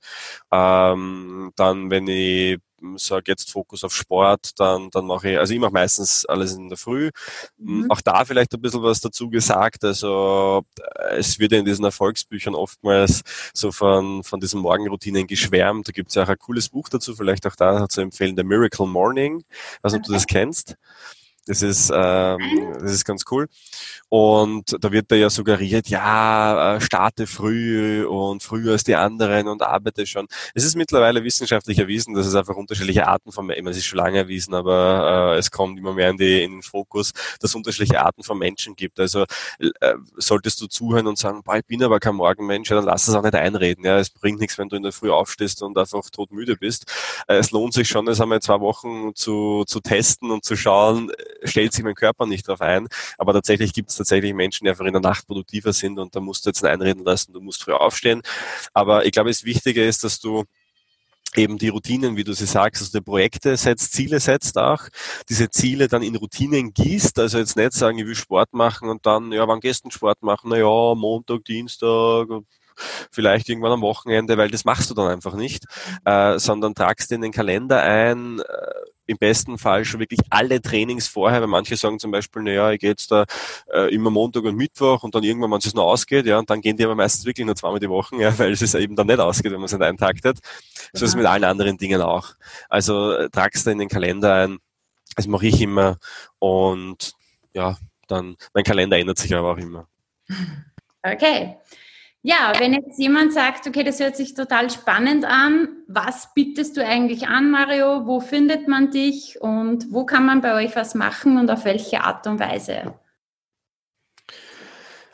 Ähm, 0.52 1.52
dann, 1.56 1.90
wenn 1.90 2.08
ich 2.08 2.58
sage 2.96 3.24
jetzt 3.28 3.50
Fokus 3.50 3.84
auf 3.84 3.94
Sport, 3.94 4.58
dann, 4.58 4.90
dann 4.90 5.06
mache 5.06 5.32
ich, 5.32 5.38
also 5.38 5.54
ich 5.54 5.60
mache 5.60 5.72
meistens 5.72 6.24
alles 6.26 6.54
in 6.54 6.68
der 6.68 6.78
Früh. 6.78 7.10
Mhm. 7.58 7.90
Auch 7.90 8.00
da 8.00 8.24
vielleicht 8.24 8.54
ein 8.54 8.60
bisschen 8.60 8.82
was 8.82 9.00
dazu 9.00 9.30
gesagt. 9.30 9.84
Also 9.84 10.64
es 11.10 11.38
wird 11.38 11.52
in 11.52 11.64
diesen 11.64 11.84
Erfolgsbüchern 11.84 12.54
oftmals 12.54 13.22
so 13.54 13.72
von, 13.72 14.22
von 14.24 14.40
diesen 14.40 14.60
Morgenroutinen 14.60 15.26
geschwärmt. 15.26 15.88
Da 15.88 15.92
gibt 15.92 16.10
es 16.10 16.14
ja 16.14 16.24
auch 16.24 16.28
ein 16.28 16.38
cooles 16.38 16.68
Buch 16.68 16.88
dazu, 16.88 17.14
vielleicht 17.14 17.46
auch 17.46 17.56
da 17.56 17.88
zu 17.88 18.00
empfehlen, 18.00 18.36
The 18.36 18.44
Miracle 18.44 18.86
Morning. 18.86 19.44
Ich 19.48 19.84
weiß 19.84 19.92
nicht, 19.92 20.00
ob 20.00 20.06
du 20.06 20.12
das 20.12 20.26
kennst. 20.26 20.76
Das 21.46 21.62
ist, 21.62 21.90
ähm, 21.94 22.38
das 22.80 22.92
ist 22.92 23.04
ganz 23.04 23.24
cool. 23.30 23.46
Und 24.08 24.76
da 24.80 24.92
wird 24.92 25.10
da 25.10 25.16
ja 25.16 25.30
suggeriert, 25.30 25.88
ja, 25.88 26.76
äh, 26.76 26.80
starte 26.80 27.26
früh 27.26 28.04
und 28.04 28.42
früher 28.42 28.72
als 28.72 28.84
die 28.84 28.94
anderen 28.94 29.48
und 29.48 29.62
arbeite 29.62 30.06
schon. 30.06 30.26
Es 30.54 30.64
ist 30.64 30.76
mittlerweile 30.76 31.24
wissenschaftlich 31.24 31.78
erwiesen, 31.78 32.14
dass 32.14 32.26
es 32.26 32.34
einfach 32.34 32.56
unterschiedliche 32.56 33.06
Arten 33.06 33.32
von, 33.32 33.46
Menschen, 33.46 33.68
es 33.68 33.78
ist 33.78 33.86
schon 33.86 33.98
lange 33.98 34.18
erwiesen, 34.18 34.52
aber 34.54 35.34
äh, 35.34 35.38
es 35.38 35.50
kommt 35.50 35.78
immer 35.78 35.94
mehr 35.94 36.10
in, 36.10 36.18
die, 36.18 36.42
in 36.42 36.52
den 36.52 36.62
Fokus, 36.62 37.12
dass 37.40 37.50
es 37.50 37.54
unterschiedliche 37.54 38.04
Arten 38.04 38.22
von 38.22 38.36
Menschen 38.36 38.76
gibt. 38.76 39.00
Also 39.00 39.24
äh, 39.58 39.94
solltest 40.16 40.60
du 40.60 40.66
zuhören 40.66 41.06
und 41.06 41.18
sagen, 41.18 41.42
boah, 41.42 41.56
ich 41.56 41.66
bin 41.66 41.82
aber 41.82 42.00
kein 42.00 42.16
Morgenmensch, 42.16 42.68
ja, 42.68 42.76
dann 42.76 42.84
lass 42.84 43.08
es 43.08 43.14
auch 43.14 43.22
nicht 43.22 43.34
einreden. 43.34 43.84
Ja, 43.84 43.98
es 43.98 44.10
bringt 44.10 44.40
nichts, 44.40 44.58
wenn 44.58 44.68
du 44.68 44.76
in 44.76 44.82
der 44.82 44.92
Früh 44.92 45.10
aufstehst 45.10 45.62
und 45.62 45.78
einfach 45.78 46.02
todmüde 46.10 46.56
bist. 46.56 46.84
Äh, 47.28 47.36
es 47.36 47.50
lohnt 47.50 47.72
sich 47.72 47.88
schon, 47.88 48.06
das 48.06 48.20
einmal 48.20 48.42
zwei 48.42 48.60
Wochen 48.60 49.14
zu, 49.14 49.64
zu 49.66 49.80
testen 49.80 50.30
und 50.30 50.44
zu 50.44 50.56
schauen, 50.56 51.10
stellt 51.44 51.72
sich 51.72 51.84
mein 51.84 51.94
Körper 51.94 52.26
nicht 52.26 52.48
darauf 52.48 52.60
ein. 52.60 52.88
Aber 53.18 53.32
tatsächlich 53.32 53.72
gibt 53.72 53.90
es 53.90 53.96
tatsächlich 53.96 54.34
Menschen, 54.34 54.64
die 54.64 54.70
einfach 54.70 54.84
in 54.84 54.92
der 54.92 55.02
Nacht 55.02 55.26
produktiver 55.26 55.72
sind 55.72 55.98
und 55.98 56.14
da 56.14 56.20
musst 56.20 56.46
du 56.46 56.50
jetzt 56.50 56.64
einreden 56.64 57.04
lassen, 57.04 57.32
du 57.32 57.40
musst 57.40 57.62
früh 57.62 57.72
aufstehen. 57.72 58.22
Aber 58.74 59.04
ich 59.06 59.12
glaube, 59.12 59.30
das 59.30 59.44
Wichtige 59.44 59.84
ist, 59.84 60.04
dass 60.04 60.20
du 60.20 60.44
eben 61.36 61.58
die 61.58 61.68
Routinen, 61.68 62.16
wie 62.16 62.24
du 62.24 62.32
sie 62.32 62.46
sagst, 62.46 62.82
also 62.82 62.98
die 62.98 63.04
Projekte 63.04 63.56
setzt, 63.56 63.92
Ziele 63.92 64.18
setzt 64.18 64.58
auch, 64.58 64.88
diese 65.28 65.48
Ziele 65.48 65.86
dann 65.86 66.02
in 66.02 66.16
Routinen 66.16 66.72
gießt, 66.74 67.18
also 67.18 67.38
jetzt 67.38 67.56
nicht 67.56 67.72
sagen, 67.72 67.98
ich 67.98 68.06
will 68.06 68.16
Sport 68.16 68.52
machen 68.52 68.88
und 68.88 69.06
dann, 69.06 69.30
ja, 69.32 69.46
wann 69.46 69.60
du 69.60 69.90
Sport 69.90 70.22
machen? 70.22 70.50
Na 70.50 70.58
ja, 70.58 70.94
Montag, 70.94 71.44
Dienstag, 71.44 72.28
vielleicht 73.10 73.48
irgendwann 73.48 73.72
am 73.72 73.82
Wochenende, 73.82 74.36
weil 74.36 74.50
das 74.50 74.64
machst 74.64 74.90
du 74.90 74.94
dann 74.94 75.08
einfach 75.08 75.34
nicht, 75.34 75.64
äh, 76.04 76.38
sondern 76.38 76.74
tragst 76.74 77.12
in 77.12 77.20
den 77.20 77.32
Kalender 77.32 77.82
ein, 77.82 78.40
äh, 78.40 78.44
im 79.10 79.18
besten 79.18 79.58
Fall 79.58 79.84
schon 79.84 79.98
wirklich 79.98 80.20
alle 80.30 80.62
Trainings 80.62 81.08
vorher, 81.08 81.40
weil 81.40 81.48
manche 81.48 81.76
sagen 81.76 81.98
zum 81.98 82.12
Beispiel, 82.12 82.42
naja, 82.42 82.70
ich 82.70 82.78
gehe 82.78 82.90
jetzt 82.90 83.10
da 83.10 83.24
äh, 83.72 83.92
immer 83.92 84.08
Montag 84.08 84.44
und 84.44 84.56
Mittwoch 84.56 85.02
und 85.02 85.14
dann 85.14 85.24
irgendwann, 85.24 85.50
wenn 85.50 85.58
es 85.58 85.74
noch 85.74 85.84
ausgeht, 85.84 86.26
ja, 86.26 86.38
und 86.38 86.48
dann 86.48 86.60
gehen 86.60 86.76
die 86.76 86.84
aber 86.84 86.94
meistens 86.94 87.26
wirklich 87.26 87.44
nur 87.44 87.56
zweimal 87.56 87.80
die 87.80 87.88
Woche, 87.88 88.16
ja, 88.20 88.38
weil 88.38 88.52
es 88.52 88.74
eben 88.74 88.94
dann 88.94 89.08
nicht 89.08 89.18
ausgeht, 89.18 89.50
wenn 89.50 89.58
man 89.58 89.64
es 89.64 89.72
nicht 89.72 89.82
eintaktet. 89.82 90.38
So 90.92 91.04
ist 91.04 91.10
es 91.10 91.16
mit 91.16 91.26
allen 91.26 91.42
anderen 91.42 91.76
Dingen 91.76 92.00
auch. 92.00 92.34
Also 92.68 93.12
äh, 93.12 93.28
tragst 93.30 93.66
du 93.66 93.70
in 93.70 93.78
den 93.78 93.88
Kalender 93.88 94.34
ein, 94.34 94.58
das 95.16 95.26
mache 95.26 95.48
ich 95.48 95.60
immer 95.60 95.98
und 96.38 97.12
ja, 97.52 97.76
dann, 98.06 98.36
mein 98.54 98.64
Kalender 98.64 98.96
ändert 98.96 99.18
sich 99.18 99.34
aber 99.34 99.52
auch 99.52 99.58
immer. 99.58 99.88
Okay. 101.02 101.56
Ja, 102.22 102.52
wenn 102.58 102.74
jetzt 102.74 102.98
jemand 102.98 103.32
sagt, 103.32 103.66
okay, 103.66 103.82
das 103.82 103.98
hört 103.98 104.14
sich 104.14 104.34
total 104.34 104.68
spannend 104.68 105.24
an, 105.24 105.68
was 105.88 106.34
bietest 106.34 106.76
du 106.76 106.84
eigentlich 106.84 107.28
an, 107.28 107.50
Mario? 107.50 108.06
Wo 108.06 108.20
findet 108.20 108.68
man 108.68 108.90
dich 108.90 109.40
und 109.40 109.86
wo 109.90 110.04
kann 110.04 110.26
man 110.26 110.42
bei 110.42 110.54
euch 110.54 110.76
was 110.76 110.94
machen 110.94 111.38
und 111.38 111.50
auf 111.50 111.64
welche 111.64 112.02
Art 112.02 112.26
und 112.26 112.38
Weise? 112.38 112.94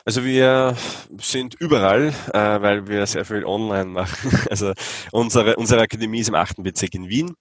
Also 0.03 0.25
wir 0.25 0.75
sind 1.19 1.55
überall, 1.59 2.13
äh, 2.33 2.61
weil 2.61 2.87
wir 2.87 3.05
sehr 3.05 3.25
viel 3.25 3.45
online 3.45 3.85
machen. 3.85 4.31
Also 4.49 4.73
unsere, 5.11 5.55
unsere 5.55 5.81
Akademie 5.81 6.19
ist 6.19 6.29
im 6.29 6.35
8. 6.35 6.61
Bezirk 6.63 6.93
in 6.93 7.07
Wien 7.07 7.35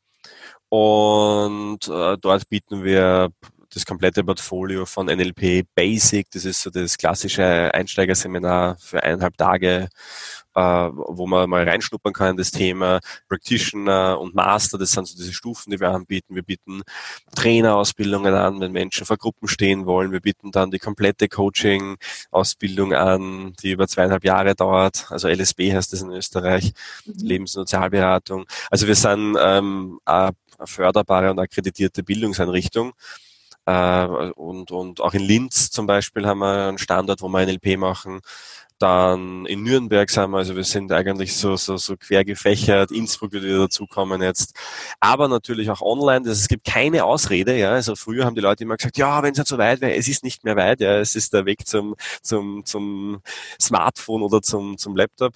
und 0.69 1.89
äh, 1.89 2.17
dort 2.21 2.49
bieten 2.49 2.85
wir 2.85 3.31
das 3.77 3.85
komplette 3.85 4.25
Portfolio 4.25 4.87
von 4.87 5.07
NLP 5.07 5.67
Basic. 5.75 6.31
Das 6.31 6.47
ist 6.47 6.63
so 6.63 6.71
das 6.71 6.97
klassische 6.97 7.75
Einsteigerseminar 7.75 8.79
für 8.79 9.03
eineinhalb 9.03 9.37
Tage, 9.37 9.89
äh, 10.55 10.61
wo 10.61 11.27
man 11.27 11.51
mal 11.51 11.69
reinschnuppern 11.69 12.15
kann 12.15 12.31
in 12.31 12.37
das 12.39 12.51
Thema. 12.53 13.01
Practitioner 13.29 14.19
und 14.19 14.35
Master, 14.35 14.79
das 14.79 14.93
sind 14.93 15.07
so 15.07 15.15
diese 15.15 15.35
Stufen, 15.35 15.71
die 15.71 15.79
wir 15.79 15.91
anbieten. 15.91 16.35
Wir 16.35 16.43
bieten 16.43 16.81
Trainerausbildungen 17.35 18.33
an, 18.33 18.61
wenn 18.61 18.73
Menschen 18.73 19.05
vor 19.05 19.19
Gruppen 19.19 19.47
stehen 19.47 19.85
wollen. 19.85 20.11
Wir 20.11 20.21
bieten 20.21 20.53
dann 20.53 20.71
die 20.71 20.79
komplette 20.79 21.29
Coaching-Ausbildung 21.29 22.95
an, 22.95 23.53
die 23.63 23.73
über 23.73 23.87
zweieinhalb 23.87 24.25
Jahre 24.25 24.55
dauert. 24.55 25.07
Also 25.11 25.29
LSB 25.29 25.75
heißt 25.75 25.93
das 25.93 26.01
in 26.01 26.11
Österreich, 26.13 26.73
mhm. 27.05 27.13
Lebens- 27.19 27.57
und 27.57 27.69
Sozialberatung. 27.69 28.47
Also 28.71 28.87
wir 28.87 28.95
sind 28.95 29.37
ähm, 29.39 30.01
eine 30.07 30.31
förderbare 30.65 31.31
und 31.31 31.39
akkreditierte 31.39 32.03
Bildungseinrichtung. 32.03 32.95
Äh, 33.67 34.07
und, 34.07 34.71
und 34.71 35.01
auch 35.01 35.15
in 35.15 35.23
Linz 35.23 35.71
zum 35.71 35.87
Beispiel 35.87 36.27
haben 36.27 36.39
wir 36.39 36.69
einen 36.69 36.79
Standort, 36.79 37.21
wo 37.21 37.29
wir 37.29 37.45
NLP 37.45 37.77
machen. 37.79 38.21
Dann 38.79 39.47
in 39.47 39.63
Nürnberg 39.63 40.11
sind 40.11 40.31
wir, 40.31 40.37
also 40.37 40.55
wir 40.55 40.65
sind 40.65 40.93
eigentlich 40.93 41.35
so, 41.35 41.57
so, 41.57 41.79
so 41.79 41.97
quer 41.97 42.25
gefächert. 42.27 42.91
Innsbruck 42.91 43.33
wird 43.33 43.45
wieder 43.45 43.59
dazukommen 43.59 44.21
jetzt. 44.21 44.55
Aber 45.01 45.29
natürlich 45.29 45.71
auch 45.71 45.81
online. 45.81 46.27
Das, 46.27 46.39
es 46.41 46.49
gibt 46.49 46.67
keine 46.67 47.05
Ausrede, 47.05 47.57
ja. 47.57 47.71
Also 47.71 47.97
früher 47.97 48.27
haben 48.27 48.35
die 48.35 48.43
Leute 48.43 48.65
immer 48.65 48.77
gesagt, 48.77 48.99
ja, 48.99 49.23
wenn 49.23 49.33
es 49.33 49.39
nicht 49.39 49.49
so 49.49 49.57
weit 49.57 49.81
wäre, 49.81 49.95
es 49.95 50.09
ist 50.09 50.23
nicht 50.25 50.45
mehr 50.45 50.57
weit, 50.57 50.81
ja. 50.81 50.99
Es 50.99 51.17
ist 51.17 51.33
der 51.33 51.47
Weg 51.47 51.67
zum, 51.67 51.97
zum, 52.23 52.67
zum 52.67 53.23
Smartphone 53.61 54.23
oder 54.23 54.43
zum, 54.43 54.77
zum 54.77 54.95
Laptop. 54.95 55.33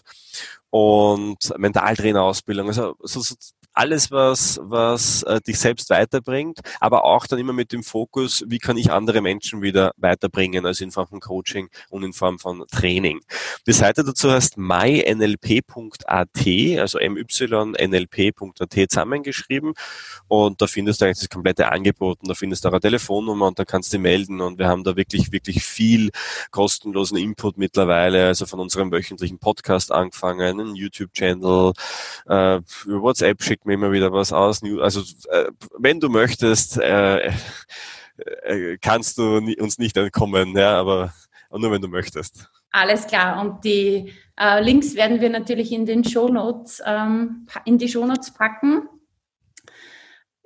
Und 0.69 1.53
Mentaltrainerausbildung. 1.57 2.69
Also 2.69 2.95
so, 3.01 3.21
so 3.23 3.35
alles, 3.73 4.11
was, 4.11 4.61
was 4.63 5.23
äh, 5.23 5.41
dich 5.41 5.59
selbst 5.59 5.91
weiterbringt, 5.91 6.61
aber 6.81 7.05
auch 7.05 7.27
dann 7.27 7.39
immer 7.39 7.53
mit 7.53 7.73
dem 7.73 7.83
Fokus, 7.83 8.45
wie 8.47 8.59
kann 8.59 8.77
ich 8.77 8.91
andere 8.91 9.21
Menschen 9.21 9.63
wieder 9.63 9.93
weiterbringen, 9.97 10.67
also 10.67 10.85
in 10.85 10.91
Form 10.91 11.09
von 11.09 11.21
Coaching 11.21 11.69
und 11.89 12.03
in 12.03 12.13
Form 12.13 12.39
von 12.39 12.65
Training. 12.71 13.21
Die 13.67 13.73
Seite 13.73 14.05
dazu 14.05 14.31
heißt 14.31 14.57
mynlp.at, 14.59 16.29
also 16.79 16.99
mynlp.at 16.99 18.91
zusammengeschrieben 18.91 19.75
und 20.29 20.61
da 20.61 20.67
findest 20.67 21.01
du 21.01 21.05
eigentlich 21.07 21.19
das 21.21 21.29
komplette 21.29 21.71
Angebot 21.71 22.21
und 22.23 22.29
da 22.29 22.35
findest 22.35 22.65
du 22.65 22.69
auch 22.69 22.73
eine 22.73 22.81
Telefonnummer 22.81 23.47
und 23.47 23.59
da 23.59 23.65
kannst 23.65 23.93
du 23.93 23.97
dich 23.97 24.03
melden 24.03 24.41
und 24.41 24.59
wir 24.59 24.69
haben 24.69 24.85
da 24.85 24.97
wirklich, 24.97 25.33
wirklich 25.33 25.65
viel 25.65 26.11
kostenlosen 26.51 27.17
Input 27.17 27.59
mittlerweile, 27.59 28.27
also 28.27 28.47
von 28.47 28.61
unserem 28.61 28.91
wöchentlichen 28.91 29.39
Podcast 29.39 29.93
angefangen, 29.93 30.61
einen 30.61 30.75
YouTube-Channel, 30.75 31.73
äh, 32.27 32.61
WhatsApp 32.87 33.43
schicken 33.61 33.69
mir 33.69 33.75
immer 33.75 33.93
wieder 33.93 34.13
was 34.13 34.33
aus. 34.33 34.63
Also 34.81 35.01
äh, 35.31 35.51
wenn 35.79 36.01
du 36.01 36.09
möchtest, 36.09 36.79
äh, 36.79 37.33
äh, 38.45 38.79
kannst 38.81 39.19
du 39.19 39.37
uns 39.59 39.79
nicht 39.79 39.97
entkommen, 39.97 40.57
ja, 40.57 40.79
aber 40.79 41.13
nur 41.51 41.71
wenn 41.71 41.83
du 41.83 41.89
möchtest. 41.89 42.49
Alles 42.73 43.07
klar. 43.07 43.41
Und 43.41 43.65
die 43.65 44.13
äh, 44.39 44.63
Links 44.63 44.95
werden 44.95 45.21
wir 45.21 45.31
natürlich 45.31 45.73
in 45.73 45.87
den 45.87 46.05
Shownotes, 46.05 46.81
ähm, 46.87 47.47
in 47.65 47.79
die 47.79 47.89
Shownotes 47.89 48.33
packen. 48.33 48.89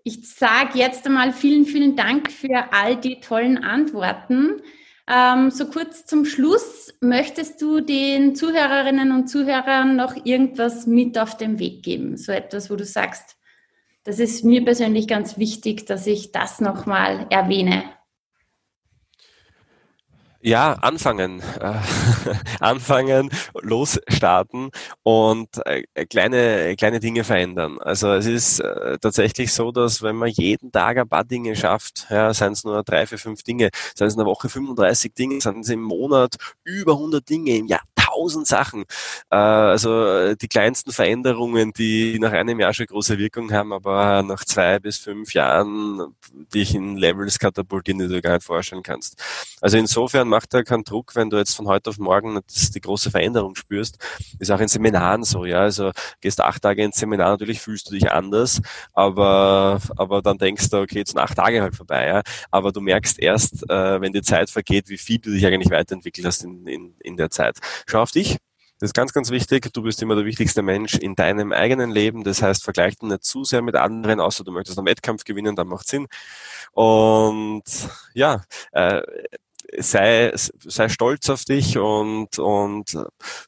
Ich 0.05 0.29
sage 0.35 0.79
jetzt 0.79 1.07
einmal 1.07 1.33
vielen, 1.33 1.65
vielen 1.65 1.97
Dank 1.97 2.31
für 2.31 2.73
all 2.73 2.97
die 2.97 3.21
tollen 3.21 3.59
Antworten. 3.59 4.61
Ähm, 5.07 5.51
so 5.51 5.67
kurz 5.67 6.07
zum 6.07 6.25
Schluss, 6.25 6.95
möchtest 7.01 7.61
du 7.61 7.81
den 7.81 8.35
Zuhörerinnen 8.35 9.13
und 9.13 9.29
Zuhörern 9.29 9.97
noch 9.97 10.17
irgendwas 10.25 10.87
mit 10.87 11.19
auf 11.19 11.37
den 11.37 11.59
Weg 11.59 11.83
geben? 11.83 12.17
So 12.17 12.33
etwas, 12.33 12.71
wo 12.71 12.77
du 12.77 12.85
sagst, 12.85 13.37
das 14.05 14.19
ist 14.19 14.45
mir 14.45 14.65
persönlich 14.65 15.09
ganz 15.09 15.39
wichtig, 15.39 15.87
dass 15.87 16.07
ich 16.07 16.33
das 16.33 16.61
nochmal 16.61 17.27
erwähne. 17.31 17.85
Ja, 20.47 20.75
anfangen, 20.75 21.43
anfangen, 22.61 23.31
losstarten 23.63 24.73
und 25.03 25.49
äh, 25.65 25.85
kleine 26.05 26.77
kleine 26.77 27.01
Dinge 27.01 27.25
verändern. 27.25 27.79
Also 27.81 28.13
es 28.13 28.27
ist 28.27 28.61
äh, 28.61 28.99
tatsächlich 28.99 29.55
so, 29.55 29.73
dass 29.73 30.03
wenn 30.03 30.17
man 30.17 30.29
jeden 30.29 30.71
Tag 30.71 30.99
ein 30.99 31.09
paar 31.09 31.25
Dinge 31.25 31.57
schafft, 31.57 32.09
ja, 32.11 32.35
seien 32.35 32.53
es 32.53 32.63
nur 32.63 32.83
drei, 32.83 33.07
vier, 33.07 33.17
fünf 33.17 33.43
Dinge, 33.43 33.71
seien 33.95 34.09
es 34.09 34.15
in 34.15 34.19
der 34.19 34.27
Woche 34.27 34.51
35 34.51 35.15
Dinge, 35.15 35.41
seien 35.41 35.61
es 35.61 35.71
im 35.71 35.81
Monat 35.81 36.37
über 36.63 36.93
100 36.93 37.27
Dinge, 37.27 37.57
im 37.57 37.67
Jahr 37.67 37.81
tausend 38.15 38.47
Sachen. 38.47 38.85
Äh, 39.31 39.37
also 39.37 40.07
äh, 40.07 40.37
die 40.37 40.49
kleinsten 40.49 40.93
Veränderungen, 40.93 41.73
die 41.73 42.19
nach 42.19 42.33
einem 42.33 42.61
Jahr 42.61 42.73
schon 42.73 42.87
große 42.87 43.19
Wirkung 43.19 43.53
haben, 43.53 43.73
aber 43.73 44.23
nach 44.23 44.45
zwei 44.45 44.79
bis 44.79 44.99
fünf 44.99 45.35
Jahren 45.35 46.15
dich 46.55 46.75
in 46.75 46.97
Levels 46.97 47.39
katapultieren, 47.39 47.99
die 48.01 48.09
du 48.09 48.21
gar 48.21 48.35
nicht 48.35 48.45
vorstellen 48.45 48.83
kannst. 48.83 49.23
Also 49.61 49.77
insofern 49.79 50.29
macht 50.29 50.55
er 50.55 50.65
keinen 50.65 50.85
Druck, 50.85 51.15
wenn 51.15 51.31
du 51.31 51.37
jetzt 51.37 51.55
von 51.55 51.67
heute 51.67 51.91
auf 51.91 51.99
morgen 51.99 52.41
die 52.75 52.81
große 52.81 53.11
Veränderung 53.11 53.55
spürst. 53.57 53.99
Ist 54.39 54.51
auch 54.51 54.61
in 54.61 54.69
Seminaren 54.69 55.25
so, 55.25 55.45
ja. 55.45 55.61
Also 55.61 55.91
gehst 56.21 56.41
acht 56.41 56.63
Tage 56.63 56.85
ins 56.85 56.97
Seminar, 56.97 57.31
natürlich 57.31 57.61
fühlst 57.61 57.89
du 57.89 57.95
dich 57.95 58.11
anders, 58.11 58.61
aber, 58.93 59.81
aber 59.97 60.23
dann 60.23 60.39
denkst 60.39 60.71
du, 60.71 60.79
okay, 60.79 60.99
jetzt 60.99 61.11
sind 61.11 61.21
acht 61.21 61.37
Tage 61.37 61.63
halt 61.63 61.75
vorbei, 61.75 62.07
ja. 62.07 62.23
Aber 62.51 62.73
du 62.73 62.81
merkst 62.81 63.19
erst, 63.19 63.69
äh, 63.69 64.01
wenn 64.01 64.13
die 64.13 64.23
Zeit 64.23 64.51
vergeht, 64.51 64.89
wie 64.89 64.99
viel 64.99 65.19
du 65.19 65.31
dich 65.31 65.47
eigentlich 65.47 65.71
weiterentwickelt 65.71 66.27
hast 66.27 66.45
in, 66.45 66.67
in, 66.67 66.95
in 67.01 67.17
der 67.17 67.31
Zeit. 67.31 67.59
Schau 67.87 68.04
auf 68.05 68.13
dich. 68.13 68.39
Das 68.79 68.89
ist 68.89 68.95
ganz, 68.95 69.13
ganz 69.13 69.31
wichtig. 69.31 69.73
Du 69.73 69.83
bist 69.83 70.03
immer 70.03 70.17
der 70.17 70.25
wichtigste 70.25 70.63
Mensch 70.63 70.95
in 70.95 71.15
deinem 71.15 71.53
eigenen 71.53 71.91
Leben. 71.91 72.25
Das 72.25 72.43
heißt, 72.43 72.63
vergleich 72.63 72.99
dich 72.99 73.09
nicht 73.09 73.25
zu 73.25 73.45
sehr 73.45 73.63
mit 73.63 73.77
anderen, 73.77 74.21
außer 74.21 74.45
du 74.45 74.53
möchtest 74.53 74.79
einen 74.79 74.87
Wettkampf 74.87 75.25
gewinnen, 75.25 75.57
dann 75.57 75.69
macht 75.69 75.89
Sinn. 75.89 76.07
Und 76.73 77.63
ja, 78.15 78.43
äh, 78.73 79.01
sei, 79.79 80.33
sei 80.35 80.89
stolz 80.89 81.31
auf 81.31 81.45
dich 81.45 81.79
und, 81.79 82.39
und 82.39 82.99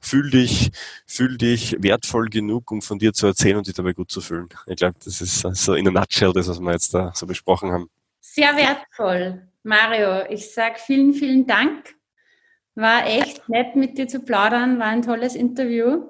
fühl 0.00 0.30
dich, 0.30 0.70
fühl 1.06 1.36
dich 1.36 1.76
wertvoll 1.80 2.28
genug, 2.28 2.70
um 2.70 2.80
von 2.80 2.98
dir 2.98 3.12
zu 3.12 3.26
erzählen 3.26 3.58
und 3.58 3.66
dich 3.66 3.74
dabei 3.74 3.92
gut 3.92 4.10
zu 4.10 4.20
fühlen. 4.20 4.48
Ich 4.66 4.76
glaube, 4.76 4.96
das 5.04 5.20
ist 5.20 5.40
so 5.40 5.74
in 5.74 5.88
a 5.88 5.90
nutshell 5.90 6.32
das, 6.32 6.48
was 6.48 6.60
wir 6.60 6.72
jetzt 6.72 6.94
da 6.94 7.12
so 7.14 7.26
besprochen 7.26 7.72
haben. 7.72 7.90
Sehr 8.20 8.56
wertvoll. 8.56 9.48
Mario, 9.64 10.24
ich 10.30 10.52
sage 10.52 10.76
vielen, 10.78 11.12
vielen 11.12 11.46
Dank. 11.46 11.95
War 12.76 13.06
echt 13.06 13.48
nett 13.48 13.74
mit 13.74 13.98
dir 13.98 14.06
zu 14.06 14.20
plaudern, 14.20 14.78
war 14.78 14.86
ein 14.86 15.02
tolles 15.02 15.34
Interview. 15.34 16.04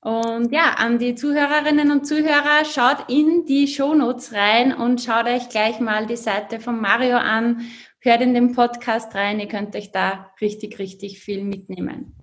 Und 0.00 0.52
ja, 0.52 0.74
an 0.78 0.98
die 0.98 1.14
Zuhörerinnen 1.14 1.90
und 1.90 2.06
Zuhörer, 2.06 2.64
schaut 2.64 3.10
in 3.10 3.44
die 3.44 3.66
Shownotes 3.66 4.32
rein 4.32 4.72
und 4.72 5.02
schaut 5.02 5.26
euch 5.26 5.50
gleich 5.50 5.80
mal 5.80 6.06
die 6.06 6.16
Seite 6.16 6.60
von 6.60 6.80
Mario 6.80 7.16
an 7.16 7.66
hört 8.06 8.22
in 8.22 8.32
den 8.34 8.52
Podcast 8.52 9.14
rein, 9.14 9.40
ihr 9.40 9.48
könnt 9.48 9.74
euch 9.74 9.90
da 9.90 10.30
richtig, 10.40 10.78
richtig 10.78 11.18
viel 11.18 11.42
mitnehmen. 11.42 12.14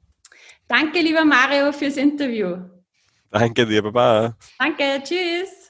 Danke, 0.67 0.99
lieber 0.99 1.25
Mario, 1.25 1.71
fürs 1.73 1.97
Interview. 1.97 2.57
Danke 3.29 3.65
dir, 3.65 3.83
Baba. 3.83 4.35
Danke, 4.57 5.03
tschüss. 5.03 5.62